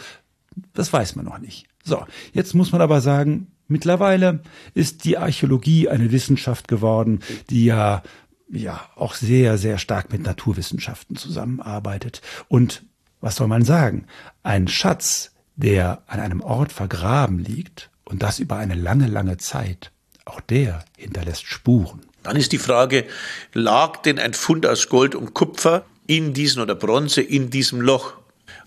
das 0.74 0.92
weiß 0.92 1.16
man 1.16 1.26
noch 1.26 1.40
nicht. 1.40 1.68
So, 1.84 2.04
jetzt 2.34 2.54
muss 2.56 2.72
man 2.72 2.82
aber 2.82 3.02
sagen, 3.02 3.48
mittlerweile 3.68 4.42
ist 4.74 5.06
die 5.06 5.18
Archäologie 5.18 5.90
eine 5.90 6.12
Wissenschaft 6.12 6.68
geworden, 6.68 7.20
die 7.50 7.66
ja 7.66 8.04
ja 8.52 8.82
auch 8.96 9.14
sehr, 9.14 9.58
sehr 9.58 9.78
stark 9.78 10.12
mit 10.12 10.24
Naturwissenschaften 10.24 11.16
zusammenarbeitet. 11.16 12.22
Und 12.48 12.84
was 13.22 13.36
soll 13.36 13.48
man 13.48 13.64
sagen? 13.64 14.06
Ein 14.44 14.68
Schatz, 14.68 15.36
der 15.56 16.04
an 16.08 16.20
einem 16.20 16.42
Ort 16.42 16.72
vergraben 16.72 17.40
liegt 17.40 17.92
und 18.06 18.24
das 18.24 18.40
über 18.40 18.58
eine 18.58 18.76
lange, 18.76 19.08
lange 19.08 19.38
Zeit, 19.38 19.92
auch 20.26 20.42
der 20.42 20.84
hinterlässt 20.98 21.46
Spuren. 21.46 22.02
Dann 22.24 22.36
ist 22.36 22.52
die 22.52 22.58
Frage, 22.58 23.06
lag 23.54 24.02
denn 24.02 24.20
ein 24.20 24.34
Fund 24.34 24.66
aus 24.66 24.90
Gold 24.90 25.16
und 25.16 25.34
Kupfer 25.34 25.86
in 26.08 26.34
diesem 26.34 26.62
oder 26.62 26.76
Bronze 26.76 27.22
in 27.22 27.50
diesem 27.50 27.82
Loch? 27.82 28.14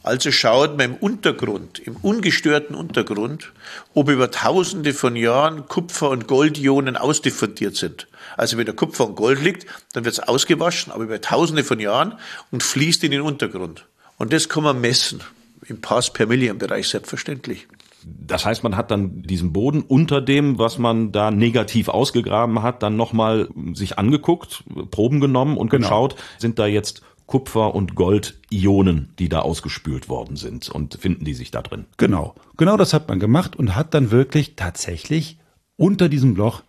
Also 0.05 0.33
schaut 0.33 0.77
man 0.77 0.93
im 0.93 0.97
Untergrund, 0.97 1.79
im 1.79 1.97
ungestörten 1.97 2.75
Untergrund, 2.75 3.53
ob 3.95 4.09
über 4.09 4.31
tausende 4.33 4.95
von 4.95 5.15
Jahren 5.15 5.69
Kupfer- 5.69 6.11
und 6.11 6.27
Goldionen 6.27 6.97
ausdiffundiert 6.97 7.77
sind. 7.77 8.09
Also 8.37 8.57
wenn 8.57 8.67
da 8.67 8.73
Kupfer 8.73 9.07
und 9.07 9.15
Gold 9.15 9.41
liegt, 9.43 9.67
dann 9.93 10.05
wird 10.05 10.15
es 10.15 10.21
ausgewaschen, 10.21 10.93
aber 10.93 11.05
über 11.05 11.21
tausende 11.21 11.63
von 11.63 11.79
Jahren 11.79 12.19
und 12.51 12.65
fließt 12.65 13.05
in 13.05 13.13
den 13.13 13.21
Untergrund. 13.21 13.87
Und 14.19 14.33
das 14.33 14.49
kann 14.49 14.65
man 14.65 14.81
messen, 14.81 15.21
im 15.67 15.81
Pass 15.81 16.13
per 16.13 16.27
Million 16.27 16.59
Bereich 16.59 16.89
selbstverständlich. 16.89 17.69
Das 18.05 18.45
heißt, 18.45 18.63
man 18.63 18.77
hat 18.77 18.91
dann 18.91 19.23
diesen 19.23 19.53
Boden 19.53 19.83
unter 19.83 20.21
dem, 20.21 20.59
was 20.59 20.79
man 20.79 21.13
da 21.13 21.31
negativ 21.31 21.89
ausgegraben 21.89 22.63
hat, 22.63 22.83
dann 22.83 22.97
nochmal 22.97 23.49
sich 23.75 23.99
angeguckt, 23.99 24.65
Proben 24.91 25.21
genommen 25.21 25.57
und 25.57 25.71
genau. 25.71 25.87
geschaut, 25.87 26.17
sind 26.39 26.59
da 26.59 26.67
jetzt 26.67 27.03
Kupfer- 27.27 27.75
und 27.75 27.95
Gold-Ionen, 27.95 29.15
die 29.19 29.29
da 29.29 29.41
ausgespült 29.41 30.09
worden 30.09 30.37
sind 30.37 30.69
und 30.69 30.99
finden 31.01 31.25
die 31.25 31.35
sich 31.35 31.51
da 31.51 31.63
drin. 31.63 31.87
Genau, 31.97 32.35
genau 32.57 32.77
das 32.77 32.93
hat 32.93 33.09
man 33.09 33.21
gemacht 33.21 33.57
und 33.57 33.75
hat 33.75 33.95
dann 33.95 34.11
wirklich 34.11 34.57
tatsächlich 34.57 35.39
unter 35.77 36.09
diesem 36.09 36.37
Loch 36.37 36.63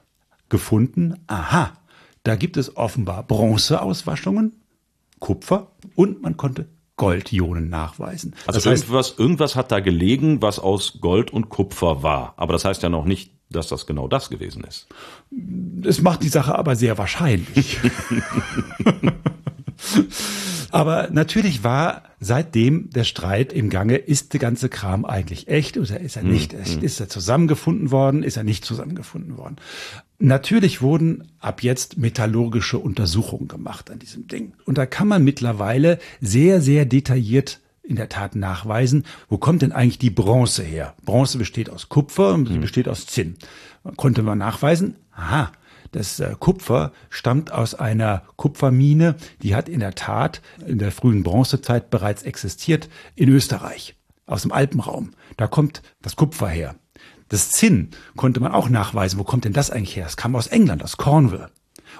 gefunden, 0.49 1.15
aha, 1.27 1.73
da 2.23 2.35
gibt 2.35 2.57
es 2.57 2.77
offenbar 2.77 3.23
Bronzeauswaschungen, 3.23 4.63
Kupfer 5.19 5.71
und 5.95 6.21
man 6.21 6.37
konnte 6.37 6.67
Goldionen 6.95 7.69
nachweisen. 7.69 8.35
Also 8.45 8.59
das 8.59 8.65
heißt, 8.65 8.83
irgendwas, 8.83 9.15
irgendwas 9.17 9.55
hat 9.55 9.71
da 9.71 9.79
gelegen, 9.79 10.41
was 10.41 10.59
aus 10.59 10.99
Gold 11.01 11.31
und 11.31 11.49
Kupfer 11.49 12.03
war. 12.03 12.33
Aber 12.37 12.53
das 12.53 12.65
heißt 12.65 12.83
ja 12.83 12.89
noch 12.89 13.05
nicht, 13.05 13.31
dass 13.49 13.67
das 13.67 13.85
genau 13.85 14.07
das 14.07 14.29
gewesen 14.29 14.63
ist. 14.63 14.87
Es 15.83 16.01
macht 16.01 16.23
die 16.23 16.29
Sache 16.29 16.55
aber 16.57 16.75
sehr 16.75 16.97
wahrscheinlich. 16.97 17.79
aber 20.73 21.09
natürlich 21.11 21.63
war 21.63 22.01
seitdem 22.19 22.89
der 22.89 23.03
Streit 23.03 23.53
im 23.53 23.69
Gange, 23.69 23.95
ist 23.97 24.33
der 24.33 24.39
ganze 24.39 24.69
Kram 24.69 25.05
eigentlich 25.05 25.47
echt 25.47 25.77
oder 25.77 25.99
ist 25.99 26.15
er 26.15 26.23
nicht? 26.23 26.53
Mhm. 26.53 26.81
Ist 26.81 26.99
er 26.99 27.07
zusammengefunden 27.07 27.91
worden? 27.91 28.23
Ist 28.23 28.37
er 28.37 28.43
nicht 28.43 28.65
zusammengefunden 28.65 29.37
worden? 29.37 29.57
Natürlich 30.17 30.81
wurden 30.81 31.31
ab 31.39 31.61
jetzt 31.61 31.97
metallurgische 31.97 32.79
Untersuchungen 32.79 33.47
gemacht 33.47 33.91
an 33.91 33.99
diesem 33.99 34.27
Ding. 34.27 34.53
Und 34.65 34.79
da 34.79 34.87
kann 34.87 35.07
man 35.07 35.23
mittlerweile 35.23 35.99
sehr, 36.21 36.59
sehr 36.59 36.85
detailliert 36.85 37.59
in 37.83 37.95
der 37.95 38.09
Tat 38.09 38.35
nachweisen, 38.35 39.05
wo 39.29 39.37
kommt 39.37 39.61
denn 39.61 39.73
eigentlich 39.73 39.99
die 39.99 40.09
Bronze 40.09 40.63
her? 40.63 40.95
Bronze 41.05 41.37
besteht 41.37 41.69
aus 41.69 41.87
Kupfer 41.87 42.33
und 42.33 42.47
sie 42.47 42.55
mhm. 42.55 42.61
besteht 42.61 42.87
aus 42.87 43.05
Zinn. 43.05 43.35
Konnte 43.95 44.23
man 44.23 44.39
nachweisen, 44.39 44.95
aha, 45.15 45.51
Das 45.93 46.19
äh, 46.19 46.35
Kupfer 46.37 46.91
stammt 47.09 47.51
aus 47.51 47.75
einer 47.75 48.23
Kupfermine, 48.35 49.15
die 49.41 49.55
hat 49.55 49.69
in 49.69 49.79
der 49.79 49.95
Tat 49.95 50.41
in 50.65 50.79
der 50.79 50.91
frühen 50.91 51.23
Bronzezeit 51.23 51.89
bereits 51.89 52.23
existiert 52.23 52.89
in 53.15 53.29
Österreich, 53.29 53.95
aus 54.25 54.41
dem 54.41 54.51
Alpenraum. 54.51 55.11
Da 55.37 55.47
kommt 55.47 55.81
das 56.01 56.15
Kupfer 56.15 56.49
her. 56.49 56.75
Das 57.29 57.51
Zinn 57.51 57.91
konnte 58.15 58.39
man 58.39 58.51
auch 58.51 58.69
nachweisen. 58.69 59.19
Wo 59.19 59.23
kommt 59.23 59.45
denn 59.45 59.53
das 59.53 59.69
eigentlich 59.69 59.95
her? 59.95 60.07
Es 60.07 60.17
kam 60.17 60.35
aus 60.35 60.47
England, 60.47 60.83
aus 60.83 60.97
Cornwall. 60.97 61.49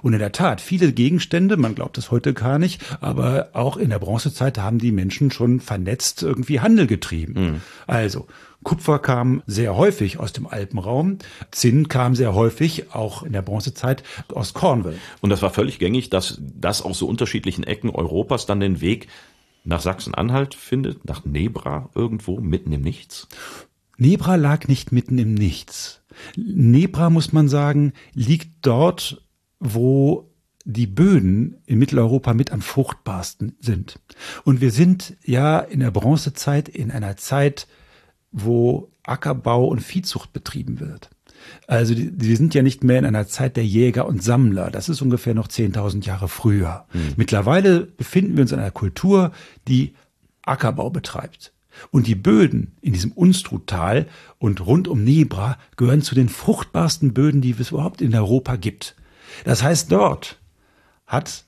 Und 0.04 0.12
in 0.12 0.20
der 0.20 0.34
Tat, 0.34 0.60
viele 0.60 0.91
Gegenstände, 0.91 1.56
man 1.56 1.76
glaubt 1.76 1.97
es 1.97 2.12
heute 2.12 2.34
gar 2.34 2.60
nicht, 2.60 2.82
aber 2.99 3.49
auch 3.54 3.78
in 3.78 3.89
der 3.89 3.99
Bronzezeit 3.99 4.58
haben 4.58 4.78
die 4.78 4.91
Menschen 4.91 5.32
schon 5.32 5.62
vernetzt 5.62 6.22
irgendwie 6.22 6.60
Handel 6.60 6.88
getrieben. 6.88 7.34
Mhm. 7.34 7.62
Also, 7.88 8.28
Kupfer 8.64 8.99
kam 8.99 9.43
sehr 9.47 9.78
häufig 9.78 10.20
aus 10.20 10.34
dem 10.34 10.45
Alpenraum. 10.45 11.20
Zinn 11.51 11.88
kam 11.88 12.16
sehr 12.16 12.36
häufig, 12.36 12.93
auch 12.93 13.24
in 13.24 13.32
der 13.32 13.41
Bronzezeit, 13.41 14.04
aus 14.28 14.54
Cornwall. 14.54 14.95
Und 15.22 15.30
das 15.30 15.41
war 15.41 15.51
völlig 15.51 15.80
gängig, 15.80 16.10
dass 16.10 16.38
das 16.41 16.82
aus 16.82 16.99
so 16.99 17.08
unterschiedlichen 17.08 17.64
Ecken 17.64 17.89
Europas 17.89 18.45
dann 18.45 18.60
den 18.60 18.82
Weg 18.82 19.08
nach 19.64 19.80
Sachsen-Anhalt 19.80 20.54
findet, 20.54 21.06
nach 21.06 21.24
Nebra 21.24 21.89
irgendwo, 21.95 22.41
mitten 22.41 22.74
im 22.74 22.82
Nichts? 22.82 23.30
Nebra 23.97 24.36
lag 24.36 24.68
nicht 24.68 24.91
mitten 24.91 25.18
im 25.18 25.34
Nichts. 25.34 26.04
Nebra, 26.36 27.10
muss 27.10 27.32
man 27.32 27.47
sagen, 27.47 27.93
liegt 28.14 28.66
dort, 28.66 29.22
wo 29.64 30.30
die 30.66 30.88
Böden 30.88 31.57
in 31.66 31.80
Mitteleuropa 31.80 32.34
mit 32.34 32.51
am 32.51 32.61
fruchtbarsten 32.61 33.55
sind. 33.59 33.99
Und 34.43 34.61
wir 34.61 34.72
sind 34.72 35.16
ja 35.24 35.59
in 35.59 35.80
der 35.80 35.91
Bronzezeit 35.91 36.70
in 36.70 36.91
einer 36.91 37.18
Zeit, 37.18 37.68
wo 38.32 38.89
Ackerbau 39.03 39.66
und 39.66 39.82
Viehzucht 39.82 40.32
betrieben 40.32 40.80
wird. 40.80 41.09
Also 41.68 41.93
die 41.93 42.36
sind 42.36 42.53
ja 42.53 42.61
nicht 42.61 42.84
mehr 42.84 42.99
in 42.99 43.05
einer 43.05 43.28
Zeit 43.28 43.57
der 43.57 43.66
Jäger 43.66 44.05
und 44.05 44.24
Sammler. 44.24 44.72
Das 44.72 44.88
ist 44.88 45.01
ungefähr 45.01 45.34
noch 45.34 45.47
10.000 45.47 46.05
Jahre 46.05 46.30
früher. 46.30 46.86
Mhm. 46.93 47.14
Mittlerweile 47.18 47.82
befinden 47.82 48.38
wir 48.38 48.43
uns 48.43 48.53
in 48.53 48.59
einer 48.59 48.72
Kultur, 48.72 49.32
die 49.68 49.93
Ackerbau 50.43 50.89
betreibt. 50.89 51.51
Und 51.89 52.07
die 52.07 52.16
Böden 52.16 52.78
in 52.82 52.93
diesem 52.93 53.11
Unstruttal 53.11 54.07
und 54.38 54.66
rund 54.66 54.88
um 54.88 55.03
Nebra 55.03 55.57
gehören 55.76 56.03
zu 56.03 56.16
den 56.16 56.30
fruchtbarsten 56.30 57.14
Böden, 57.14 57.41
die 57.41 57.55
es 57.59 57.72
überhaupt 57.72 58.01
in 58.01 58.16
Europa 58.16 58.55
gibt. 58.55 58.95
Das 59.45 59.63
heißt, 59.63 59.91
dort 59.91 60.38
hat 61.07 61.45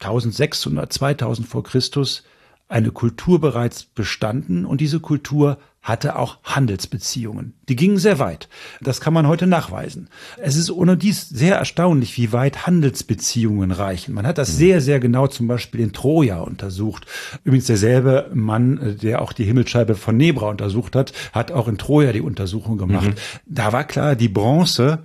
1600, 0.00 0.92
2000 0.92 1.46
vor 1.46 1.64
Christus 1.64 2.24
eine 2.68 2.90
Kultur 2.90 3.40
bereits 3.40 3.84
bestanden 3.84 4.66
und 4.66 4.80
diese 4.80 5.00
Kultur 5.00 5.58
hatte 5.80 6.16
auch 6.16 6.38
Handelsbeziehungen. 6.42 7.54
Die 7.68 7.76
gingen 7.76 7.96
sehr 7.96 8.18
weit. 8.18 8.48
Das 8.82 9.00
kann 9.00 9.14
man 9.14 9.26
heute 9.26 9.46
nachweisen. 9.46 10.10
Es 10.36 10.56
ist 10.56 10.70
ohne 10.70 10.98
dies 10.98 11.28
sehr 11.28 11.56
erstaunlich, 11.56 12.18
wie 12.18 12.32
weit 12.32 12.66
Handelsbeziehungen 12.66 13.70
reichen. 13.70 14.12
Man 14.12 14.26
hat 14.26 14.36
das 14.36 14.54
sehr, 14.54 14.82
sehr 14.82 15.00
genau 15.00 15.28
zum 15.28 15.48
Beispiel 15.48 15.80
in 15.80 15.94
Troja 15.94 16.40
untersucht. 16.40 17.06
Übrigens 17.42 17.66
derselbe 17.66 18.30
Mann, 18.34 18.98
der 19.00 19.22
auch 19.22 19.32
die 19.32 19.44
Himmelsscheibe 19.44 19.94
von 19.94 20.16
Nebra 20.16 20.50
untersucht 20.50 20.94
hat, 20.94 21.12
hat 21.32 21.52
auch 21.52 21.68
in 21.68 21.78
Troja 21.78 22.12
die 22.12 22.20
Untersuchung 22.20 22.76
gemacht. 22.76 23.08
Mhm. 23.08 23.14
Da 23.46 23.72
war 23.72 23.84
klar, 23.84 24.14
die 24.14 24.28
Bronze 24.28 24.98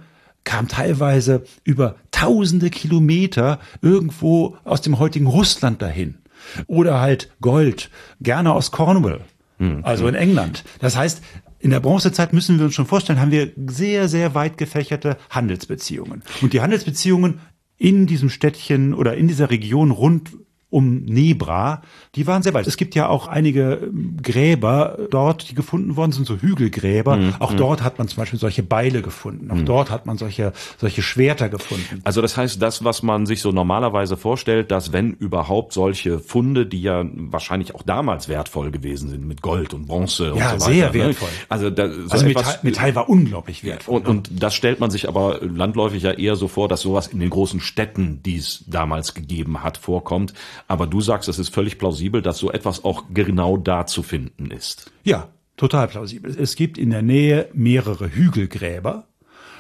kam 0.43 0.67
teilweise 0.67 1.43
über 1.63 1.95
tausende 2.11 2.69
Kilometer 2.69 3.59
irgendwo 3.81 4.57
aus 4.63 4.81
dem 4.81 4.99
heutigen 4.99 5.27
Russland 5.27 5.81
dahin. 5.81 6.19
Oder 6.67 6.99
halt 6.99 7.31
Gold, 7.41 7.89
gerne 8.19 8.53
aus 8.53 8.71
Cornwall, 8.71 9.21
mhm. 9.59 9.79
also 9.83 10.07
in 10.07 10.15
England. 10.15 10.63
Das 10.79 10.97
heißt, 10.97 11.21
in 11.59 11.69
der 11.69 11.79
Bronzezeit 11.79 12.33
müssen 12.33 12.57
wir 12.57 12.65
uns 12.65 12.75
schon 12.75 12.85
vorstellen, 12.85 13.21
haben 13.21 13.31
wir 13.31 13.51
sehr, 13.67 14.09
sehr 14.09 14.35
weit 14.35 14.57
gefächerte 14.57 15.17
Handelsbeziehungen. 15.29 16.23
Und 16.41 16.51
die 16.51 16.59
Handelsbeziehungen 16.59 17.39
in 17.77 18.05
diesem 18.05 18.29
Städtchen 18.29 18.93
oder 18.93 19.15
in 19.15 19.27
dieser 19.27 19.49
Region 19.49 19.91
rund 19.91 20.31
um 20.73 21.03
Nebra, 21.03 21.83
die 22.15 22.25
waren 22.25 22.41
sehr 22.41 22.55
weit. 22.55 22.65
Es 22.65 22.77
gibt 22.77 22.95
ja 22.95 23.07
auch 23.07 23.27
einige 23.27 23.79
ähm, 23.83 24.17
Gräber 24.21 24.97
dort, 25.11 25.51
die 25.51 25.53
gefunden 25.53 25.95
worden 25.95 26.11
sind, 26.11 26.25
so 26.25 26.37
Hügelgräber. 26.37 27.15
Mhm. 27.15 27.35
Auch 27.37 27.51
mhm. 27.53 27.57
dort 27.57 27.83
hat 27.83 27.99
man 27.99 28.07
zum 28.07 28.17
Beispiel 28.17 28.39
solche 28.39 28.63
Beile 28.63 29.03
gefunden. 29.03 29.51
Auch 29.51 29.57
mhm. 29.57 29.65
dort 29.65 29.91
hat 29.91 30.07
man 30.07 30.17
solche, 30.17 30.51
solche 30.79 31.03
Schwerter 31.03 31.49
gefunden. 31.49 32.01
Also 32.03 32.23
das 32.23 32.35
heißt, 32.37 32.59
das, 32.59 32.83
was 32.83 33.03
man 33.03 33.27
sich 33.27 33.41
so 33.41 33.51
normalerweise 33.51 34.17
vorstellt, 34.17 34.71
dass 34.71 34.91
wenn 34.91 35.11
überhaupt 35.13 35.73
solche 35.73 36.17
Funde, 36.17 36.65
die 36.65 36.81
ja 36.81 37.05
wahrscheinlich 37.13 37.75
auch 37.75 37.83
damals 37.83 38.27
wertvoll 38.27 38.71
gewesen 38.71 39.09
sind, 39.09 39.27
mit 39.27 39.43
Gold 39.43 39.75
und 39.75 39.85
Bronze 39.85 40.33
und 40.33 40.39
ja, 40.39 40.57
so 40.57 40.65
weiter. 40.65 40.73
Ja, 40.73 40.91
sehr 40.91 41.01
ne? 41.03 41.07
wertvoll. 41.07 41.29
Also, 41.49 41.69
da, 41.69 41.87
so 41.87 42.09
also 42.09 42.25
Metall, 42.25 42.59
Metall, 42.63 42.95
war 42.95 43.09
unglaublich 43.09 43.63
wertvoll. 43.63 43.97
Und, 43.97 44.07
und 44.07 44.29
das 44.41 44.55
stellt 44.55 44.79
man 44.79 44.89
sich 44.89 45.07
aber 45.07 45.39
landläufig 45.41 46.01
ja 46.01 46.11
eher 46.11 46.35
so 46.35 46.47
vor, 46.47 46.67
dass 46.67 46.81
sowas 46.81 47.07
in 47.07 47.19
den 47.19 47.29
großen 47.29 47.59
Städten, 47.59 48.21
die 48.23 48.37
es 48.37 48.63
damals 48.65 49.13
gegeben 49.13 49.61
hat, 49.61 49.77
vorkommt. 49.77 50.33
Aber 50.67 50.87
du 50.87 51.01
sagst, 51.01 51.29
es 51.29 51.39
ist 51.39 51.53
völlig 51.53 51.77
plausibel, 51.77 52.21
dass 52.21 52.37
so 52.37 52.51
etwas 52.51 52.83
auch 52.83 53.05
genau 53.13 53.57
da 53.57 53.85
zu 53.85 54.03
finden 54.03 54.51
ist. 54.51 54.91
Ja, 55.03 55.29
total 55.57 55.87
plausibel. 55.87 56.35
Es 56.37 56.55
gibt 56.55 56.77
in 56.77 56.89
der 56.89 57.01
Nähe 57.01 57.49
mehrere 57.53 58.09
Hügelgräber. 58.09 59.07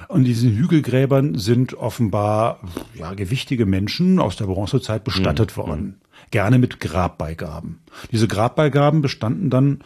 Und 0.07 0.25
diesen 0.25 0.55
Hügelgräbern 0.55 1.35
sind 1.35 1.73
offenbar 1.75 2.59
ja, 2.93 3.13
gewichtige 3.13 3.65
Menschen 3.65 4.19
aus 4.19 4.35
der 4.35 4.45
Bronzezeit 4.45 5.03
bestattet 5.03 5.55
mhm. 5.55 5.61
worden. 5.61 6.01
Gerne 6.31 6.59
mit 6.59 6.79
Grabbeigaben. 6.79 7.81
Diese 8.11 8.27
Grabbeigaben 8.27 9.01
bestanden 9.01 9.49
dann 9.49 9.79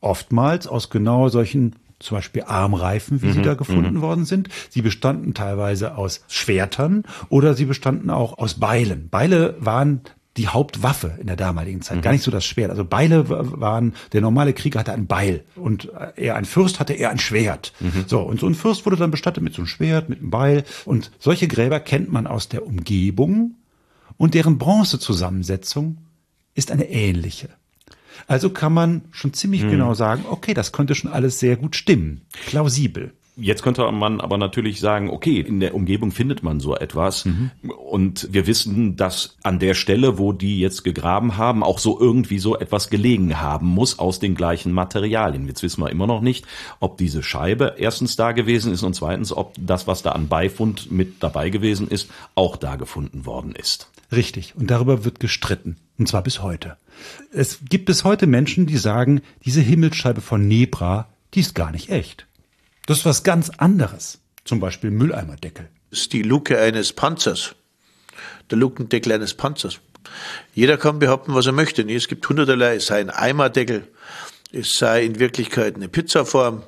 oftmals 0.00 0.66
aus 0.66 0.90
genau 0.90 1.28
solchen 1.28 1.76
zum 1.98 2.18
Beispiel 2.18 2.42
Armreifen, 2.42 3.22
wie 3.22 3.26
mhm, 3.26 3.32
sie 3.32 3.42
da 3.42 3.54
gefunden 3.54 3.96
mhm. 3.96 4.00
worden 4.00 4.24
sind. 4.24 4.48
Sie 4.68 4.82
bestanden 4.82 5.34
teilweise 5.34 5.96
aus 5.96 6.24
Schwertern 6.28 7.04
oder 7.28 7.54
sie 7.54 7.64
bestanden 7.64 8.10
auch 8.10 8.38
aus 8.38 8.54
Beilen. 8.54 9.08
Beile 9.08 9.56
waren 9.58 10.02
die 10.36 10.48
Hauptwaffe 10.48 11.16
in 11.20 11.28
der 11.28 11.36
damaligen 11.36 11.80
Zeit, 11.82 11.98
mhm. 11.98 12.02
gar 12.02 12.12
nicht 12.12 12.24
so 12.24 12.30
das 12.30 12.44
Schwert. 12.44 12.70
Also 12.70 12.84
Beile 12.84 13.28
waren, 13.28 13.94
der 14.12 14.20
normale 14.20 14.52
Krieger 14.52 14.80
hatte 14.80 14.92
ein 14.92 15.06
Beil 15.06 15.44
und 15.54 15.90
er 16.16 16.34
ein 16.36 16.44
Fürst 16.44 16.80
hatte 16.80 16.92
eher 16.92 17.10
ein 17.10 17.18
Schwert. 17.18 17.72
Mhm. 17.80 18.04
So, 18.06 18.20
und 18.20 18.40
so 18.40 18.46
ein 18.46 18.54
Fürst 18.54 18.84
wurde 18.84 18.96
dann 18.96 19.12
bestattet 19.12 19.42
mit 19.44 19.54
so 19.54 19.62
einem 19.62 19.68
Schwert, 19.68 20.08
mit 20.08 20.20
einem 20.20 20.30
Beil. 20.30 20.64
Und 20.84 21.12
solche 21.18 21.46
Gräber 21.46 21.78
kennt 21.78 22.10
man 22.10 22.26
aus 22.26 22.48
der 22.48 22.66
Umgebung 22.66 23.54
und 24.16 24.34
deren 24.34 24.58
Bronzezusammensetzung 24.58 25.98
ist 26.54 26.70
eine 26.70 26.88
ähnliche. 26.88 27.48
Also 28.26 28.50
kann 28.50 28.72
man 28.72 29.02
schon 29.10 29.34
ziemlich 29.34 29.64
mhm. 29.64 29.70
genau 29.70 29.94
sagen, 29.94 30.24
okay, 30.28 30.54
das 30.54 30.72
könnte 30.72 30.94
schon 30.94 31.12
alles 31.12 31.38
sehr 31.38 31.56
gut 31.56 31.76
stimmen. 31.76 32.22
Plausibel. 32.46 33.12
Jetzt 33.36 33.62
könnte 33.62 33.90
man 33.90 34.20
aber 34.20 34.38
natürlich 34.38 34.78
sagen, 34.78 35.10
okay, 35.10 35.40
in 35.40 35.58
der 35.58 35.74
Umgebung 35.74 36.12
findet 36.12 36.44
man 36.44 36.60
so 36.60 36.76
etwas. 36.76 37.24
Mhm. 37.24 37.50
Und 37.62 38.28
wir 38.32 38.46
wissen, 38.46 38.96
dass 38.96 39.36
an 39.42 39.58
der 39.58 39.74
Stelle, 39.74 40.18
wo 40.18 40.32
die 40.32 40.60
jetzt 40.60 40.84
gegraben 40.84 41.36
haben, 41.36 41.64
auch 41.64 41.80
so 41.80 41.98
irgendwie 41.98 42.38
so 42.38 42.56
etwas 42.56 42.90
gelegen 42.90 43.40
haben 43.40 43.66
muss 43.66 43.98
aus 43.98 44.20
den 44.20 44.36
gleichen 44.36 44.72
Materialien. 44.72 45.48
Jetzt 45.48 45.62
wissen 45.64 45.82
wir 45.82 45.90
immer 45.90 46.06
noch 46.06 46.20
nicht, 46.20 46.46
ob 46.78 46.96
diese 46.96 47.22
Scheibe 47.24 47.74
erstens 47.76 48.14
da 48.14 48.32
gewesen 48.32 48.72
ist 48.72 48.84
und 48.84 48.94
zweitens, 48.94 49.32
ob 49.32 49.54
das, 49.58 49.88
was 49.88 50.02
da 50.02 50.12
an 50.12 50.28
Beifund 50.28 50.92
mit 50.92 51.22
dabei 51.22 51.50
gewesen 51.50 51.88
ist, 51.88 52.10
auch 52.36 52.56
da 52.56 52.76
gefunden 52.76 53.26
worden 53.26 53.52
ist. 53.52 53.90
Richtig. 54.12 54.54
Und 54.56 54.70
darüber 54.70 55.04
wird 55.04 55.18
gestritten. 55.18 55.76
Und 55.98 56.08
zwar 56.08 56.22
bis 56.22 56.42
heute. 56.42 56.76
Es 57.32 57.60
gibt 57.68 57.86
bis 57.86 58.04
heute 58.04 58.26
Menschen, 58.26 58.66
die 58.66 58.76
sagen, 58.76 59.22
diese 59.44 59.60
Himmelsscheibe 59.60 60.20
von 60.20 60.46
Nebra, 60.46 61.08
die 61.34 61.40
ist 61.40 61.54
gar 61.54 61.72
nicht 61.72 61.90
echt. 61.90 62.26
Das 62.86 62.98
ist 62.98 63.04
was 63.06 63.22
ganz 63.22 63.50
anderes. 63.56 64.18
Zum 64.44 64.60
Beispiel 64.60 64.90
Mülleimerdeckel. 64.90 65.68
Das 65.90 66.00
ist 66.00 66.12
die 66.12 66.22
Luke 66.22 66.58
eines 66.60 66.92
Panzers. 66.92 67.54
Der 68.50 68.58
Lukendeckel 68.58 69.12
eines 69.12 69.34
Panzers. 69.34 69.80
Jeder 70.54 70.76
kann 70.76 70.98
behaupten, 70.98 71.34
was 71.34 71.46
er 71.46 71.52
möchte. 71.52 71.82
Es 71.82 72.08
gibt 72.08 72.28
hunderterlei. 72.28 72.76
Es 72.76 72.86
sei 72.86 73.00
ein 73.00 73.10
Eimerdeckel. 73.10 73.88
Es 74.52 74.74
sei 74.74 75.04
in 75.04 75.18
Wirklichkeit 75.18 75.76
eine 75.76 75.88
Pizzaform. 75.88 76.62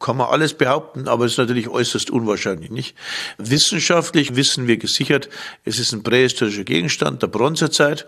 Kann 0.00 0.16
man 0.16 0.28
alles 0.28 0.54
behaupten, 0.54 1.08
aber 1.08 1.24
es 1.24 1.32
ist 1.32 1.38
natürlich 1.38 1.68
äußerst 1.68 2.10
unwahrscheinlich, 2.10 2.70
nicht? 2.70 2.96
Wissenschaftlich 3.36 4.36
wissen 4.36 4.68
wir 4.68 4.76
gesichert, 4.76 5.28
es 5.64 5.80
ist 5.80 5.92
ein 5.92 6.04
prähistorischer 6.04 6.62
Gegenstand 6.62 7.20
der 7.20 7.26
Bronzezeit 7.26 8.06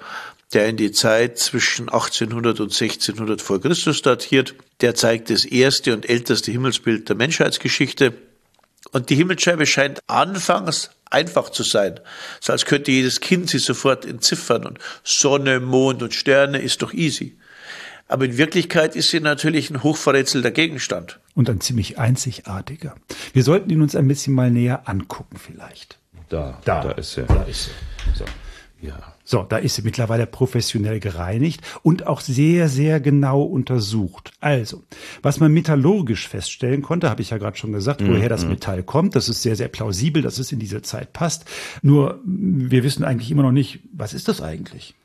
der 0.53 0.69
in 0.69 0.77
die 0.77 0.91
Zeit 0.91 1.39
zwischen 1.39 1.89
1800 1.89 2.61
und 2.61 2.73
1600 2.73 3.41
vor 3.41 3.61
Christus 3.61 4.03
datiert. 4.03 4.55
Der 4.81 4.95
zeigt 4.95 5.31
das 5.31 5.45
erste 5.45 5.95
und 5.95 6.09
älteste 6.09 6.51
Himmelsbild 6.51 7.09
der 7.09 7.17
Menschheitsgeschichte. 7.17 8.15
Und 8.93 9.11
die 9.11 9.15
Himmelsscheibe 9.15 9.67
scheint 9.67 10.01
anfangs 10.09 10.91
einfach 11.11 11.51
zu 11.51 11.63
sein. 11.63 12.01
So 12.41 12.53
als 12.53 12.65
könnte 12.65 12.91
jedes 12.91 13.21
Kind 13.21 13.51
sie 13.51 13.59
sofort 13.59 14.05
entziffern 14.05 14.67
und 14.67 14.79
Sonne, 15.05 15.61
Mond 15.61 16.03
und 16.03 16.15
Sterne 16.15 16.59
ist 16.59 16.83
doch 16.83 16.93
easy. 16.93 17.37
Aber 18.09 18.25
in 18.25 18.39
Wirklichkeit 18.39 18.97
ist 18.97 19.11
sie 19.11 19.21
natürlich 19.21 19.71
ein 19.71 19.85
hochverrätselter 19.85 20.51
Gegenstand. 20.51 21.21
Und 21.37 21.49
ein 21.49 21.61
ziemlich 21.61 21.99
einzigartiger. 21.99 22.97
Wir 23.33 23.45
sollten 23.45 23.71
ihn 23.71 23.83
uns 23.83 23.95
ein 23.95 24.09
bisschen 24.09 24.35
mal 24.35 24.51
näher 24.51 24.89
angucken 24.89 25.37
vielleicht. 25.39 25.99
Da, 26.29 26.61
da, 26.65 26.83
da 26.83 26.91
ist 26.93 27.17
er. 27.17 27.27
Da 27.27 27.43
ist 27.43 27.69
er. 27.69 28.17
So. 28.17 28.25
Ja. 28.81 29.15
So, 29.31 29.45
da 29.45 29.59
ist 29.59 29.76
sie 29.76 29.83
mittlerweile 29.83 30.26
professionell 30.26 30.99
gereinigt 30.99 31.61
und 31.85 32.09
auch 32.09 32.20
sehr, 32.20 32.68
sehr 32.68 32.99
genau 32.99 33.43
untersucht. 33.43 34.33
Also, 34.41 34.83
was 35.22 35.39
man 35.39 35.53
metallurgisch 35.53 36.26
feststellen 36.26 36.83
konnte, 36.83 37.09
habe 37.09 37.22
ich 37.22 37.31
ja 37.31 37.39
gerade 37.39 37.57
schon 37.57 37.70
gesagt, 37.70 38.05
woher 38.05 38.28
das 38.28 38.43
mhm. 38.43 38.51
Metall 38.51 38.83
kommt. 38.83 39.14
Das 39.14 39.28
ist 39.28 39.43
sehr, 39.43 39.55
sehr 39.55 39.68
plausibel, 39.68 40.20
dass 40.20 40.41
es 40.41 40.51
in 40.51 40.59
diese 40.59 40.83
Zeit 40.83 41.12
passt. 41.12 41.45
Nur, 41.81 42.18
wir 42.24 42.83
wissen 42.83 43.05
eigentlich 43.05 43.31
immer 43.31 43.45
noch 43.45 43.53
nicht, 43.53 43.78
was 43.93 44.14
ist 44.14 44.26
das 44.26 44.41
eigentlich? 44.41 44.97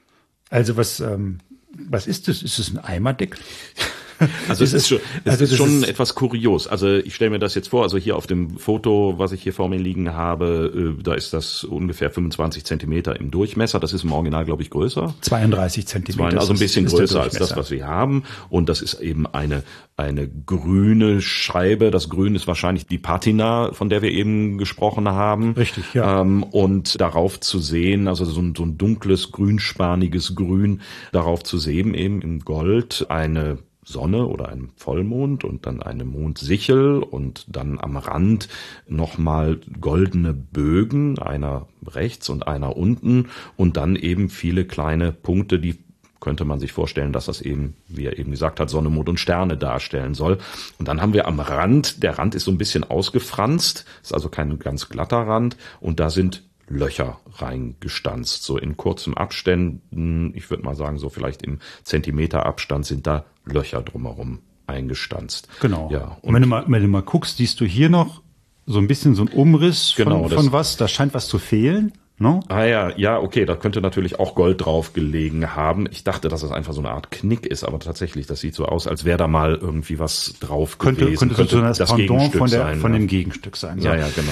Also, 0.49 0.76
was, 0.76 0.99
ähm, 1.01 1.38
was 1.71 2.07
ist 2.07 2.28
das? 2.28 2.41
Ist 2.41 2.57
es 2.57 2.71
ein 2.71 2.80
Eimerdeckel? 2.80 3.39
Also 4.49 4.63
es 4.63 4.74
ist 4.74 4.88
schon, 4.88 4.99
es 5.24 5.32
also 5.32 5.43
ist 5.43 5.55
schon 5.55 5.84
ist 5.84 5.89
etwas 5.89 6.16
kurios. 6.16 6.68
Also 6.68 6.88
ich 6.97 7.16
stelle 7.16 7.32
mir 7.32 7.39
das 7.39 7.55
jetzt 7.55 7.70
vor, 7.70 7.84
also 7.84 7.97
hier 7.97 8.16
auf 8.16 8.28
dem 8.28 8.57
Foto, 8.57 9.16
was 9.18 9.32
ich 9.32 9.41
hier 9.41 9.53
vor 9.53 9.70
mir 9.70 9.80
liegen 9.80 10.13
habe, 10.13 10.95
äh, 10.99 11.03
da 11.03 11.13
ist 11.13 11.34
das 11.34 11.63
ungefähr 11.63 12.09
25 12.09 12.66
Zentimeter 12.66 13.20
im 13.20 13.32
Durchmesser. 13.32 13.80
Das 13.80 13.93
ist 13.93 14.03
im 14.03 14.11
Original, 14.11 14.45
glaube 14.45 14.63
ich, 14.63 14.70
größer. 14.70 15.13
32 15.22 15.88
Zentimeter. 15.88 16.39
Also 16.39 16.53
ein 16.53 16.59
bisschen 16.59 16.86
größer 16.86 17.22
als 17.22 17.38
das, 17.38 17.55
was 17.55 17.72
wir 17.72 17.88
haben. 17.88 18.24
Und 18.49 18.70
das 18.70 18.82
ist 18.82 18.95
eben 19.01 19.26
eine, 19.28 19.63
eine 19.97 20.28
grüne 20.28 21.22
Scheibe. 21.22 21.91
Das 21.91 22.09
Grün 22.09 22.36
ist 22.36 22.47
wahrscheinlich 22.47 22.86
die 22.86 22.97
Patina, 22.97 23.72
von 23.74 23.89
der 23.89 24.01
wir 24.01 24.11
eben 24.11 24.57
gesprochen 24.57 25.07
haben. 25.09 25.53
Richtig, 25.53 25.93
ja. 25.93 26.22
Ähm, 26.22 26.43
und 26.43 26.99
darauf 26.99 27.39
zu 27.39 27.59
sehen, 27.59 28.07
also 28.07 28.26
so 28.26 28.41
ein, 28.41 28.53
so 28.55 28.63
ein 28.63 28.78
dunkles, 28.78 29.32
grünspaniges 29.32 30.36
Grün, 30.36 30.82
darauf 31.11 31.43
zu 31.43 31.57
sehen 31.57 31.93
eben 31.93 32.22
im 32.22 32.39
Gold 32.39 33.05
eine 33.09 33.59
Sonne 33.86 34.25
oder 34.25 34.49
einem 34.49 34.71
Vollmond 34.75 35.43
und 35.43 35.65
dann 35.65 35.81
eine 35.81 36.03
Mondsichel 36.03 37.01
und 37.03 37.45
dann 37.47 37.79
am 37.79 37.95
Rand 37.95 38.49
nochmal 38.88 39.59
goldene 39.79 40.33
Bögen, 40.33 41.19
einer 41.19 41.67
rechts 41.86 42.29
und 42.29 42.47
einer 42.47 42.75
unten 42.75 43.29
und 43.55 43.77
dann 43.77 43.95
eben 43.95 44.29
viele 44.29 44.65
kleine 44.65 45.11
Punkte, 45.11 45.59
die 45.59 45.77
könnte 46.19 46.43
man 46.43 46.59
sich 46.59 46.71
vorstellen, 46.71 47.13
dass 47.13 47.25
das 47.25 47.39
eben, 47.41 47.75
wie 47.88 48.05
er 48.05 48.17
eben 48.17 48.31
gesagt 48.31 48.59
hat, 48.59 48.71
Sonne, 48.71 48.89
Mond 48.89 49.09
und 49.09 49.19
Sterne 49.19 49.57
darstellen 49.57 50.15
soll. 50.15 50.39
Und 50.79 50.88
dann 50.88 50.99
haben 50.99 51.13
wir 51.13 51.27
am 51.27 51.39
Rand, 51.39 52.01
der 52.01 52.17
Rand 52.17 52.33
ist 52.33 52.45
so 52.45 52.51
ein 52.51 52.57
bisschen 52.57 52.83
ausgefranst, 52.83 53.86
ist 54.01 54.13
also 54.13 54.29
kein 54.29 54.57
ganz 54.57 54.89
glatter 54.89 55.27
Rand 55.27 55.55
und 55.79 55.99
da 55.99 56.09
sind 56.09 56.43
Löcher 56.67 57.19
reingestanzt, 57.36 58.43
so 58.43 58.57
in 58.57 58.75
kurzen 58.75 59.15
Abständen. 59.15 60.33
Ich 60.36 60.49
würde 60.49 60.63
mal 60.63 60.75
sagen, 60.75 60.97
so 60.97 61.09
vielleicht 61.09 61.43
im 61.43 61.59
Zentimeter 61.83 62.43
Abstand 62.43 62.88
sind 62.88 63.05
da 63.05 63.25
Löcher 63.46 63.82
drumherum 63.82 64.39
eingestanzt. 64.68 65.48
Genau. 65.62 65.89
Ja. 65.91 66.18
Und, 66.22 66.34
wenn 66.34 66.41
du 66.41 66.48
mal, 66.48 66.66
wenn 66.68 66.82
du 66.82 66.88
mal 66.88 67.02
guckst, 67.02 67.38
siehst 67.38 67.60
du 67.60 67.66
hier 67.66 67.89
noch 67.89 68.22
so 68.66 68.80
ein 68.80 68.88
bisschen 68.88 69.16
so 69.16 69.24
ein 69.24 69.28
Umriss 69.28 69.93
genau, 69.96 70.28
von, 70.28 70.38
von 70.38 70.52
was. 70.52 70.78
Da 70.78 70.88
scheint 70.88 71.14
was 71.14 71.28
zu 71.28 71.38
fehlen. 71.38 71.93
No? 72.18 72.39
Ah 72.48 72.64
ja, 72.64 72.96
ja, 72.96 73.20
okay, 73.20 73.46
da 73.46 73.58
könnte 73.58 73.82
natürlich 73.82 74.20
auch 74.20 74.36
Gold 74.36 74.64
drauf 74.66 74.93
gelegen 74.93 75.54
haben. 75.54 75.86
Ich 75.91 76.06
dachte, 76.06 76.30
dass 76.30 76.41
das 76.41 76.52
einfach 76.52 76.72
so 76.72 76.80
eine 76.80 76.91
Art 76.91 77.12
Knick 77.12 77.46
ist, 77.46 77.66
aber 77.66 77.78
tatsächlich, 77.78 78.26
das 78.26 78.39
sieht 78.39 78.56
so 78.56 78.66
aus, 78.66 78.88
als 78.88 79.04
wäre 79.04 79.18
da 79.18 79.28
mal 79.28 79.56
irgendwie 79.56 80.00
was 80.00 80.36
drauf 80.39 80.78
könnte, 80.78 81.06
gewesen. 81.06 81.20
Könnte, 81.20 81.36
könnte 81.36 81.56
so 81.56 81.62
das, 81.62 81.78
das 81.78 81.93
Pendant 81.93 82.34
von, 82.34 82.50
der, 82.50 82.60
sein, 82.60 82.80
von 82.80 82.93
ja. 82.93 83.00
dem 83.00 83.08
Gegenstück 83.08 83.58
sein. 83.58 83.82
So. 83.82 83.89
Ja, 83.89 83.96
ja, 83.96 84.08
genau 84.16 84.32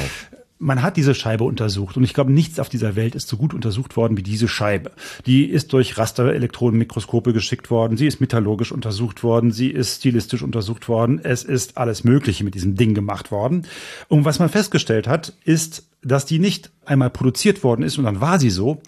man 0.63 0.81
hat 0.81 0.95
diese 0.95 1.13
Scheibe 1.13 1.43
untersucht 1.43 1.97
und 1.97 2.03
ich 2.03 2.13
glaube, 2.13 2.31
nichts 2.31 2.57
auf 2.57 2.69
dieser 2.69 2.95
Welt 2.95 3.15
ist 3.15 3.27
so 3.27 3.35
gut 3.35 3.53
untersucht 3.53 3.97
worden 3.97 4.17
wie 4.17 4.23
diese 4.23 4.47
Scheibe. 4.47 4.91
Die 5.25 5.45
ist 5.45 5.73
durch 5.73 5.97
Rasterelektronenmikroskope 5.97 7.33
geschickt 7.33 7.69
worden, 7.69 7.97
sie 7.97 8.07
ist 8.07 8.21
metallurgisch 8.21 8.71
untersucht 8.71 9.23
worden, 9.23 9.51
sie 9.51 9.69
ist 9.69 9.97
stilistisch 9.97 10.41
untersucht 10.41 10.87
worden, 10.87 11.19
es 11.21 11.43
ist 11.43 11.77
alles 11.77 12.05
Mögliche 12.05 12.45
mit 12.45 12.55
diesem 12.55 12.75
Ding 12.75 12.93
gemacht 12.93 13.29
worden. 13.29 13.67
Und 14.07 14.23
was 14.23 14.39
man 14.39 14.49
festgestellt 14.49 15.07
hat, 15.07 15.33
ist, 15.43 15.89
dass 16.01 16.25
die 16.25 16.39
nicht 16.39 16.71
einmal 16.85 17.09
produziert 17.09 17.63
worden 17.63 17.83
ist 17.83 17.97
und 17.97 18.05
dann 18.05 18.21
war 18.21 18.39
sie 18.39 18.49
so, 18.49 18.81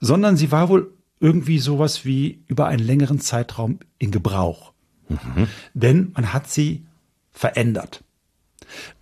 sondern 0.00 0.36
sie 0.36 0.52
war 0.52 0.68
wohl 0.68 0.92
irgendwie 1.18 1.58
sowas 1.58 2.04
wie 2.04 2.44
über 2.46 2.66
einen 2.66 2.84
längeren 2.84 3.20
Zeitraum 3.20 3.78
in 3.98 4.10
Gebrauch. 4.10 4.72
Mhm. 5.08 5.46
Denn 5.72 6.12
man 6.14 6.32
hat 6.32 6.50
sie 6.50 6.84
verändert. 7.30 8.04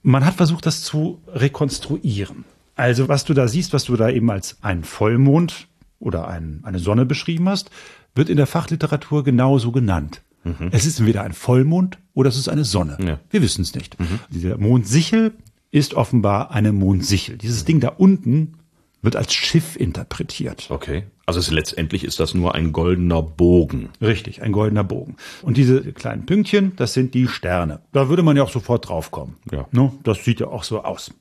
Man 0.02 0.24
hat 0.24 0.34
versucht, 0.34 0.66
das 0.66 0.82
zu 0.82 1.20
rekonstruieren. 1.28 2.44
Also 2.76 3.08
was 3.08 3.24
du 3.24 3.34
da 3.34 3.48
siehst, 3.48 3.72
was 3.72 3.84
du 3.84 3.96
da 3.96 4.08
eben 4.08 4.30
als 4.30 4.56
einen 4.62 4.84
Vollmond 4.84 5.68
oder 5.98 6.28
ein, 6.28 6.60
eine 6.62 6.78
Sonne 6.78 7.04
beschrieben 7.04 7.48
hast, 7.48 7.70
wird 8.14 8.28
in 8.28 8.36
der 8.36 8.46
Fachliteratur 8.46 9.22
genauso 9.22 9.72
genannt. 9.72 10.22
Mhm. 10.44 10.68
Es 10.70 10.86
ist 10.86 10.98
entweder 10.98 11.22
ein 11.22 11.32
Vollmond 11.32 11.98
oder 12.14 12.30
es 12.30 12.36
ist 12.36 12.48
eine 12.48 12.64
Sonne. 12.64 12.96
Ja. 13.04 13.20
Wir 13.30 13.42
wissen 13.42 13.62
es 13.62 13.74
nicht. 13.74 14.00
Mhm. 14.00 14.20
Diese 14.30 14.56
Mondsichel 14.56 15.32
ist 15.70 15.94
offenbar 15.94 16.50
eine 16.50 16.72
Mondsichel. 16.72 17.36
Dieses 17.36 17.62
mhm. 17.62 17.66
Ding 17.66 17.80
da 17.80 17.88
unten 17.88 18.54
wird 19.02 19.16
als 19.16 19.32
Schiff 19.32 19.76
interpretiert. 19.76 20.66
Okay. 20.70 21.04
Also 21.26 21.38
es, 21.38 21.50
letztendlich 21.50 22.04
ist 22.04 22.20
das 22.20 22.34
nur 22.34 22.54
ein 22.54 22.72
goldener 22.72 23.22
Bogen. 23.22 23.90
Richtig, 24.00 24.42
ein 24.42 24.52
goldener 24.52 24.84
Bogen. 24.84 25.16
Und 25.42 25.56
diese 25.56 25.92
kleinen 25.92 26.26
Pünktchen, 26.26 26.74
das 26.76 26.92
sind 26.92 27.14
die 27.14 27.28
Sterne. 27.28 27.80
Da 27.92 28.08
würde 28.08 28.22
man 28.22 28.36
ja 28.36 28.42
auch 28.42 28.50
sofort 28.50 28.88
draufkommen. 28.88 29.36
Ja. 29.50 29.66
Ne? 29.70 29.92
Das 30.02 30.24
sieht 30.24 30.40
ja 30.40 30.48
auch 30.48 30.64
so 30.64 30.82
aus. 30.82 31.12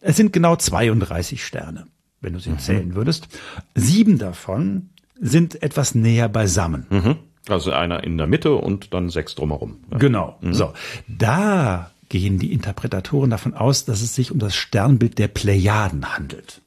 Es 0.00 0.16
sind 0.16 0.32
genau 0.32 0.56
32 0.56 1.44
Sterne, 1.44 1.86
wenn 2.20 2.32
du 2.32 2.38
sie 2.38 2.50
mhm. 2.50 2.58
zählen 2.58 2.94
würdest. 2.94 3.28
Sieben 3.74 4.18
davon 4.18 4.90
sind 5.20 5.62
etwas 5.62 5.94
näher 5.94 6.28
beisammen. 6.28 6.86
Mhm. 6.90 7.16
Also 7.48 7.72
einer 7.72 8.02
in 8.04 8.16
der 8.18 8.26
Mitte 8.26 8.54
und 8.54 8.94
dann 8.94 9.10
sechs 9.10 9.34
drumherum. 9.34 9.78
Ja. 9.90 9.98
Genau. 9.98 10.38
Mhm. 10.40 10.54
So. 10.54 10.72
Da 11.06 11.90
gehen 12.08 12.38
die 12.38 12.52
Interpretatoren 12.52 13.30
davon 13.30 13.54
aus, 13.54 13.84
dass 13.84 14.00
es 14.00 14.14
sich 14.14 14.32
um 14.32 14.38
das 14.38 14.54
Sternbild 14.54 15.18
der 15.18 15.28
Plejaden 15.28 16.16
handelt. 16.16 16.61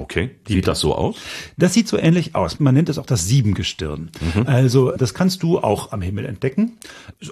Okay. 0.00 0.30
Sieht 0.48 0.66
das 0.66 0.80
so 0.80 0.94
aus? 0.94 1.16
Das 1.58 1.74
sieht 1.74 1.86
so 1.86 1.98
ähnlich 1.98 2.34
aus. 2.34 2.58
Man 2.58 2.74
nennt 2.74 2.88
es 2.88 2.98
auch 2.98 3.06
das 3.06 3.26
Siebengestirn. 3.26 4.10
Mhm. 4.34 4.46
Also 4.46 4.92
das 4.92 5.12
kannst 5.12 5.42
du 5.42 5.58
auch 5.58 5.92
am 5.92 6.00
Himmel 6.00 6.24
entdecken. 6.24 6.78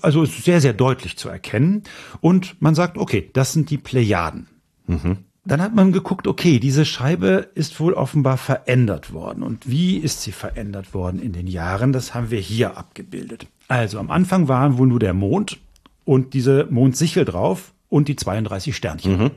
Also 0.03 0.23
ist 0.23 0.45
sehr, 0.45 0.61
sehr 0.61 0.75
deutlich 0.75 1.17
zu 1.17 1.29
erkennen. 1.29 1.85
Und 2.21 2.61
man 2.61 2.75
sagt, 2.75 2.99
okay, 2.99 3.31
das 3.33 3.55
sind 3.55 3.71
die 3.71 3.79
Plejaden. 3.79 4.49
Mhm. 4.87 5.19
Dann 5.45 5.63
hat 5.63 5.75
man 5.75 5.93
geguckt, 5.93 6.27
okay, 6.27 6.59
diese 6.59 6.85
Scheibe 6.85 7.49
ist 7.55 7.81
wohl 7.81 7.95
offenbar 7.95 8.37
verändert 8.37 9.15
worden. 9.15 9.43
Und 9.43 9.71
wie 9.71 9.97
ist 9.97 10.23
sie 10.23 10.33
verändert 10.33 10.93
worden 10.93 11.21
in 11.21 11.33
den 11.33 11.47
Jahren? 11.47 11.95
Das 11.95 12.13
haben 12.13 12.31
wir 12.31 12.39
hier 12.39 12.77
abgebildet. 12.77 13.47
Also 13.67 13.99
am 13.99 14.11
Anfang 14.11 14.49
waren 14.49 14.77
wohl 14.77 14.89
nur 14.89 14.99
der 14.99 15.15
Mond 15.15 15.59
und 16.05 16.35
diese 16.35 16.67
Mondsichel 16.69 17.25
drauf 17.25 17.73
und 17.89 18.09
die 18.09 18.17
32 18.17 18.77
Sternchen. 18.77 19.19
Mhm. 19.19 19.31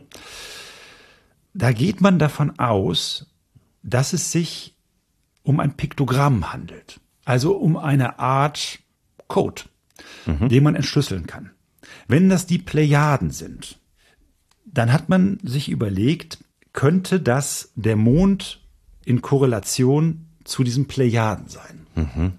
Da 1.54 1.72
geht 1.72 2.02
man 2.02 2.20
davon 2.20 2.58
aus, 2.60 3.28
dass 3.84 4.14
es 4.14 4.32
sich 4.32 4.76
um 5.44 5.60
ein 5.60 5.76
Piktogramm 5.76 6.54
handelt. 6.54 7.00
Also 7.26 7.56
um 7.56 7.78
eine 7.78 8.20
Art 8.20 8.80
Code, 9.28 9.64
mhm. 10.26 10.50
den 10.50 10.64
man 10.64 10.76
entschlüsseln 10.76 11.28
kann. 11.28 11.52
Wenn 12.08 12.30
das 12.30 12.46
die 12.46 12.58
Plejaden 12.58 13.32
sind, 13.32 13.80
dann 14.66 14.92
hat 14.94 15.10
man 15.10 15.40
sich 15.44 15.70
überlegt, 15.70 16.44
könnte 16.74 17.20
das 17.20 17.72
der 17.76 17.96
Mond 17.96 18.62
in 19.06 19.22
Korrelation 19.22 20.28
zu 20.44 20.64
diesen 20.64 20.88
Plejaden 20.88 21.48
sein? 21.48 21.88
Mhm. 21.96 22.34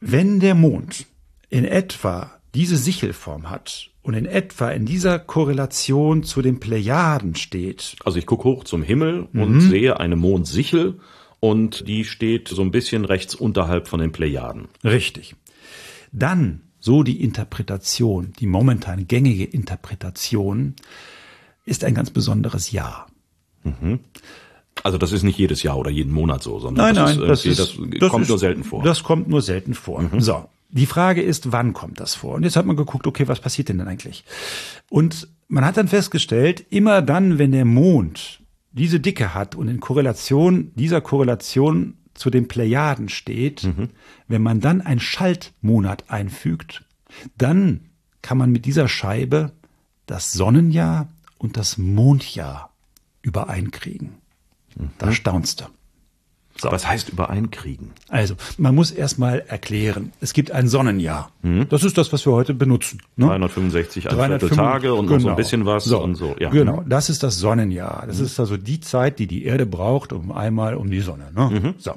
Wenn 0.00 0.40
der 0.40 0.54
Mond 0.54 1.06
in 1.50 1.64
etwa 1.64 2.38
diese 2.54 2.76
Sichelform 2.76 3.50
hat 3.50 3.90
und 4.08 4.14
in 4.14 4.24
etwa 4.24 4.70
in 4.70 4.86
dieser 4.86 5.18
Korrelation 5.18 6.22
zu 6.22 6.40
den 6.40 6.60
Plejaden 6.60 7.34
steht. 7.34 7.94
Also 8.06 8.18
ich 8.18 8.24
gucke 8.24 8.44
hoch 8.44 8.64
zum 8.64 8.82
Himmel 8.82 9.28
mhm. 9.32 9.42
und 9.42 9.60
sehe 9.60 10.00
eine 10.00 10.16
Mondsichel 10.16 10.98
und 11.40 11.86
die 11.86 12.06
steht 12.06 12.48
so 12.48 12.62
ein 12.62 12.70
bisschen 12.70 13.04
rechts 13.04 13.34
unterhalb 13.34 13.86
von 13.86 14.00
den 14.00 14.10
Plejaden. 14.10 14.68
Richtig. 14.82 15.36
Dann, 16.10 16.62
so 16.80 17.02
die 17.02 17.22
Interpretation, 17.22 18.32
die 18.40 18.46
momentan 18.46 19.06
gängige 19.06 19.44
Interpretation, 19.44 20.74
ist 21.66 21.84
ein 21.84 21.92
ganz 21.92 22.08
besonderes 22.08 22.72
Jahr. 22.72 23.08
Mhm. 23.62 24.00
Also 24.84 24.96
das 24.96 25.12
ist 25.12 25.22
nicht 25.22 25.38
jedes 25.38 25.62
Jahr 25.62 25.76
oder 25.76 25.90
jeden 25.90 26.14
Monat 26.14 26.42
so, 26.42 26.58
sondern 26.60 26.86
nein, 26.86 26.94
das, 26.94 27.16
nein, 27.16 27.24
ist, 27.24 27.28
das, 27.28 27.44
ist, 27.44 27.58
das, 27.58 28.00
das 28.00 28.10
kommt 28.10 28.22
ist, 28.22 28.30
nur 28.30 28.38
selten 28.38 28.64
vor. 28.64 28.82
Das 28.84 29.02
kommt 29.02 29.28
nur 29.28 29.42
selten 29.42 29.74
vor. 29.74 30.00
Mhm. 30.00 30.20
So, 30.22 30.48
die 30.68 30.86
Frage 30.86 31.22
ist, 31.22 31.52
wann 31.52 31.72
kommt 31.72 32.00
das 32.00 32.14
vor? 32.14 32.34
Und 32.34 32.42
jetzt 32.42 32.56
hat 32.56 32.66
man 32.66 32.76
geguckt, 32.76 33.06
okay, 33.06 33.26
was 33.26 33.40
passiert 33.40 33.68
denn 33.68 33.78
dann 33.78 33.88
eigentlich? 33.88 34.24
Und 34.90 35.28
man 35.48 35.64
hat 35.64 35.76
dann 35.76 35.88
festgestellt, 35.88 36.64
immer 36.70 37.00
dann, 37.00 37.38
wenn 37.38 37.52
der 37.52 37.64
Mond 37.64 38.40
diese 38.72 39.00
Dicke 39.00 39.34
hat 39.34 39.54
und 39.54 39.68
in 39.68 39.80
Korrelation, 39.80 40.72
dieser 40.74 41.00
Korrelation 41.00 41.94
zu 42.14 42.30
den 42.30 42.48
Plejaden 42.48 43.08
steht, 43.08 43.64
mhm. 43.64 43.90
wenn 44.26 44.42
man 44.42 44.60
dann 44.60 44.80
einen 44.80 45.00
Schaltmonat 45.00 46.10
einfügt, 46.10 46.84
dann 47.36 47.88
kann 48.20 48.36
man 48.36 48.50
mit 48.50 48.66
dieser 48.66 48.88
Scheibe 48.88 49.52
das 50.06 50.32
Sonnenjahr 50.32 51.08
und 51.38 51.56
das 51.56 51.78
Mondjahr 51.78 52.74
übereinkriegen. 53.22 54.14
Mhm. 54.76 54.90
Da 54.98 55.12
staunst 55.12 55.60
du. 55.60 55.64
So. 56.60 56.72
Was 56.72 56.88
heißt 56.88 57.10
übereinkriegen? 57.10 57.92
Also, 58.08 58.34
man 58.56 58.74
muss 58.74 58.90
erstmal 58.90 59.44
erklären, 59.46 60.12
es 60.20 60.32
gibt 60.32 60.50
ein 60.50 60.66
Sonnenjahr. 60.66 61.30
Mhm. 61.42 61.68
Das 61.68 61.84
ist 61.84 61.96
das, 61.96 62.12
was 62.12 62.26
wir 62.26 62.32
heute 62.32 62.52
benutzen. 62.52 63.00
Ne? 63.16 63.26
365 63.26 64.04
Tage 64.04 64.94
und 64.94 65.06
genau. 65.06 65.08
so 65.08 65.14
ein 65.14 65.22
genau. 65.22 65.36
bisschen 65.36 65.66
was 65.66 65.84
so, 65.84 66.02
und 66.02 66.16
so. 66.16 66.34
Ja. 66.40 66.50
Genau, 66.50 66.82
das 66.86 67.10
ist 67.10 67.22
das 67.22 67.38
Sonnenjahr. 67.38 68.04
Das 68.06 68.18
mhm. 68.18 68.24
ist 68.24 68.40
also 68.40 68.56
die 68.56 68.80
Zeit, 68.80 69.20
die 69.20 69.28
die 69.28 69.44
Erde 69.44 69.66
braucht, 69.66 70.12
um 70.12 70.32
einmal 70.32 70.74
um 70.74 70.90
die 70.90 71.00
Sonne. 71.00 71.30
Ne? 71.34 71.60
Mhm. 71.60 71.74
So. 71.78 71.92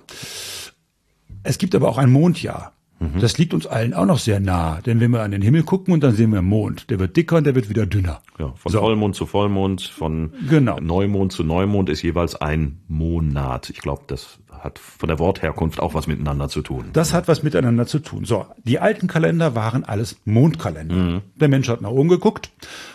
Es 1.44 1.58
gibt 1.58 1.74
aber 1.74 1.90
auch 1.90 1.98
ein 1.98 2.12
Mondjahr. 2.12 2.74
Mhm. 3.02 3.20
Das 3.20 3.38
liegt 3.40 3.54
uns 3.56 3.66
allen 3.66 3.96
auch 3.96 4.06
noch 4.06 4.20
sehr 4.20 4.40
nah, 4.40 4.80
denn 4.82 5.00
wenn 5.00 5.10
wir 5.10 5.24
an 5.24 5.32
den 5.32 5.42
Himmel 5.42 5.64
gucken 5.64 5.92
und 5.94 6.04
dann 6.04 6.16
sehen 6.16 6.32
wir 6.32 6.44
Mond, 6.44 6.92
der 6.92 7.00
wird 7.00 7.18
dicker 7.18 7.38
und 7.38 7.46
der 7.46 7.56
wird 7.56 7.68
wieder 7.68 7.88
dünner. 7.88 8.22
Ja, 8.38 8.54
von 8.56 8.72
so. 8.72 8.80
Vollmond 8.80 9.16
zu 9.16 9.26
Vollmond, 9.26 9.82
von 9.82 10.34
genau. 10.48 10.80
Neumond 10.80 11.32
zu 11.32 11.44
Neumond 11.44 11.90
ist 11.90 12.04
jeweils 12.04 12.36
ein 12.36 12.80
Monat. 12.88 13.72
Ich 13.72 13.80
glaube, 13.80 14.04
das 14.06 14.38
hat 14.52 14.78
von 14.78 15.10
der 15.10 15.18
Wortherkunft 15.18 15.80
auch 15.80 15.96
was 15.96 16.06
miteinander 16.06 16.48
zu 16.48 16.62
tun. 16.62 16.86
Das 16.94 17.12
hat 17.14 17.28
was 17.28 17.42
miteinander 17.42 17.88
zu 17.88 17.98
tun. 17.98 18.26
So, 18.26 18.46
die 18.64 18.78
alten 18.78 19.08
Kalender 19.08 19.56
waren 19.56 19.84
alles 19.84 20.18
Mondkalender. 20.26 20.96
Mhm. 20.96 21.22
Der 21.36 21.48
Mensch 21.48 21.70
hat 21.70 21.82
nach 21.82 21.90
oben 21.90 22.10
geguckt 22.10 22.52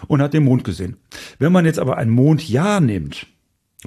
und 0.07 0.23
hat 0.23 0.35
den 0.35 0.45
Mond 0.45 0.63
gesehen. 0.63 0.99
Wenn 1.41 1.51
man 1.51 1.65
jetzt 1.65 1.81
aber 1.81 1.97
ein 1.97 2.11
Mondjahr 2.11 2.81
nimmt, 2.81 3.27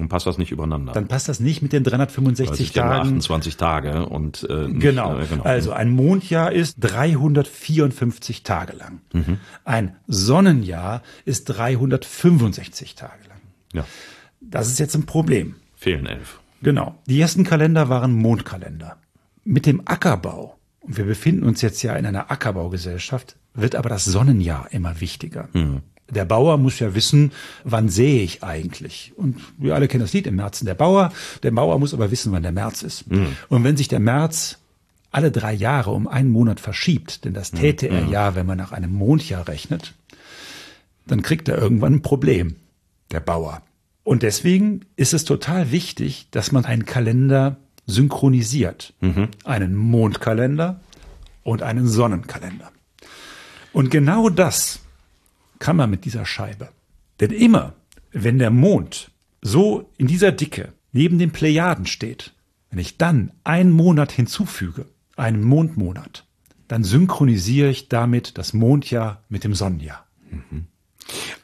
dann 0.00 0.08
passt 0.08 0.26
das 0.26 0.38
nicht 0.38 0.50
übereinander. 0.50 0.92
Dann 0.92 1.08
passt 1.08 1.28
das 1.28 1.40
nicht 1.40 1.62
mit 1.62 1.72
den 1.72 1.84
365 1.84 2.72
Tagen. 2.72 2.90
Ja 2.90 3.00
28 3.02 3.56
Tage 3.56 4.06
und 4.06 4.46
äh, 4.48 4.68
nicht, 4.68 4.80
genau. 4.80 5.18
Äh, 5.18 5.26
genau. 5.26 5.42
Also 5.42 5.72
ein 5.72 5.90
Mondjahr 5.90 6.52
ist 6.52 6.76
354 6.80 8.42
Tage 8.42 8.76
lang. 8.76 9.00
Mhm. 9.12 9.38
Ein 9.64 9.96
Sonnenjahr 10.06 11.02
ist 11.24 11.44
365 11.44 12.94
Tage 12.94 13.28
lang. 13.28 13.40
Ja. 13.74 13.84
Das 14.40 14.68
ist 14.68 14.78
jetzt 14.78 14.94
ein 14.94 15.06
Problem. 15.06 15.56
Fehlen 15.76 16.06
elf. 16.06 16.40
Genau. 16.62 16.98
Die 17.06 17.20
ersten 17.20 17.44
Kalender 17.44 17.88
waren 17.88 18.14
Mondkalender. 18.14 18.96
Mit 19.44 19.66
dem 19.66 19.82
Ackerbau, 19.84 20.58
und 20.80 20.96
wir 20.96 21.04
befinden 21.04 21.44
uns 21.44 21.60
jetzt 21.62 21.82
ja 21.82 21.94
in 21.94 22.06
einer 22.06 22.30
Ackerbaugesellschaft, 22.30 23.36
wird 23.54 23.74
aber 23.74 23.88
das 23.88 24.04
Sonnenjahr 24.04 24.68
immer 24.70 25.00
wichtiger. 25.00 25.48
Mhm. 25.52 25.82
Der 26.10 26.24
Bauer 26.24 26.58
muss 26.58 26.78
ja 26.78 26.94
wissen, 26.94 27.32
wann 27.64 27.88
sehe 27.88 28.22
ich 28.22 28.42
eigentlich. 28.42 29.12
Und 29.16 29.36
wir 29.58 29.74
alle 29.74 29.88
kennen 29.88 30.02
das 30.02 30.12
Lied 30.12 30.26
im 30.26 30.36
Märzen 30.36 30.66
der 30.66 30.74
Bauer. 30.74 31.12
Der 31.42 31.50
Bauer 31.50 31.78
muss 31.78 31.94
aber 31.94 32.10
wissen, 32.10 32.32
wann 32.32 32.42
der 32.42 32.52
März 32.52 32.82
ist. 32.82 33.10
Mhm. 33.10 33.36
Und 33.48 33.64
wenn 33.64 33.76
sich 33.76 33.88
der 33.88 34.00
März 34.00 34.58
alle 35.10 35.30
drei 35.30 35.52
Jahre 35.52 35.90
um 35.90 36.06
einen 36.06 36.30
Monat 36.30 36.60
verschiebt, 36.60 37.24
denn 37.24 37.34
das 37.34 37.50
täte 37.50 37.88
mhm. 37.88 37.96
er 37.96 38.04
ja, 38.06 38.34
wenn 38.34 38.46
man 38.46 38.58
nach 38.58 38.72
einem 38.72 38.92
Mondjahr 38.92 39.48
rechnet, 39.48 39.94
dann 41.06 41.22
kriegt 41.22 41.48
er 41.48 41.58
irgendwann 41.58 41.94
ein 41.94 42.02
Problem, 42.02 42.56
der 43.10 43.20
Bauer. 43.20 43.62
Und 44.04 44.22
deswegen 44.22 44.86
ist 44.96 45.12
es 45.12 45.24
total 45.24 45.72
wichtig, 45.72 46.28
dass 46.30 46.52
man 46.52 46.64
einen 46.64 46.84
Kalender 46.84 47.56
synchronisiert. 47.86 48.94
Mhm. 49.00 49.28
Einen 49.44 49.74
Mondkalender 49.74 50.80
und 51.42 51.62
einen 51.62 51.88
Sonnenkalender. 51.88 52.70
Und 53.72 53.90
genau 53.90 54.28
das 54.28 54.80
kann 55.60 55.76
man 55.76 55.88
mit 55.88 56.04
dieser 56.04 56.26
Scheibe. 56.26 56.70
Denn 57.20 57.30
immer, 57.30 57.74
wenn 58.10 58.40
der 58.40 58.50
Mond 58.50 59.12
so 59.40 59.88
in 59.96 60.08
dieser 60.08 60.32
Dicke 60.32 60.72
neben 60.90 61.18
den 61.20 61.30
Plejaden 61.30 61.86
steht, 61.86 62.32
wenn 62.70 62.80
ich 62.80 62.96
dann 62.96 63.30
einen 63.44 63.70
Monat 63.70 64.10
hinzufüge, 64.10 64.86
einen 65.16 65.44
Mondmonat, 65.44 66.24
dann 66.66 66.82
synchronisiere 66.82 67.70
ich 67.70 67.88
damit 67.88 68.38
das 68.38 68.52
Mondjahr 68.52 69.22
mit 69.28 69.44
dem 69.44 69.54
Sonnenjahr. 69.54 70.06
Mhm. 70.30 70.66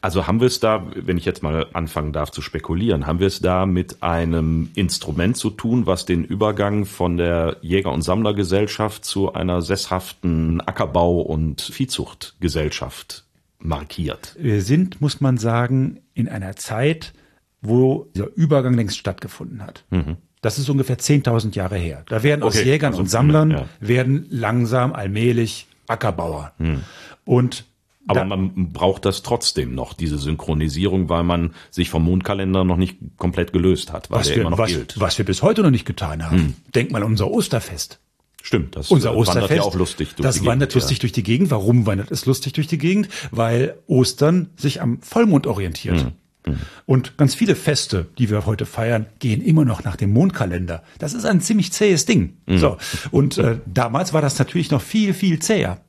Also 0.00 0.28
haben 0.28 0.38
wir 0.40 0.46
es 0.46 0.60
da, 0.60 0.86
wenn 0.94 1.18
ich 1.18 1.24
jetzt 1.24 1.42
mal 1.42 1.66
anfangen 1.72 2.12
darf 2.12 2.30
zu 2.30 2.40
spekulieren, 2.40 3.06
haben 3.06 3.18
wir 3.18 3.26
es 3.26 3.40
da 3.40 3.66
mit 3.66 4.04
einem 4.04 4.70
Instrument 4.74 5.36
zu 5.36 5.50
tun, 5.50 5.86
was 5.86 6.04
den 6.04 6.24
Übergang 6.24 6.84
von 6.84 7.16
der 7.16 7.56
Jäger- 7.62 7.92
und 7.92 8.02
Sammlergesellschaft 8.02 9.04
zu 9.04 9.32
einer 9.32 9.62
sesshaften 9.62 10.60
Ackerbau- 10.60 11.22
und 11.22 11.60
Viehzuchtgesellschaft 11.60 13.25
markiert. 13.58 14.36
Wir 14.38 14.62
sind, 14.62 15.00
muss 15.00 15.20
man 15.20 15.38
sagen, 15.38 16.00
in 16.14 16.28
einer 16.28 16.56
Zeit, 16.56 17.12
wo 17.60 18.06
dieser 18.14 18.34
Übergang 18.34 18.74
längst 18.74 18.98
stattgefunden 18.98 19.62
hat. 19.62 19.84
Mhm. 19.90 20.16
Das 20.42 20.58
ist 20.58 20.68
ungefähr 20.68 20.98
10.000 20.98 21.54
Jahre 21.54 21.76
her. 21.76 22.04
Da 22.08 22.22
werden 22.22 22.42
aus 22.42 22.56
okay, 22.56 22.66
Jägern 22.66 22.92
also, 22.92 23.00
und 23.00 23.10
Sammlern 23.10 23.50
ja. 23.50 23.68
werden 23.80 24.26
langsam 24.30 24.92
allmählich 24.92 25.66
Ackerbauer. 25.88 26.52
Mhm. 26.58 26.82
Und 27.24 27.64
aber 28.08 28.24
man 28.24 28.72
braucht 28.72 29.04
das 29.04 29.22
trotzdem 29.22 29.74
noch, 29.74 29.92
diese 29.92 30.18
Synchronisierung, 30.18 31.08
weil 31.08 31.24
man 31.24 31.54
sich 31.70 31.90
vom 31.90 32.04
Mondkalender 32.04 32.62
noch 32.62 32.76
nicht 32.76 32.98
komplett 33.16 33.52
gelöst 33.52 33.92
hat, 33.92 34.10
weil 34.10 34.20
was 34.20 34.28
der 34.28 34.36
wir, 34.36 34.40
immer 34.42 34.50
noch 34.50 34.58
was, 34.58 34.70
gilt. 34.70 35.00
Was 35.00 35.18
wir 35.18 35.24
bis 35.24 35.42
heute 35.42 35.62
noch 35.62 35.72
nicht 35.72 35.86
getan 35.86 36.24
haben. 36.24 36.36
Hm. 36.36 36.54
Denk 36.74 36.92
mal 36.92 37.02
an 37.02 37.10
unser 37.10 37.28
Osterfest. 37.28 37.98
Stimmt, 38.46 38.76
das 38.76 38.92
unser 38.92 39.16
Osterfest, 39.16 39.42
wandert 39.42 39.58
ja 39.58 39.62
auch 39.64 39.74
lustig 39.74 40.14
durch 40.14 40.24
das 40.24 40.36
die 40.36 40.46
wandert 40.46 40.70
Gegend, 40.70 40.82
lustig 40.84 40.98
ja. 40.98 41.00
durch 41.00 41.12
die 41.12 41.22
Gegend. 41.24 41.50
Warum 41.50 41.84
wandert 41.84 42.12
es 42.12 42.26
lustig 42.26 42.52
durch 42.52 42.68
die 42.68 42.78
Gegend? 42.78 43.08
Weil 43.32 43.76
Ostern 43.88 44.50
sich 44.54 44.80
am 44.80 45.02
Vollmond 45.02 45.48
orientiert. 45.48 46.02
Hm. 46.02 46.12
hm. 46.54 46.58
Und 46.86 47.16
ganz 47.16 47.34
viele 47.34 47.56
Feste, 47.56 48.06
die 48.18 48.30
wir 48.30 48.46
heute 48.46 48.64
feiern, 48.64 49.06
gehen 49.18 49.42
immer 49.42 49.64
noch 49.64 49.82
nach 49.82 49.96
dem 49.96 50.12
Mondkalender. 50.12 50.84
Das 51.00 51.12
ist 51.12 51.24
ein 51.24 51.40
ziemlich 51.40 51.72
zähes 51.72 52.06
Ding. 52.06 52.36
Mhm. 52.46 52.58
So. 52.58 52.76
Und 53.10 53.36
äh, 53.38 53.58
damals 53.66 54.12
war 54.12 54.22
das 54.22 54.38
natürlich 54.38 54.70
noch 54.70 54.80
viel, 54.80 55.12
viel 55.12 55.40
zäher. 55.40 55.80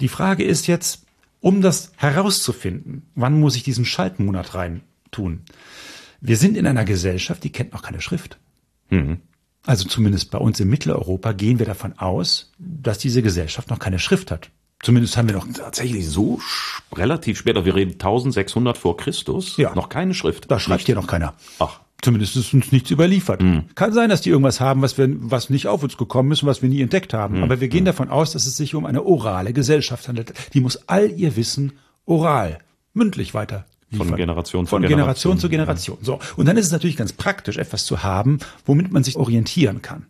Die 0.00 0.08
Frage 0.08 0.44
ist 0.44 0.66
jetzt, 0.66 1.06
um 1.40 1.62
das 1.62 1.92
herauszufinden, 1.96 3.06
wann 3.14 3.40
muss 3.40 3.56
ich 3.56 3.62
diesen 3.62 3.86
Schaltmonat 3.86 4.54
rein 4.54 4.82
tun? 5.10 5.40
Wir 6.20 6.36
sind 6.36 6.58
in 6.58 6.66
einer 6.66 6.84
Gesellschaft, 6.84 7.42
die 7.44 7.50
kennt 7.50 7.72
noch 7.72 7.80
keine 7.80 8.02
Schrift. 8.02 8.38
Mhm. 8.90 9.20
Also 9.64 9.88
zumindest 9.88 10.30
bei 10.30 10.38
uns 10.38 10.58
in 10.60 10.68
Mitteleuropa 10.68 11.32
gehen 11.32 11.58
wir 11.58 11.66
davon 11.66 11.98
aus, 11.98 12.50
dass 12.58 12.98
diese 12.98 13.22
Gesellschaft 13.22 13.70
noch 13.70 13.78
keine 13.78 13.98
Schrift 13.98 14.30
hat. 14.30 14.50
Zumindest 14.82 15.16
haben 15.16 15.28
wir 15.28 15.36
noch 15.36 15.46
tatsächlich 15.46 16.08
so 16.08 16.40
relativ 16.92 17.38
spät, 17.38 17.54
wir 17.64 17.74
reden 17.74 17.92
1600 17.92 18.76
vor 18.76 18.96
Christus, 18.96 19.56
ja. 19.56 19.72
noch 19.76 19.88
keine 19.88 20.12
Schrift. 20.12 20.50
Da 20.50 20.58
schreibt 20.58 20.86
hier 20.86 20.96
noch 20.96 21.06
keiner. 21.06 21.34
Ach. 21.60 21.80
Zumindest 22.02 22.34
ist 22.34 22.52
uns 22.52 22.72
nichts 22.72 22.90
überliefert. 22.90 23.40
Mhm. 23.42 23.66
Kann 23.76 23.92
sein, 23.92 24.10
dass 24.10 24.22
die 24.22 24.30
irgendwas 24.30 24.58
haben, 24.58 24.82
was 24.82 24.98
wir, 24.98 25.08
was 25.08 25.50
nicht 25.50 25.68
auf 25.68 25.84
uns 25.84 25.96
gekommen 25.96 26.32
ist 26.32 26.42
und 26.42 26.48
was 26.48 26.60
wir 26.60 26.68
nie 26.68 26.80
entdeckt 26.80 27.14
haben. 27.14 27.36
Mhm. 27.36 27.44
Aber 27.44 27.60
wir 27.60 27.68
gehen 27.68 27.84
mhm. 27.84 27.86
davon 27.86 28.10
aus, 28.10 28.32
dass 28.32 28.46
es 28.46 28.56
sich 28.56 28.74
um 28.74 28.84
eine 28.86 29.04
orale 29.04 29.52
Gesellschaft 29.52 30.08
handelt. 30.08 30.32
Die 30.52 30.60
muss 30.60 30.88
all 30.88 31.12
ihr 31.12 31.36
Wissen 31.36 31.74
oral, 32.04 32.58
mündlich 32.92 33.34
weiter 33.34 33.66
Liefern. 33.92 34.08
Von 34.08 34.16
Generation 34.16 34.66
zu 34.66 34.70
Von 34.70 34.82
Generation, 34.82 35.36
Generation 35.36 35.38
zu 35.38 35.48
Generation. 35.48 35.98
So. 36.02 36.18
Und 36.36 36.46
dann 36.46 36.56
ist 36.56 36.66
es 36.66 36.72
natürlich 36.72 36.96
ganz 36.96 37.12
praktisch, 37.12 37.56
etwas 37.56 37.84
zu 37.84 38.02
haben, 38.02 38.38
womit 38.66 38.90
man 38.90 39.04
sich 39.04 39.16
orientieren 39.16 39.82
kann. 39.82 40.06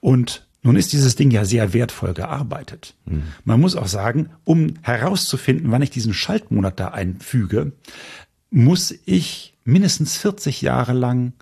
Und 0.00 0.46
nun 0.62 0.76
ist 0.76 0.92
dieses 0.92 1.16
Ding 1.16 1.30
ja 1.30 1.44
sehr 1.44 1.72
wertvoll 1.72 2.14
gearbeitet. 2.14 2.94
Mhm. 3.04 3.24
Man 3.44 3.60
muss 3.60 3.76
auch 3.76 3.88
sagen, 3.88 4.30
um 4.44 4.74
herauszufinden, 4.82 5.70
wann 5.70 5.82
ich 5.82 5.90
diesen 5.90 6.14
Schaltmonat 6.14 6.78
da 6.78 6.88
einfüge, 6.88 7.72
muss 8.50 8.94
ich 9.04 9.54
mindestens 9.64 10.16
40 10.18 10.62
Jahre 10.62 10.92
lang 10.92 11.32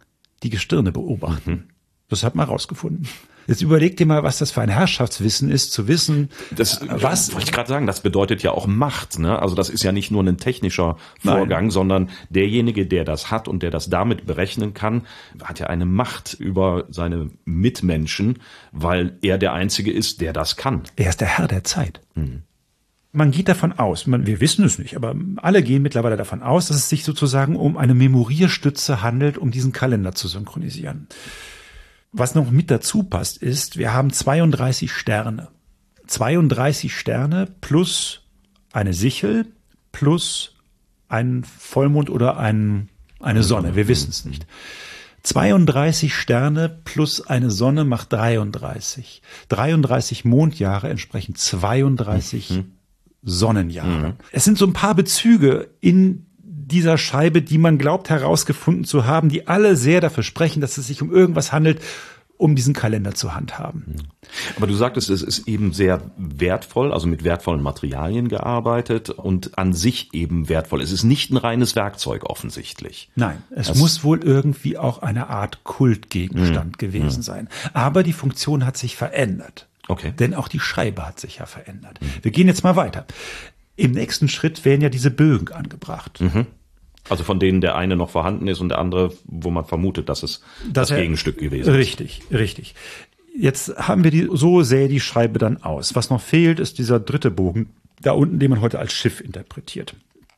die 0.43 0.51
Gestirne 0.51 0.93
beobachten. 0.93 1.51
Mhm. 1.51 1.65
Das 2.09 2.25
hat 2.25 2.35
man 2.35 2.49
rausgefunden. 2.49 3.07
Jetzt 3.51 3.63
überleg 3.63 3.97
dir 3.97 4.07
mal, 4.07 4.23
was 4.23 4.39
das 4.39 4.53
für 4.53 4.61
ein 4.61 4.69
Herrschaftswissen 4.69 5.51
ist, 5.51 5.73
zu 5.73 5.89
wissen, 5.89 6.29
das, 6.53 6.83
was. 6.89 7.33
Wollte 7.33 7.47
ich 7.47 7.53
gerade 7.53 7.69
sagen, 7.69 7.85
das 7.85 8.01
bedeutet 8.01 8.45
ja 8.45 8.53
auch 8.53 8.69
Macht. 8.69 9.19
Ne? 9.19 9.37
Also 9.37 9.57
das 9.57 9.71
ist 9.71 9.83
ja 9.83 9.91
nicht 9.91 10.13
nur 10.13 10.23
ein 10.23 10.37
technischer 10.37 10.99
Vorgang, 11.19 11.65
Nein. 11.65 11.71
sondern 11.73 12.11
derjenige, 12.29 12.87
der 12.87 13.05
das 13.05 13.33
hat 13.33 13.49
und 13.49 13.65
der 13.65 13.73
das 13.73 13.91
damit 13.91 14.25
berechnen 14.25 14.73
kann, 14.73 15.03
hat 15.43 15.59
ja 15.59 15.67
eine 15.67 15.85
Macht 15.85 16.35
über 16.35 16.85
seine 16.91 17.31
Mitmenschen, 17.45 18.39
weil 18.71 19.19
er 19.21 19.37
der 19.37 19.53
Einzige 19.53 19.91
ist, 19.91 20.21
der 20.21 20.33
das 20.33 20.57
kann. 20.57 20.83
Er 20.95 21.11
ist 21.11 21.21
der 21.21 21.37
Herr 21.37 21.49
der 21.49 21.65
Zeit. 21.65 22.03
Mhm. 22.15 22.43
Man 23.11 23.33
geht 23.33 23.49
davon 23.49 23.73
aus, 23.73 24.07
man, 24.07 24.27
wir 24.27 24.41
wissen 24.41 24.65
es 24.65 24.79
nicht, 24.79 24.95
aber 24.95 25.17
alle 25.39 25.65
gehen 25.65 25.83
mittlerweile 25.83 26.17
davon 26.17 26.45
aus, 26.45 26.69
dass 26.69 26.77
es 26.77 26.89
sich 26.89 27.03
sozusagen 27.03 27.57
um 27.57 27.77
eine 27.77 27.95
Memorierstütze 27.95 29.03
handelt, 29.03 29.39
um 29.39 29.51
diesen 29.51 29.73
Kalender 29.73 30.15
zu 30.15 30.29
synchronisieren. 30.29 31.09
Was 32.13 32.35
noch 32.35 32.51
mit 32.51 32.71
dazu 32.71 33.05
passt, 33.05 33.39
ist, 33.39 33.77
wir 33.77 33.93
haben 33.93 34.13
32 34.13 34.93
Sterne. 34.93 35.49
32 36.07 36.97
Sterne 36.97 37.49
plus 37.61 38.23
eine 38.73 38.95
Sichel 38.95 39.47
plus 39.93 40.57
ein 41.09 41.45
Vollmond 41.45 42.11
oder 42.11 42.37
ein, 42.37 42.89
eine 43.21 43.43
Sonne. 43.43 43.77
Wir 43.77 43.89
wissen 43.89 44.11
es 44.11 44.25
nicht. 44.25 44.47
32 45.23 46.15
Sterne 46.15 46.69
plus 46.69 47.21
eine 47.21 47.51
Sonne 47.51 47.85
macht 47.85 48.13
33. 48.13 49.23
33 49.49 50.25
Mondjahre 50.25 50.89
entsprechen 50.89 51.35
32 51.35 52.51
mhm. 52.51 52.73
Sonnenjahre. 53.23 54.09
Mhm. 54.09 54.15
Es 54.33 54.45
sind 54.45 54.57
so 54.57 54.67
ein 54.67 54.73
paar 54.73 54.95
Bezüge 54.95 55.69
in 55.81 56.27
dieser 56.71 56.99
Scheibe, 56.99 57.43
die 57.43 57.59
man 57.59 57.79
glaubt 57.79 58.11
herausgefunden 58.11 58.85
zu 58.85 59.07
haben, 59.07 59.29
die 59.29 59.49
alle 59.49 59.77
sehr 59.77 60.01
dafür 60.01 60.23
sprechen, 60.23 60.61
dass 60.61 60.79
es 60.79 60.87
sich 60.87 61.03
um 61.03 61.13
irgendwas 61.13 61.53
handelt, 61.53 61.81
um 62.41 62.57
diesen 62.57 62.73
Kalender 62.73 63.15
zu 63.15 63.35
handhaben. 63.35 63.97
Aber 64.57 64.67
du 64.67 64.75
sagtest, 64.75 65.11
es 65.11 65.21
ist 65.23 65.47
eben 65.47 65.73
sehr 65.73 66.01
wertvoll, 66.17 66.93
also 66.93 67.07
mit 67.07 67.23
wertvollen 67.23 67.63
Materialien 67.63 68.29
gearbeitet 68.29 69.11
und 69.11 69.59
an 69.59 69.75
sich 69.75 70.15
eben 70.15 70.49
wertvoll. 70.49 70.81
Es 70.81 70.91
ist 70.91 71.05
nicht 71.05 71.31
ein 71.31 71.37
reines 71.37 71.77
Werkzeug 71.77 72.25
offensichtlich. 72.25 73.11
Nein, 73.15 73.43
es 73.51 73.69
das 73.69 73.79
muss 73.79 74.05
wohl 74.05 74.21
irgendwie 74.25 74.79
auch 74.79 75.03
eine 75.03 75.29
Art 75.29 75.65
Kultgegenstand 75.65 76.73
mhm. 76.73 76.79
gewesen 76.79 77.19
mhm. 77.19 77.23
sein. 77.23 77.49
Aber 77.75 78.03
die 78.03 78.15
Funktion 78.15 78.65
hat 78.65 78.79
sich 78.79 78.97
verändert. 78.97 79.69
Okay. 79.89 80.13
Denn 80.19 80.35
auch 80.35 80.49
die 80.49 80.61
Scheibe 80.61 81.07
hat 81.07 81.21
sich 81.21 81.39
ja 81.39 81.47
verändert. 81.47 82.01
Mhm. 82.01 82.07
Wir 82.23 82.31
gehen 82.31 82.47
jetzt 82.47 82.65
mal 82.65 82.77
weiter. 82.77 83.05
Im 83.77 83.93
nächsten 83.93 84.29
Schritt 84.29 84.65
werden 84.65 84.81
ja 84.81 84.89
diese 84.89 85.11
Bögen 85.11 85.53
angebracht. 85.53 86.21
Mhm. 86.21 86.47
Also 87.09 87.25
von 87.25 87.41
denen 87.41 87.61
der 87.61 87.77
eine 87.77 87.97
noch 87.97 88.11
vorhanden 88.11 88.47
ist 88.47 88.61
und 88.61 88.69
der 88.69 88.79
andere, 88.79 89.13
wo 89.25 89.51
man 89.51 89.65
vermutet, 89.65 90.09
dass 90.09 90.23
es 90.23 90.43
das, 90.65 90.89
das 90.89 90.99
Gegenstück 90.99 91.39
gewesen 91.39 91.71
ist. 91.71 91.77
Richtig, 91.77 92.23
richtig. 92.31 92.75
Jetzt 93.37 93.77
haben 93.77 94.05
wir 94.05 94.11
die, 94.11 94.29
so 94.33 94.63
sähe 94.63 94.89
die 94.89 95.01
Scheibe 95.01 95.39
dann 95.39 95.63
aus. 95.63 95.95
Was 95.95 96.11
noch 96.11 96.21
fehlt, 96.21 96.61
ist 96.61 96.79
dieser 96.79 97.01
dritte 97.01 97.31
Bogen, 97.31 97.71
da 98.03 98.13
unten, 98.13 98.39
den 98.39 98.51
man 98.51 98.61
heute 98.61 98.79
als 98.79 98.93
Schiff 98.93 99.21
interpretiert. 99.21 99.95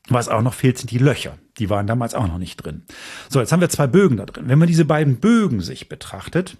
Was 0.08 0.28
auch 0.28 0.42
noch 0.42 0.54
fehlt, 0.54 0.78
sind 0.78 0.90
die 0.90 0.98
Löcher. 0.98 1.38
Die 1.58 1.70
waren 1.70 1.86
damals 1.86 2.14
auch 2.14 2.26
noch 2.26 2.38
nicht 2.38 2.56
drin. 2.56 2.82
So, 3.28 3.40
jetzt 3.40 3.52
haben 3.52 3.60
wir 3.60 3.68
zwei 3.68 3.86
Bögen 3.86 4.16
da 4.16 4.26
drin. 4.26 4.48
Wenn 4.48 4.58
man 4.58 4.68
diese 4.68 4.84
beiden 4.84 5.16
Bögen 5.16 5.60
sich 5.60 5.88
betrachtet, 5.88 6.56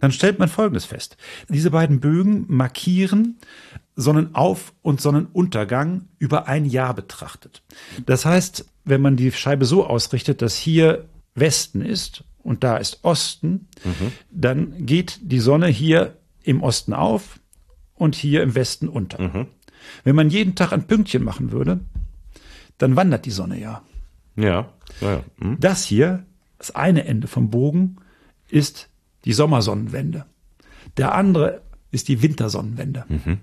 dann 0.00 0.12
stellt 0.12 0.38
man 0.38 0.48
Folgendes 0.48 0.84
fest. 0.84 1.16
Diese 1.48 1.70
beiden 1.70 2.00
Bögen 2.00 2.44
markieren 2.48 3.38
Sonnenauf- 3.96 4.72
und 4.82 5.00
Sonnenuntergang 5.00 6.08
über 6.18 6.48
ein 6.48 6.64
Jahr 6.64 6.94
betrachtet. 6.94 7.62
Das 8.06 8.24
heißt, 8.24 8.64
wenn 8.84 9.00
man 9.00 9.16
die 9.16 9.30
Scheibe 9.32 9.64
so 9.64 9.86
ausrichtet, 9.86 10.42
dass 10.42 10.56
hier 10.56 11.04
Westen 11.34 11.82
ist 11.82 12.24
und 12.42 12.64
da 12.64 12.76
ist 12.76 13.00
Osten, 13.02 13.68
mhm. 13.84 14.12
dann 14.30 14.86
geht 14.86 15.20
die 15.22 15.40
Sonne 15.40 15.68
hier 15.68 16.16
im 16.42 16.62
Osten 16.62 16.92
auf 16.92 17.38
und 17.94 18.14
hier 18.14 18.42
im 18.42 18.54
Westen 18.54 18.88
unter. 18.88 19.20
Mhm. 19.20 19.46
Wenn 20.04 20.16
man 20.16 20.30
jeden 20.30 20.54
Tag 20.54 20.72
ein 20.72 20.86
Pünktchen 20.86 21.22
machen 21.22 21.52
würde, 21.52 21.80
dann 22.78 22.96
wandert 22.96 23.26
die 23.26 23.30
Sonne 23.30 23.60
ja. 23.60 23.82
Ja. 24.36 24.70
ja. 25.00 25.22
Mhm. 25.38 25.58
Das 25.60 25.84
hier, 25.84 26.24
das 26.58 26.74
eine 26.74 27.04
Ende 27.04 27.28
vom 27.28 27.50
Bogen, 27.50 27.96
ist 28.48 28.88
die 29.24 29.32
Sommersonnenwende. 29.32 30.26
Der 30.96 31.14
andere 31.14 31.62
ist 31.90 32.08
die 32.08 32.22
Wintersonnenwende. 32.22 33.04
Mhm. 33.08 33.38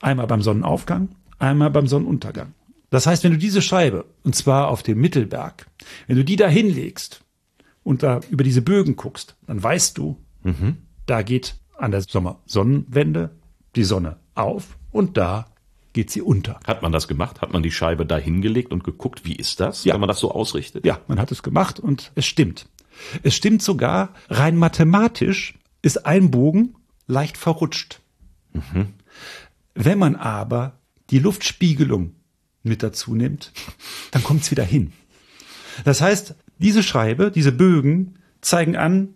Einmal 0.00 0.26
beim 0.26 0.42
Sonnenaufgang, 0.42 1.08
einmal 1.38 1.70
beim 1.70 1.86
Sonnenuntergang. 1.86 2.52
Das 2.90 3.06
heißt, 3.06 3.24
wenn 3.24 3.32
du 3.32 3.38
diese 3.38 3.62
Scheibe, 3.62 4.04
und 4.22 4.36
zwar 4.36 4.68
auf 4.68 4.82
dem 4.82 5.00
Mittelberg, 5.00 5.66
wenn 6.06 6.16
du 6.16 6.24
die 6.24 6.36
da 6.36 6.48
hinlegst 6.48 7.22
und 7.82 8.02
da 8.02 8.20
über 8.30 8.44
diese 8.44 8.62
Bögen 8.62 8.96
guckst, 8.96 9.36
dann 9.46 9.62
weißt 9.62 9.98
du, 9.98 10.16
mhm. 10.42 10.76
da 11.06 11.22
geht 11.22 11.56
an 11.76 11.90
der 11.90 12.02
Sommersonnenwende 12.02 13.30
die 13.74 13.84
Sonne 13.84 14.16
auf 14.34 14.78
und 14.92 15.16
da 15.16 15.46
geht 15.92 16.10
sie 16.10 16.22
unter. 16.22 16.60
Hat 16.66 16.82
man 16.82 16.92
das 16.92 17.08
gemacht? 17.08 17.40
Hat 17.40 17.52
man 17.52 17.62
die 17.62 17.70
Scheibe 17.70 18.06
da 18.06 18.18
hingelegt 18.18 18.72
und 18.72 18.84
geguckt, 18.84 19.24
wie 19.24 19.34
ist 19.34 19.60
das, 19.60 19.84
ja. 19.84 19.94
wenn 19.94 20.00
man 20.00 20.08
das 20.08 20.18
so 20.18 20.30
ausrichtet? 20.30 20.84
Ja, 20.84 21.00
man 21.08 21.18
hat 21.18 21.32
es 21.32 21.42
gemacht 21.42 21.80
und 21.80 22.12
es 22.14 22.26
stimmt. 22.26 22.66
Es 23.22 23.34
stimmt 23.34 23.62
sogar, 23.62 24.14
rein 24.28 24.56
mathematisch 24.56 25.54
ist 25.82 26.06
ein 26.06 26.30
Bogen 26.30 26.74
leicht 27.06 27.36
verrutscht. 27.36 28.00
Mhm. 28.52 28.94
Wenn 29.74 29.98
man 29.98 30.16
aber 30.16 30.78
die 31.10 31.18
Luftspiegelung 31.18 32.14
mit 32.62 32.82
dazu 32.82 33.14
nimmt, 33.14 33.52
dann 34.10 34.24
kommt 34.24 34.42
es 34.42 34.50
wieder 34.50 34.64
hin. 34.64 34.92
Das 35.84 36.00
heißt, 36.00 36.34
diese 36.58 36.82
Schreibe, 36.82 37.30
diese 37.30 37.52
Bögen 37.52 38.18
zeigen 38.40 38.76
an, 38.76 39.14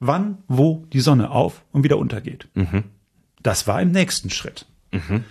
wann, 0.00 0.38
wo 0.48 0.86
die 0.92 1.00
Sonne 1.00 1.30
auf 1.30 1.64
und 1.72 1.84
wieder 1.84 1.98
untergeht. 1.98 2.48
Mhm. 2.54 2.84
Das 3.42 3.66
war 3.66 3.80
im 3.80 3.92
nächsten 3.92 4.30
Schritt. 4.30 4.66
Mhm. 4.92 5.24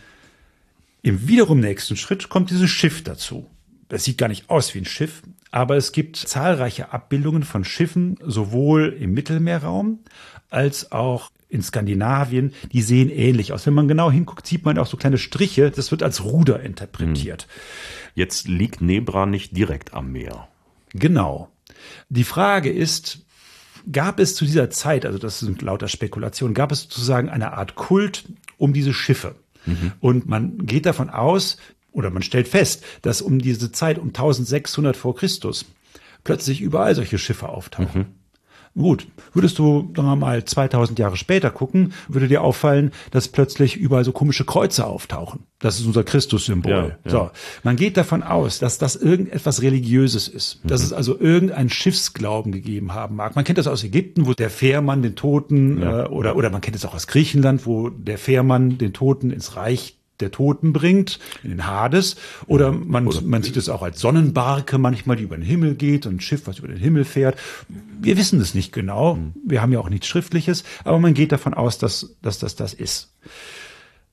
Im 1.01 1.27
wiederum 1.27 1.59
nächsten 1.59 1.95
Schritt 1.95 2.29
kommt 2.29 2.49
dieses 2.49 2.69
Schiff 2.69 3.03
dazu. 3.03 3.49
Das 3.89 4.03
sieht 4.03 4.17
gar 4.17 4.27
nicht 4.27 4.49
aus 4.49 4.73
wie 4.73 4.79
ein 4.79 4.85
Schiff, 4.85 5.23
aber 5.51 5.75
es 5.75 5.91
gibt 5.91 6.15
zahlreiche 6.15 6.93
Abbildungen 6.93 7.43
von 7.43 7.63
Schiffen, 7.63 8.17
sowohl 8.23 8.95
im 8.99 9.13
Mittelmeerraum 9.13 9.99
als 10.49 10.91
auch 10.91 11.31
in 11.49 11.63
Skandinavien, 11.63 12.53
die 12.71 12.83
sehen 12.83 13.09
ähnlich 13.09 13.51
aus. 13.51 13.65
Wenn 13.65 13.73
man 13.73 13.87
genau 13.87 14.11
hinguckt, 14.11 14.45
sieht 14.45 14.65
man 14.65 14.77
auch 14.77 14.85
so 14.85 14.97
kleine 14.97 15.17
Striche. 15.17 15.71
Das 15.71 15.89
wird 15.89 16.03
als 16.03 16.23
Ruder 16.23 16.59
interpretiert. 16.61 17.43
Hm. 17.43 17.49
Jetzt 18.13 18.47
liegt 18.47 18.81
Nebra 18.81 19.25
nicht 19.25 19.57
direkt 19.57 19.93
am 19.95 20.11
Meer. 20.11 20.47
Genau. 20.93 21.49
Die 22.09 22.23
Frage 22.23 22.71
ist, 22.71 23.25
gab 23.91 24.19
es 24.19 24.35
zu 24.35 24.45
dieser 24.45 24.69
Zeit, 24.69 25.05
also 25.05 25.17
das 25.17 25.39
sind 25.39 25.63
lauter 25.63 25.87
Spekulationen, 25.87 26.53
gab 26.53 26.71
es 26.71 26.81
sozusagen 26.81 27.29
eine 27.29 27.53
Art 27.53 27.73
Kult 27.75 28.25
um 28.57 28.73
diese 28.73 28.93
Schiffe? 28.93 29.35
Mhm. 29.65 29.93
Und 29.99 30.27
man 30.27 30.65
geht 30.65 30.85
davon 30.85 31.09
aus, 31.09 31.57
oder 31.91 32.09
man 32.09 32.23
stellt 32.23 32.47
fest, 32.47 32.83
dass 33.01 33.21
um 33.21 33.39
diese 33.39 33.71
Zeit, 33.71 33.97
um 33.97 34.07
1600 34.07 34.95
vor 34.95 35.15
Christus, 35.15 35.65
plötzlich 36.23 36.61
überall 36.61 36.95
solche 36.95 37.17
Schiffe 37.17 37.49
auftauchen. 37.49 38.01
Mhm. 38.01 38.19
Gut, 38.79 39.07
würdest 39.33 39.57
du, 39.57 39.91
sagen 39.95 40.07
wir 40.07 40.15
mal, 40.15 40.45
2000 40.45 40.99
Jahre 40.99 41.17
später 41.17 41.49
gucken, 41.49 41.93
würde 42.07 42.27
dir 42.27 42.43
auffallen, 42.43 42.91
dass 43.11 43.27
plötzlich 43.27 43.75
überall 43.75 44.05
so 44.05 44.11
komische 44.11 44.45
Kreuze 44.45 44.85
auftauchen. 44.85 45.41
Das 45.57 45.79
ist 45.79 45.85
unser 45.85 46.03
Christussymbol. 46.03 46.71
Ja, 46.71 46.87
ja. 46.87 47.11
So, 47.11 47.31
man 47.63 47.75
geht 47.75 47.97
davon 47.97 48.21
aus, 48.21 48.59
dass 48.59 48.77
das 48.77 48.95
irgendetwas 48.95 49.61
Religiöses 49.61 50.27
ist, 50.27 50.63
mhm. 50.63 50.69
dass 50.69 50.83
es 50.83 50.93
also 50.93 51.19
irgendein 51.19 51.69
Schiffsglauben 51.69 52.51
gegeben 52.51 52.93
haben 52.93 53.15
mag. 53.15 53.35
Man 53.35 53.43
kennt 53.43 53.57
das 53.57 53.67
aus 53.67 53.83
Ägypten, 53.83 54.27
wo 54.27 54.33
der 54.33 54.49
Fährmann 54.49 55.01
den 55.01 55.15
Toten 55.15 55.81
ja. 55.81 56.05
äh, 56.05 56.07
oder 56.07 56.35
oder 56.35 56.49
man 56.49 56.61
kennt 56.61 56.75
es 56.75 56.85
auch 56.85 56.93
aus 56.93 57.07
Griechenland, 57.07 57.65
wo 57.65 57.89
der 57.89 58.17
Fährmann 58.17 58.77
den 58.77 58.93
Toten 58.93 59.31
ins 59.31 59.55
Reich 59.55 59.98
der 60.19 60.31
Toten 60.31 60.73
bringt, 60.73 61.19
in 61.43 61.49
den 61.49 61.67
Hades. 61.67 62.15
Oder 62.47 62.71
man, 62.71 63.07
Oder 63.07 63.21
man 63.21 63.43
sieht 63.43 63.57
es 63.57 63.69
auch 63.69 63.81
als 63.81 63.99
Sonnenbarke 63.99 64.77
manchmal, 64.77 65.15
die 65.15 65.23
über 65.23 65.37
den 65.37 65.45
Himmel 65.45 65.75
geht, 65.75 66.05
und 66.05 66.15
ein 66.15 66.19
Schiff, 66.19 66.47
was 66.47 66.59
über 66.59 66.67
den 66.67 66.77
Himmel 66.77 67.05
fährt. 67.05 67.37
Wir 67.99 68.17
wissen 68.17 68.39
es 68.39 68.53
nicht 68.53 68.71
genau. 68.71 69.15
Hm. 69.15 69.33
Wir 69.45 69.61
haben 69.61 69.71
ja 69.71 69.79
auch 69.79 69.89
nichts 69.89 70.07
Schriftliches, 70.07 70.63
aber 70.83 70.99
man 70.99 71.13
geht 71.13 71.31
davon 71.31 71.53
aus, 71.53 71.77
dass, 71.77 72.15
dass 72.21 72.39
das 72.39 72.55
das 72.55 72.73
ist. 72.73 73.13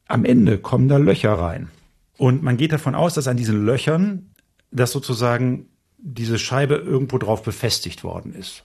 Am 0.09 0.25
Ende 0.25 0.59
kommen 0.59 0.89
da 0.89 0.99
Löcher 0.99 1.33
rein. 1.33 1.69
Und 2.17 2.43
man 2.43 2.57
geht 2.57 2.73
davon 2.73 2.95
aus, 2.95 3.15
dass 3.15 3.29
an 3.29 3.37
diesen 3.37 3.67
Löchern, 3.67 4.31
dass 4.71 4.93
sozusagen 4.93 5.67
diese 5.99 6.39
Scheibe 6.39 6.77
irgendwo 6.77 7.19
drauf 7.19 7.43
befestigt 7.43 8.05
worden 8.05 8.33
ist. 8.35 8.65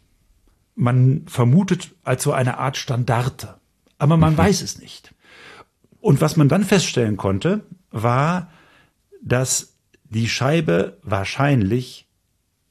Man 0.75 1.23
vermutet 1.27 1.91
als 2.03 2.23
so 2.23 2.31
eine 2.31 2.59
Art 2.59 2.77
Standarte. 2.77 3.55
Aber 3.97 4.17
man 4.17 4.33
mhm. 4.33 4.37
weiß 4.37 4.61
es 4.61 4.79
nicht. 4.79 5.10
Und 6.01 6.19
was 6.19 6.35
man 6.35 6.49
dann 6.49 6.63
feststellen 6.63 7.15
konnte, 7.15 7.63
war, 7.91 8.51
dass 9.23 9.77
die 10.03 10.27
Scheibe 10.27 10.97
wahrscheinlich 11.03 12.07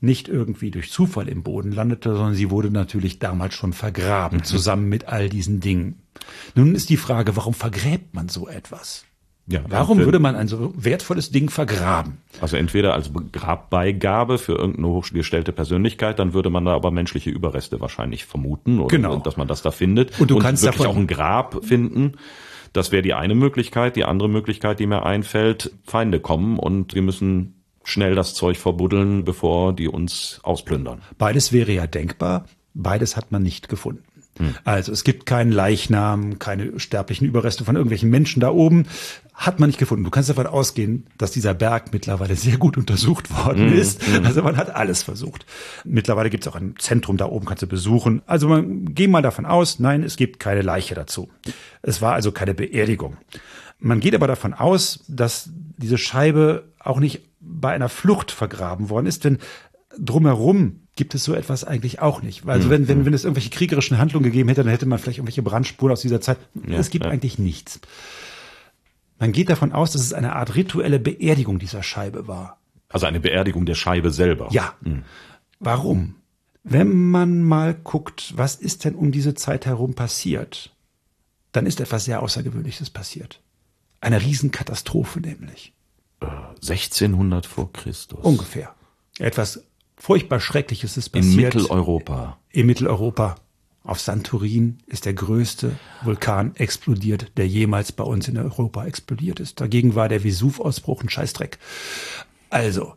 nicht 0.00 0.28
irgendwie 0.28 0.70
durch 0.70 0.90
Zufall 0.90 1.28
im 1.28 1.42
Boden 1.42 1.72
landete, 1.72 2.14
sondern 2.14 2.34
sie 2.34 2.50
wurde 2.50 2.70
natürlich 2.70 3.18
damals 3.18 3.54
schon 3.54 3.72
vergraben, 3.72 4.38
mhm. 4.38 4.44
zusammen 4.44 4.88
mit 4.88 5.06
all 5.06 5.28
diesen 5.28 5.60
Dingen. 5.60 6.02
Nun 6.54 6.74
ist 6.74 6.90
die 6.90 6.96
Frage, 6.96 7.36
warum 7.36 7.54
vergräbt 7.54 8.14
man 8.14 8.28
so 8.28 8.48
etwas? 8.48 9.04
Ja, 9.50 9.60
Warum 9.68 9.98
würde 9.98 10.18
man 10.18 10.36
ein 10.36 10.48
so 10.48 10.72
wertvolles 10.76 11.30
Ding 11.30 11.50
vergraben? 11.50 12.18
Also 12.40 12.56
entweder 12.56 12.94
als 12.94 13.10
Grabbeigabe 13.32 14.38
für 14.38 14.52
irgendeine 14.52 14.88
hochgestellte 14.88 15.52
Persönlichkeit, 15.52 16.18
dann 16.18 16.32
würde 16.34 16.50
man 16.50 16.64
da 16.64 16.74
aber 16.74 16.90
menschliche 16.90 17.30
Überreste 17.30 17.80
wahrscheinlich 17.80 18.24
vermuten, 18.24 18.78
oder 18.78 18.96
genau. 18.96 19.16
dass 19.16 19.36
man 19.36 19.48
das 19.48 19.62
da 19.62 19.70
findet. 19.70 20.20
Und 20.20 20.30
du 20.30 20.36
und 20.36 20.42
kannst 20.42 20.62
wirklich 20.62 20.86
auch 20.86 20.96
ein 20.96 21.06
Grab 21.06 21.64
finden 21.64 22.14
das 22.72 22.92
wäre 22.92 23.02
die 23.02 23.14
eine 23.14 23.34
Möglichkeit. 23.34 23.96
Die 23.96 24.04
andere 24.04 24.28
Möglichkeit, 24.28 24.80
die 24.80 24.86
mir 24.86 25.04
einfällt, 25.04 25.72
Feinde 25.84 26.20
kommen 26.20 26.58
und 26.58 26.94
wir 26.94 27.02
müssen 27.02 27.54
schnell 27.82 28.14
das 28.14 28.34
Zeug 28.34 28.58
verbuddeln, 28.58 29.24
bevor 29.24 29.72
die 29.72 29.88
uns 29.88 30.40
ausplündern. 30.42 31.00
Beides 31.18 31.52
wäre 31.52 31.72
ja 31.72 31.86
denkbar. 31.86 32.44
Beides 32.74 33.16
hat 33.16 33.32
man 33.32 33.42
nicht 33.42 33.68
gefunden. 33.68 34.04
Hm. 34.40 34.54
Also 34.64 34.92
es 34.92 35.04
gibt 35.04 35.26
keinen 35.26 35.52
Leichnam, 35.52 36.38
keine 36.38 36.80
sterblichen 36.80 37.26
Überreste 37.26 37.64
von 37.64 37.76
irgendwelchen 37.76 38.10
Menschen 38.10 38.40
da 38.40 38.50
oben. 38.50 38.86
Hat 39.34 39.60
man 39.60 39.68
nicht 39.68 39.78
gefunden. 39.78 40.04
Du 40.04 40.10
kannst 40.10 40.28
davon 40.28 40.46
ausgehen, 40.46 41.06
dass 41.16 41.30
dieser 41.30 41.54
Berg 41.54 41.92
mittlerweile 41.92 42.36
sehr 42.36 42.56
gut 42.58 42.76
untersucht 42.76 43.30
worden 43.44 43.70
hm. 43.70 43.78
ist. 43.78 44.06
Hm. 44.06 44.24
Also 44.24 44.42
man 44.42 44.56
hat 44.56 44.74
alles 44.74 45.02
versucht. 45.02 45.46
Mittlerweile 45.84 46.30
gibt 46.30 46.46
es 46.46 46.52
auch 46.52 46.56
ein 46.56 46.74
Zentrum 46.78 47.16
da 47.16 47.26
oben, 47.26 47.46
kannst 47.46 47.62
du 47.62 47.66
besuchen. 47.66 48.22
Also 48.26 48.48
man 48.48 48.94
geh 48.94 49.06
mal 49.06 49.22
davon 49.22 49.46
aus, 49.46 49.78
nein, 49.78 50.02
es 50.02 50.16
gibt 50.16 50.40
keine 50.40 50.62
Leiche 50.62 50.94
dazu. 50.94 51.28
Es 51.82 52.02
war 52.02 52.14
also 52.14 52.32
keine 52.32 52.54
Beerdigung. 52.54 53.16
Man 53.78 54.00
geht 54.00 54.14
aber 54.14 54.26
davon 54.26 54.52
aus, 54.52 55.04
dass 55.08 55.50
diese 55.78 55.96
Scheibe 55.96 56.64
auch 56.78 57.00
nicht 57.00 57.22
bei 57.40 57.70
einer 57.70 57.88
Flucht 57.88 58.30
vergraben 58.30 58.90
worden 58.90 59.06
ist, 59.06 59.24
denn 59.24 59.38
drumherum 59.98 60.79
gibt 61.00 61.14
es 61.14 61.24
so 61.24 61.32
etwas 61.32 61.64
eigentlich 61.64 62.02
auch 62.02 62.20
nicht. 62.20 62.46
Also 62.46 62.66
mhm. 62.66 62.70
wenn, 62.70 62.88
wenn, 62.88 63.06
wenn 63.06 63.14
es 63.14 63.24
irgendwelche 63.24 63.48
kriegerischen 63.48 63.96
Handlungen 63.96 64.24
gegeben 64.24 64.50
hätte, 64.50 64.62
dann 64.62 64.70
hätte 64.70 64.84
man 64.84 64.98
vielleicht 64.98 65.16
irgendwelche 65.16 65.40
Brandspuren 65.40 65.94
aus 65.94 66.02
dieser 66.02 66.20
Zeit. 66.20 66.36
Ja, 66.68 66.76
es 66.76 66.90
gibt 66.90 67.06
ja. 67.06 67.10
eigentlich 67.10 67.38
nichts. 67.38 67.80
Man 69.18 69.32
geht 69.32 69.48
davon 69.48 69.72
aus, 69.72 69.92
dass 69.92 70.02
es 70.02 70.12
eine 70.12 70.36
Art 70.36 70.56
rituelle 70.56 70.98
Beerdigung 70.98 71.58
dieser 71.58 71.82
Scheibe 71.82 72.28
war. 72.28 72.58
Also 72.90 73.06
eine 73.06 73.18
Beerdigung 73.18 73.64
der 73.64 73.76
Scheibe 73.76 74.10
selber. 74.10 74.48
Ja. 74.50 74.74
Mhm. 74.82 75.04
Warum? 75.58 76.16
Wenn 76.64 77.08
man 77.08 77.44
mal 77.44 77.72
guckt, 77.72 78.34
was 78.36 78.56
ist 78.56 78.84
denn 78.84 78.94
um 78.94 79.10
diese 79.10 79.34
Zeit 79.34 79.64
herum 79.64 79.94
passiert, 79.94 80.76
dann 81.52 81.64
ist 81.64 81.80
etwas 81.80 82.04
sehr 82.04 82.22
Außergewöhnliches 82.22 82.90
passiert. 82.90 83.40
Eine 84.02 84.20
Riesenkatastrophe 84.20 85.20
nämlich. 85.20 85.72
1600 86.20 87.46
vor 87.46 87.72
Christus. 87.72 88.20
Ungefähr. 88.22 88.74
Etwas 89.18 89.64
furchtbar 90.00 90.40
Schreckliches 90.40 90.96
ist 90.96 91.14
In 91.14 91.20
passiert. 91.20 91.54
Mitteleuropa. 91.54 92.38
In 92.50 92.66
Mitteleuropa. 92.66 93.36
Auf 93.82 94.00
Santorin 94.00 94.78
ist 94.86 95.06
der 95.06 95.14
größte 95.14 95.78
Vulkan 96.02 96.54
explodiert, 96.56 97.32
der 97.36 97.48
jemals 97.48 97.92
bei 97.92 98.04
uns 98.04 98.28
in 98.28 98.36
Europa 98.36 98.84
explodiert 98.84 99.40
ist. 99.40 99.60
Dagegen 99.60 99.94
war 99.94 100.08
der 100.08 100.22
Vesuv-Ausbruch 100.22 101.02
ein 101.02 101.08
Scheißdreck. 101.08 101.58
Also, 102.50 102.94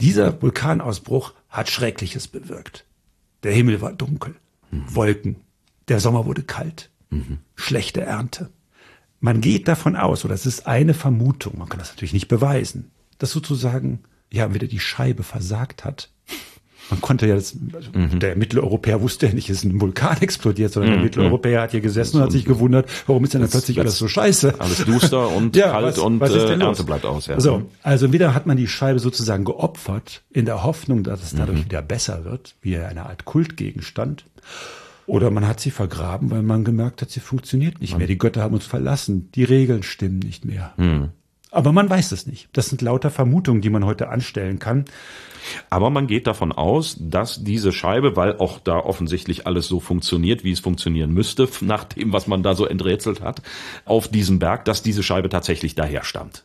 dieser 0.00 0.40
Vulkanausbruch 0.42 1.32
hat 1.48 1.70
Schreckliches 1.70 2.28
bewirkt. 2.28 2.84
Der 3.42 3.52
Himmel 3.52 3.80
war 3.80 3.92
dunkel, 3.92 4.34
Wolken, 4.70 5.36
der 5.88 6.00
Sommer 6.00 6.26
wurde 6.26 6.42
kalt, 6.42 6.90
schlechte 7.54 8.02
Ernte. 8.02 8.50
Man 9.20 9.40
geht 9.40 9.68
davon 9.68 9.96
aus, 9.96 10.24
oder 10.24 10.34
es 10.34 10.44
ist 10.44 10.66
eine 10.66 10.92
Vermutung, 10.92 11.58
man 11.58 11.68
kann 11.68 11.78
das 11.78 11.90
natürlich 11.90 12.12
nicht 12.12 12.28
beweisen, 12.28 12.90
dass 13.18 13.30
sozusagen 13.30 14.00
ja 14.32 14.52
wieder 14.54 14.66
die 14.66 14.80
Scheibe 14.80 15.22
versagt 15.22 15.84
hat. 15.84 16.10
Man 16.88 17.00
konnte 17.00 17.26
ja 17.26 17.34
das, 17.34 17.56
also 17.72 17.90
der 18.18 18.36
Mitteleuropäer 18.36 19.00
wusste 19.00 19.26
ja 19.26 19.32
nicht, 19.32 19.50
es 19.50 19.58
ist 19.58 19.64
ein 19.64 19.80
Vulkan 19.80 20.18
explodiert, 20.20 20.72
sondern 20.72 20.92
der 20.92 21.02
Mitteleuropäer 21.02 21.62
hat 21.62 21.72
hier 21.72 21.80
gesessen 21.80 22.18
und 22.18 22.22
hat 22.22 22.30
sich 22.30 22.44
gewundert, 22.44 22.88
warum 23.08 23.24
ist 23.24 23.34
denn 23.34 23.40
dann 23.40 23.50
plötzlich 23.50 23.80
alles 23.80 23.98
so 23.98 24.06
scheiße? 24.06 24.60
Alles 24.60 24.84
duster 24.84 25.28
und 25.30 25.56
Ja, 25.56 25.70
kalt 25.72 25.84
was- 25.84 25.98
und 25.98 26.20
was 26.20 26.30
äh? 26.32 26.54
Ernte 26.56 26.84
bleibt 26.84 27.04
aus. 27.04 27.26
Ja. 27.26 27.40
So, 27.40 27.68
also 27.82 28.12
wieder 28.12 28.34
hat 28.34 28.46
man 28.46 28.56
die 28.56 28.68
Scheibe 28.68 29.00
sozusagen 29.00 29.44
geopfert, 29.44 30.22
in 30.30 30.44
der 30.44 30.62
Hoffnung, 30.62 31.02
dass 31.02 31.24
es 31.24 31.32
Mhm. 31.32 31.38
dadurch 31.38 31.64
wieder 31.64 31.82
besser 31.82 32.24
wird, 32.24 32.54
wie 32.62 32.76
eine 32.76 33.06
Art 33.06 33.24
Kultgegenstand. 33.24 34.24
Oder 35.06 35.30
man 35.32 35.46
hat 35.46 35.58
sie 35.58 35.72
vergraben, 35.72 36.30
weil 36.30 36.42
man 36.42 36.62
gemerkt 36.64 37.02
hat, 37.02 37.10
sie 37.10 37.20
funktioniert 37.20 37.80
nicht 37.80 37.98
mehr. 37.98 38.06
Die 38.06 38.18
Götter 38.18 38.42
haben 38.42 38.54
uns 38.54 38.66
verlassen. 38.66 39.28
Die 39.34 39.44
Regeln 39.44 39.82
stimmen 39.82 40.20
nicht 40.20 40.44
mehr. 40.44 40.72
Aber 41.56 41.72
man 41.72 41.88
weiß 41.88 42.12
es 42.12 42.26
nicht. 42.26 42.50
Das 42.52 42.66
sind 42.66 42.82
lauter 42.82 43.10
Vermutungen, 43.10 43.62
die 43.62 43.70
man 43.70 43.86
heute 43.86 44.10
anstellen 44.10 44.58
kann. 44.58 44.84
Aber 45.70 45.88
man 45.88 46.06
geht 46.06 46.26
davon 46.26 46.52
aus, 46.52 46.98
dass 47.00 47.44
diese 47.44 47.72
Scheibe, 47.72 48.14
weil 48.14 48.36
auch 48.36 48.58
da 48.58 48.76
offensichtlich 48.76 49.46
alles 49.46 49.66
so 49.66 49.80
funktioniert, 49.80 50.44
wie 50.44 50.50
es 50.52 50.60
funktionieren 50.60 51.12
müsste, 51.14 51.48
nach 51.62 51.84
dem, 51.84 52.12
was 52.12 52.26
man 52.26 52.42
da 52.42 52.54
so 52.54 52.66
enträtselt 52.66 53.22
hat, 53.22 53.40
auf 53.86 54.08
diesem 54.08 54.38
Berg, 54.38 54.66
dass 54.66 54.82
diese 54.82 55.02
Scheibe 55.02 55.30
tatsächlich 55.30 55.74
daher 55.74 56.04
stammt. 56.04 56.44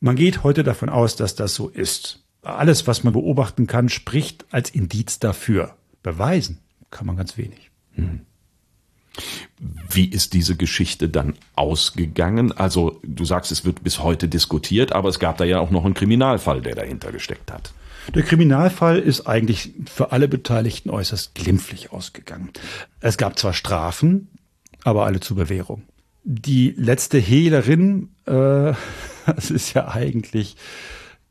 Man 0.00 0.16
geht 0.16 0.42
heute 0.42 0.64
davon 0.64 0.88
aus, 0.88 1.14
dass 1.14 1.36
das 1.36 1.54
so 1.54 1.68
ist. 1.68 2.24
Alles, 2.42 2.88
was 2.88 3.04
man 3.04 3.12
beobachten 3.12 3.68
kann, 3.68 3.88
spricht 3.88 4.46
als 4.50 4.68
Indiz 4.68 5.20
dafür. 5.20 5.76
Beweisen 6.02 6.58
kann 6.90 7.06
man 7.06 7.16
ganz 7.16 7.38
wenig. 7.38 7.70
Wie 9.88 10.06
ist 10.06 10.34
diese 10.34 10.56
Geschichte 10.56 11.08
dann 11.08 11.34
ausgegangen? 11.54 12.52
Also 12.52 13.00
du 13.02 13.24
sagst, 13.24 13.52
es 13.52 13.64
wird 13.64 13.84
bis 13.84 14.00
heute 14.00 14.28
diskutiert, 14.28 14.92
aber 14.92 15.08
es 15.08 15.18
gab 15.18 15.38
da 15.38 15.44
ja 15.44 15.60
auch 15.60 15.70
noch 15.70 15.84
einen 15.84 15.94
Kriminalfall, 15.94 16.60
der 16.60 16.74
dahinter 16.74 17.12
gesteckt 17.12 17.52
hat. 17.52 17.72
Der 18.14 18.22
Kriminalfall 18.22 18.98
ist 18.98 19.26
eigentlich 19.26 19.72
für 19.86 20.12
alle 20.12 20.28
Beteiligten 20.28 20.90
äußerst 20.90 21.34
glimpflich 21.34 21.92
ausgegangen. 21.92 22.50
Es 23.00 23.16
gab 23.16 23.38
zwar 23.38 23.54
Strafen, 23.54 24.28
aber 24.82 25.06
alle 25.06 25.20
zur 25.20 25.36
Bewährung. 25.36 25.82
Die 26.24 26.74
letzte 26.76 27.18
Hehlerin, 27.18 28.10
äh, 28.26 28.72
das 29.26 29.50
ist 29.50 29.74
ja 29.74 29.88
eigentlich 29.88 30.56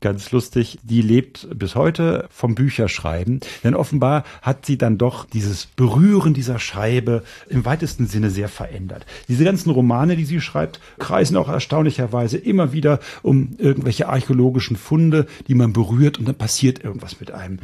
ganz 0.04 0.32
lustig, 0.32 0.78
die 0.82 1.00
lebt 1.00 1.48
bis 1.58 1.74
heute 1.74 2.28
vom 2.30 2.54
Bücherschreiben, 2.54 3.40
denn 3.64 3.74
offenbar 3.74 4.24
hat 4.42 4.66
sie 4.66 4.76
dann 4.76 4.98
doch 4.98 5.24
dieses 5.24 5.64
Berühren 5.64 6.34
dieser 6.34 6.58
Scheibe 6.58 7.24
im 7.48 7.64
weitesten 7.64 8.06
Sinne 8.06 8.28
sehr 8.28 8.50
verändert. 8.50 9.06
Diese 9.28 9.44
ganzen 9.44 9.70
Romane, 9.70 10.14
die 10.14 10.26
sie 10.26 10.42
schreibt, 10.42 10.78
kreisen 10.98 11.38
auch 11.38 11.48
erstaunlicherweise 11.48 12.36
immer 12.36 12.74
wieder 12.74 13.00
um 13.22 13.56
irgendwelche 13.56 14.06
archäologischen 14.06 14.76
Funde, 14.76 15.26
die 15.48 15.54
man 15.54 15.72
berührt 15.72 16.18
und 16.18 16.28
dann 16.28 16.34
passiert 16.36 16.84
irgendwas 16.84 17.18
mit 17.18 17.30
einem. 17.30 17.58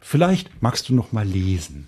Vielleicht 0.00 0.62
magst 0.62 0.88
du 0.88 0.94
noch 0.94 1.12
mal 1.12 1.26
lesen. 1.26 1.86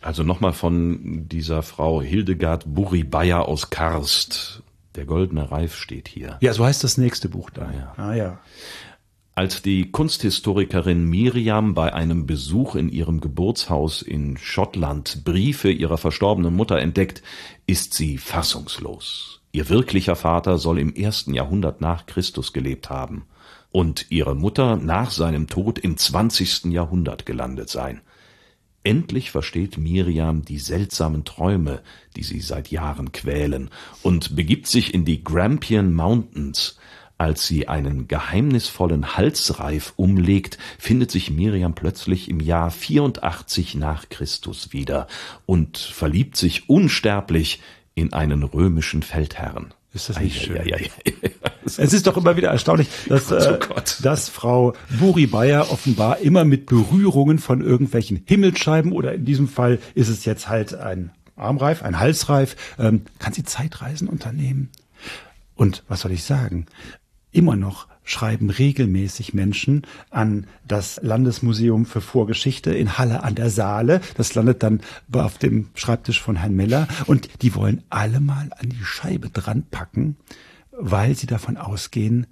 Also 0.00 0.22
nochmal 0.22 0.54
von 0.54 1.28
dieser 1.28 1.62
Frau 1.62 2.00
Hildegard 2.00 2.64
Buri-Bayer 2.66 3.46
aus 3.46 3.68
Karst. 3.68 4.62
Der 4.94 5.04
goldene 5.04 5.50
Reif 5.50 5.76
steht 5.76 6.08
hier. 6.08 6.38
Ja, 6.40 6.54
so 6.54 6.64
heißt 6.64 6.82
das 6.82 6.96
nächste 6.96 7.28
Buch 7.28 7.50
da. 7.50 7.70
ja. 7.70 7.94
Ah 7.98 8.14
ja. 8.14 8.38
Als 9.38 9.60
die 9.60 9.90
Kunsthistorikerin 9.90 11.04
Miriam 11.04 11.74
bei 11.74 11.92
einem 11.92 12.24
Besuch 12.24 12.74
in 12.74 12.88
ihrem 12.88 13.20
Geburtshaus 13.20 14.00
in 14.00 14.38
Schottland 14.38 15.24
Briefe 15.24 15.70
ihrer 15.70 15.98
verstorbenen 15.98 16.56
Mutter 16.56 16.78
entdeckt, 16.78 17.22
ist 17.66 17.92
sie 17.92 18.16
fassungslos. 18.16 19.42
Ihr 19.52 19.68
wirklicher 19.68 20.16
Vater 20.16 20.56
soll 20.56 20.78
im 20.78 20.94
ersten 20.94 21.34
Jahrhundert 21.34 21.82
nach 21.82 22.06
Christus 22.06 22.54
gelebt 22.54 22.88
haben 22.88 23.26
und 23.72 24.06
ihre 24.08 24.34
Mutter 24.34 24.76
nach 24.76 25.10
seinem 25.10 25.48
Tod 25.48 25.78
im 25.78 25.98
zwanzigsten 25.98 26.72
Jahrhundert 26.72 27.26
gelandet 27.26 27.68
sein. 27.68 28.00
Endlich 28.84 29.30
versteht 29.30 29.76
Miriam 29.76 30.46
die 30.46 30.58
seltsamen 30.58 31.26
Träume, 31.26 31.82
die 32.16 32.22
sie 32.22 32.40
seit 32.40 32.70
Jahren 32.70 33.12
quälen, 33.12 33.68
und 34.02 34.34
begibt 34.34 34.66
sich 34.66 34.94
in 34.94 35.04
die 35.04 35.22
Grampian 35.22 35.92
Mountains. 35.92 36.78
Als 37.18 37.46
sie 37.46 37.66
einen 37.66 38.08
geheimnisvollen 38.08 39.16
Halsreif 39.16 39.94
umlegt, 39.96 40.58
findet 40.78 41.10
sich 41.10 41.30
Miriam 41.30 41.74
plötzlich 41.74 42.28
im 42.28 42.40
Jahr 42.40 42.70
84 42.70 43.74
nach 43.76 44.10
Christus 44.10 44.72
wieder 44.72 45.06
und 45.46 45.78
verliebt 45.78 46.36
sich 46.36 46.68
unsterblich 46.68 47.62
in 47.94 48.12
einen 48.12 48.42
römischen 48.42 49.02
Feldherrn. 49.02 49.72
Ist 49.94 50.10
das 50.10 50.20
nicht 50.20 50.42
schön? 50.42 50.60
Es 51.64 51.78
ist 51.78 52.06
doch 52.06 52.16
immer 52.16 52.36
wieder 52.36 52.50
erstaunlich, 52.50 52.86
dass, 53.08 53.28
äh, 53.32 53.58
Oh 53.68 53.80
dass 54.02 54.28
Frau 54.28 54.74
Buri 55.00 55.26
Bayer 55.26 55.72
offenbar 55.72 56.18
immer 56.18 56.44
mit 56.44 56.66
Berührungen 56.66 57.40
von 57.40 57.60
irgendwelchen 57.60 58.22
Himmelsscheiben 58.24 58.92
oder 58.92 59.14
in 59.14 59.24
diesem 59.24 59.48
Fall 59.48 59.80
ist 59.96 60.06
es 60.06 60.24
jetzt 60.24 60.48
halt 60.48 60.74
ein 60.74 61.10
Armreif, 61.34 61.82
ein 61.82 61.98
Halsreif, 61.98 62.54
ähm, 62.78 63.02
kann 63.18 63.32
sie 63.32 63.42
Zeitreisen 63.42 64.06
unternehmen. 64.06 64.70
Und 65.56 65.82
was 65.88 66.02
soll 66.02 66.12
ich 66.12 66.22
sagen? 66.22 66.66
Immer 67.36 67.54
noch 67.54 67.86
schreiben 68.02 68.48
regelmäßig 68.48 69.34
Menschen 69.34 69.82
an 70.08 70.46
das 70.66 70.98
Landesmuseum 71.02 71.84
für 71.84 72.00
Vorgeschichte 72.00 72.72
in 72.72 72.96
Halle 72.96 73.24
an 73.24 73.34
der 73.34 73.50
Saale. 73.50 74.00
Das 74.16 74.34
landet 74.34 74.62
dann 74.62 74.80
auf 75.12 75.36
dem 75.36 75.68
Schreibtisch 75.74 76.22
von 76.22 76.36
Herrn 76.36 76.56
Meller 76.56 76.88
und 77.04 77.28
die 77.42 77.54
wollen 77.54 77.82
alle 77.90 78.20
mal 78.20 78.48
an 78.58 78.70
die 78.70 78.82
Scheibe 78.82 79.28
dran 79.28 79.64
packen, 79.70 80.16
weil 80.70 81.14
sie 81.14 81.26
davon 81.26 81.58
ausgehen, 81.58 82.26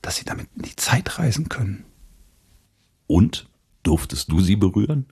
dass 0.00 0.16
sie 0.16 0.24
damit 0.24 0.46
in 0.56 0.62
die 0.62 0.76
Zeit 0.76 1.18
reisen 1.18 1.50
können. 1.50 1.84
Und? 3.06 3.50
Durftest 3.82 4.30
du 4.30 4.40
sie 4.40 4.54
berühren? 4.54 5.06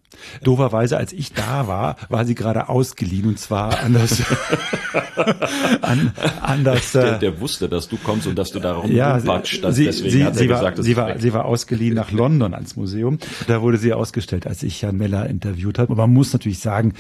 Dooferweise, 0.45 0.97
als 0.97 1.13
ich 1.13 1.33
da 1.33 1.67
war, 1.67 1.97
war 2.09 2.25
sie 2.25 2.37
gerade 2.37 2.69
ausgeliehen 2.69 3.27
und 3.27 3.39
zwar 3.39 3.81
an 3.81 3.95
das, 3.95 4.23
an, 5.83 6.13
an 6.41 6.63
das, 6.63 6.93
Der, 6.93 7.17
äh, 7.17 7.19
der 7.19 7.41
wusste, 7.41 7.69
dass 7.69 7.89
du 7.89 7.97
kommst 7.97 8.29
und 8.29 8.39
dass 8.39 8.53
du 8.53 8.61
da 8.61 8.85
ja, 8.87 9.17
rumpatscht. 9.17 9.65
sie, 9.71 9.87
deswegen 9.87 10.11
sie, 10.11 10.25
hat 10.25 10.35
er 10.35 10.39
sie, 10.39 10.49
war, 10.49 10.59
gesagt, 10.59 10.85
sie, 10.85 10.97
war, 10.97 11.09
weg. 11.09 11.17
sie, 11.21 11.33
war, 11.33 11.47
ausgeliehen 11.47 11.95
nach 11.95 12.13
London 12.13 12.55
ans 12.55 12.77
Museum. 12.77 13.19
Da 13.49 13.61
wurde 13.61 13.77
sie 13.77 13.93
ausgestellt, 13.93 14.47
als 14.47 14.63
ich 14.63 14.81
Jan 14.83 14.97
Meller 14.97 15.29
interviewt 15.29 15.81
habe. 15.81 15.93
Aber 15.93 16.07
man 16.07 16.15
muss 16.15 16.33
natürlich 16.33 16.61
sagen, 16.61 16.95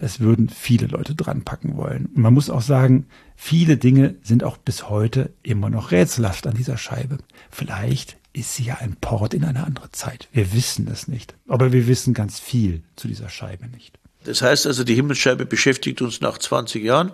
es 0.00 0.20
würden 0.20 0.48
viele 0.48 0.86
Leute 0.86 1.14
dran 1.14 1.42
packen 1.42 1.76
wollen. 1.76 2.06
Und 2.06 2.18
man 2.18 2.34
muss 2.34 2.50
auch 2.50 2.62
sagen, 2.62 3.06
viele 3.36 3.76
Dinge 3.76 4.16
sind 4.22 4.42
auch 4.42 4.56
bis 4.56 4.88
heute 4.88 5.30
immer 5.42 5.70
noch 5.70 5.92
rätselhaft 5.92 6.46
an 6.46 6.54
dieser 6.54 6.76
Scheibe. 6.76 7.18
Vielleicht 7.50 8.16
ist 8.34 8.56
sie 8.56 8.64
ja 8.64 8.78
ein 8.80 8.96
Port 9.00 9.32
in 9.32 9.44
eine 9.44 9.64
andere 9.64 9.90
Zeit. 9.92 10.28
Wir 10.32 10.52
wissen 10.52 10.88
es 10.88 11.08
nicht. 11.08 11.34
Aber 11.48 11.72
wir 11.72 11.86
wissen 11.86 12.12
ganz 12.12 12.40
viel 12.40 12.82
zu 12.96 13.08
dieser 13.08 13.30
Scheibe 13.30 13.68
nicht. 13.68 13.98
Das 14.24 14.42
heißt 14.42 14.66
also, 14.66 14.84
die 14.84 14.94
Himmelsscheibe 14.94 15.46
beschäftigt 15.46 16.02
uns 16.02 16.20
nach 16.20 16.36
20 16.36 16.82
Jahren. 16.82 17.12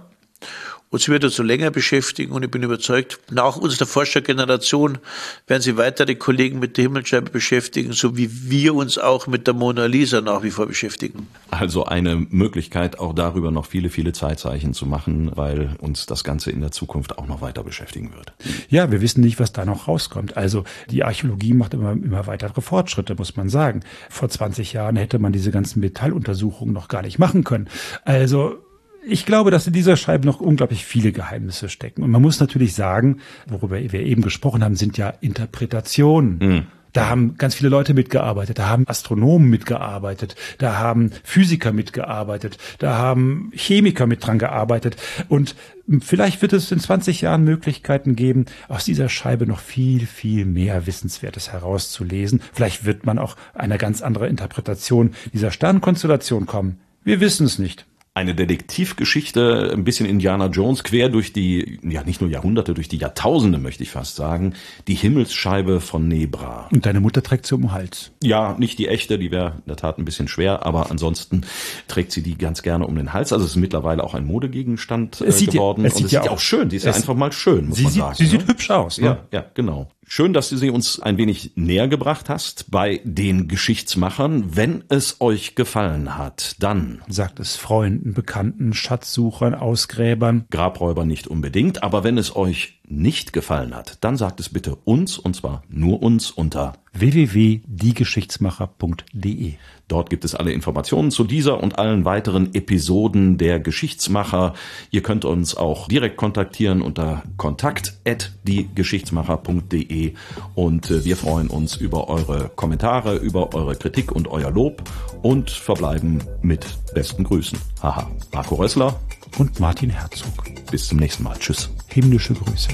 Und 0.92 1.00
sie 1.00 1.12
wird 1.12 1.22
uns 1.22 1.36
so 1.36 1.44
länger 1.44 1.70
beschäftigen 1.70 2.32
und 2.32 2.42
ich 2.42 2.50
bin 2.50 2.64
überzeugt, 2.64 3.20
nach 3.30 3.56
unserer 3.56 3.86
Forschergeneration 3.86 4.98
werden 5.46 5.62
sie 5.62 5.76
weitere 5.76 6.16
Kollegen 6.16 6.58
mit 6.58 6.76
der 6.76 6.82
Himmelsscheibe 6.82 7.30
beschäftigen, 7.30 7.92
so 7.92 8.16
wie 8.16 8.50
wir 8.50 8.74
uns 8.74 8.98
auch 8.98 9.28
mit 9.28 9.46
der 9.46 9.54
Mona 9.54 9.86
Lisa 9.86 10.20
nach 10.20 10.42
wie 10.42 10.50
vor 10.50 10.66
beschäftigen. 10.66 11.28
Also 11.48 11.84
eine 11.84 12.16
Möglichkeit, 12.16 12.98
auch 12.98 13.14
darüber 13.14 13.52
noch 13.52 13.66
viele, 13.66 13.88
viele 13.88 14.12
Zeitzeichen 14.12 14.74
zu 14.74 14.84
machen, 14.84 15.30
weil 15.36 15.76
uns 15.78 16.06
das 16.06 16.24
Ganze 16.24 16.50
in 16.50 16.60
der 16.60 16.72
Zukunft 16.72 17.18
auch 17.18 17.28
noch 17.28 17.40
weiter 17.40 17.62
beschäftigen 17.62 18.12
wird. 18.12 18.32
Ja, 18.68 18.90
wir 18.90 19.00
wissen 19.00 19.20
nicht, 19.20 19.38
was 19.38 19.52
da 19.52 19.64
noch 19.64 19.86
rauskommt. 19.86 20.36
Also 20.36 20.64
die 20.90 21.04
Archäologie 21.04 21.54
macht 21.54 21.72
immer, 21.72 21.92
immer 21.92 22.26
weitere 22.26 22.60
Fortschritte, 22.60 23.14
muss 23.14 23.36
man 23.36 23.48
sagen. 23.48 23.84
Vor 24.08 24.28
20 24.28 24.72
Jahren 24.72 24.96
hätte 24.96 25.20
man 25.20 25.32
diese 25.32 25.52
ganzen 25.52 25.78
Metalluntersuchungen 25.78 26.74
noch 26.74 26.88
gar 26.88 27.02
nicht 27.02 27.20
machen 27.20 27.44
können. 27.44 27.68
Also 28.04 28.58
ich 29.06 29.26
glaube, 29.26 29.50
dass 29.50 29.66
in 29.66 29.72
dieser 29.72 29.96
Scheibe 29.96 30.26
noch 30.26 30.40
unglaublich 30.40 30.84
viele 30.84 31.12
Geheimnisse 31.12 31.68
stecken. 31.68 32.02
Und 32.02 32.10
man 32.10 32.22
muss 32.22 32.40
natürlich 32.40 32.74
sagen, 32.74 33.18
worüber 33.46 33.78
wir 33.80 34.00
eben 34.00 34.22
gesprochen 34.22 34.62
haben, 34.62 34.76
sind 34.76 34.98
ja 34.98 35.12
Interpretationen. 35.20 36.66
Da 36.92 37.08
haben 37.08 37.36
ganz 37.36 37.54
viele 37.54 37.68
Leute 37.68 37.94
mitgearbeitet, 37.94 38.58
da 38.58 38.68
haben 38.68 38.88
Astronomen 38.88 39.48
mitgearbeitet, 39.48 40.34
da 40.58 40.78
haben 40.78 41.12
Physiker 41.22 41.72
mitgearbeitet, 41.72 42.58
da 42.78 42.98
haben 42.98 43.52
Chemiker 43.54 44.08
mit 44.08 44.26
dran 44.26 44.40
gearbeitet 44.40 44.96
und 45.28 45.54
vielleicht 46.00 46.42
wird 46.42 46.52
es 46.52 46.72
in 46.72 46.80
20 46.80 47.20
Jahren 47.20 47.44
Möglichkeiten 47.44 48.16
geben, 48.16 48.46
aus 48.68 48.86
dieser 48.86 49.08
Scheibe 49.08 49.46
noch 49.46 49.60
viel, 49.60 50.04
viel 50.06 50.44
mehr 50.44 50.86
Wissenswertes 50.86 51.52
herauszulesen. 51.52 52.42
Vielleicht 52.52 52.84
wird 52.84 53.06
man 53.06 53.20
auch 53.20 53.36
eine 53.54 53.78
ganz 53.78 54.02
andere 54.02 54.26
Interpretation 54.26 55.12
dieser 55.32 55.52
Sternkonstellation 55.52 56.46
kommen. 56.46 56.80
Wir 57.04 57.20
wissen 57.20 57.46
es 57.46 57.60
nicht 57.60 57.86
eine 58.12 58.34
Detektivgeschichte, 58.34 59.70
ein 59.72 59.84
bisschen 59.84 60.04
Indiana 60.06 60.46
Jones, 60.46 60.82
quer 60.82 61.08
durch 61.08 61.32
die, 61.32 61.78
ja 61.82 62.02
nicht 62.02 62.20
nur 62.20 62.28
Jahrhunderte, 62.28 62.74
durch 62.74 62.88
die 62.88 62.96
Jahrtausende 62.96 63.58
möchte 63.58 63.84
ich 63.84 63.90
fast 63.90 64.16
sagen, 64.16 64.54
die 64.88 64.94
Himmelsscheibe 64.94 65.80
von 65.80 66.08
Nebra. 66.08 66.68
Und 66.72 66.86
deine 66.86 66.98
Mutter 66.98 67.22
trägt 67.22 67.46
sie 67.46 67.54
um 67.54 67.62
den 67.62 67.72
Hals? 67.72 68.10
Ja, 68.22 68.56
nicht 68.58 68.80
die 68.80 68.88
echte, 68.88 69.16
die 69.16 69.30
wäre 69.30 69.54
in 69.58 69.68
der 69.68 69.76
Tat 69.76 69.98
ein 69.98 70.04
bisschen 70.04 70.26
schwer, 70.26 70.66
aber 70.66 70.90
ansonsten 70.90 71.42
trägt 71.86 72.10
sie 72.10 72.22
die 72.22 72.36
ganz 72.36 72.62
gerne 72.62 72.84
um 72.84 72.96
den 72.96 73.12
Hals. 73.12 73.32
Also 73.32 73.44
es 73.44 73.52
ist 73.52 73.56
mittlerweile 73.56 74.02
auch 74.02 74.14
ein 74.14 74.26
Modegegenstand 74.26 75.20
äh, 75.20 75.26
geworden. 75.30 75.82
Ja, 75.82 75.88
es 75.88 75.94
sieht, 75.94 76.02
und 76.02 76.06
es 76.06 76.12
ja 76.12 76.22
sieht 76.22 76.30
auch, 76.30 76.34
auch 76.34 76.40
schön, 76.40 76.68
die 76.68 76.76
ist 76.76 76.86
ja 76.86 76.92
einfach 76.92 77.14
mal 77.14 77.30
schön, 77.30 77.68
muss 77.68 77.78
sie 77.78 77.84
man 77.84 77.92
sieht, 77.92 78.02
sagen. 78.02 78.14
Sie 78.16 78.24
ne? 78.24 78.30
sieht 78.30 78.48
hübsch 78.48 78.70
aus. 78.70 78.98
Ne? 78.98 79.06
Ja, 79.06 79.18
ja, 79.30 79.44
genau. 79.54 79.88
Schön, 80.12 80.32
dass 80.32 80.48
du 80.48 80.56
sie 80.56 80.70
uns 80.70 80.98
ein 80.98 81.18
wenig 81.18 81.52
näher 81.54 81.86
gebracht 81.86 82.28
hast 82.28 82.68
bei 82.72 83.00
den 83.04 83.46
Geschichtsmachern. 83.46 84.56
Wenn 84.56 84.82
es 84.88 85.20
euch 85.20 85.54
gefallen 85.54 86.18
hat, 86.18 86.56
dann 86.58 87.00
sagt 87.06 87.38
es 87.38 87.54
Freunden, 87.54 88.12
Bekannten, 88.12 88.74
Schatzsuchern, 88.74 89.54
Ausgräbern. 89.54 90.46
Grabräuber 90.50 91.04
nicht 91.04 91.28
unbedingt, 91.28 91.84
aber 91.84 92.02
wenn 92.02 92.18
es 92.18 92.34
euch 92.34 92.79
nicht 92.90 93.32
gefallen 93.32 93.74
hat, 93.74 93.96
dann 94.02 94.16
sagt 94.16 94.38
es 94.40 94.48
bitte 94.48 94.76
uns 94.84 95.18
und 95.18 95.36
zwar 95.36 95.62
nur 95.68 96.02
uns 96.02 96.30
unter 96.30 96.74
www.diegeschichtsmacher.de. 96.92 99.54
Dort 99.86 100.10
gibt 100.10 100.24
es 100.24 100.34
alle 100.34 100.50
Informationen 100.52 101.10
zu 101.10 101.24
dieser 101.24 101.62
und 101.62 101.78
allen 101.78 102.04
weiteren 102.04 102.54
Episoden 102.54 103.38
der 103.38 103.58
Geschichtsmacher. 103.60 104.52
Ihr 104.90 105.02
könnt 105.02 105.24
uns 105.24 105.56
auch 105.56 105.88
direkt 105.88 106.16
kontaktieren 106.16 106.82
unter 106.82 107.22
kontakt@diegeschichtsmacher.de 107.36 110.14
und 110.54 110.90
äh, 110.90 111.04
wir 111.04 111.16
freuen 111.16 111.46
uns 111.48 111.76
über 111.76 112.08
eure 112.08 112.50
Kommentare, 112.54 113.16
über 113.16 113.54
eure 113.54 113.76
Kritik 113.76 114.12
und 114.12 114.28
euer 114.28 114.50
Lob 114.50 114.82
und 115.22 115.50
verbleiben 115.50 116.22
mit 116.42 116.66
besten 116.94 117.24
Grüßen. 117.24 117.58
Haha, 117.82 118.10
Marco 118.32 118.54
Rössler 118.56 119.00
und 119.38 119.60
Martin 119.60 119.90
Herzog. 119.90 120.44
Bis 120.70 120.88
zum 120.88 120.98
nächsten 120.98 121.24
Mal. 121.24 121.36
Tschüss. 121.38 121.70
Himmlische 121.88 122.34
Grüße. 122.34 122.68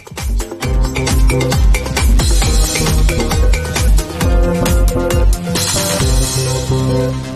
Musik 6.68 7.35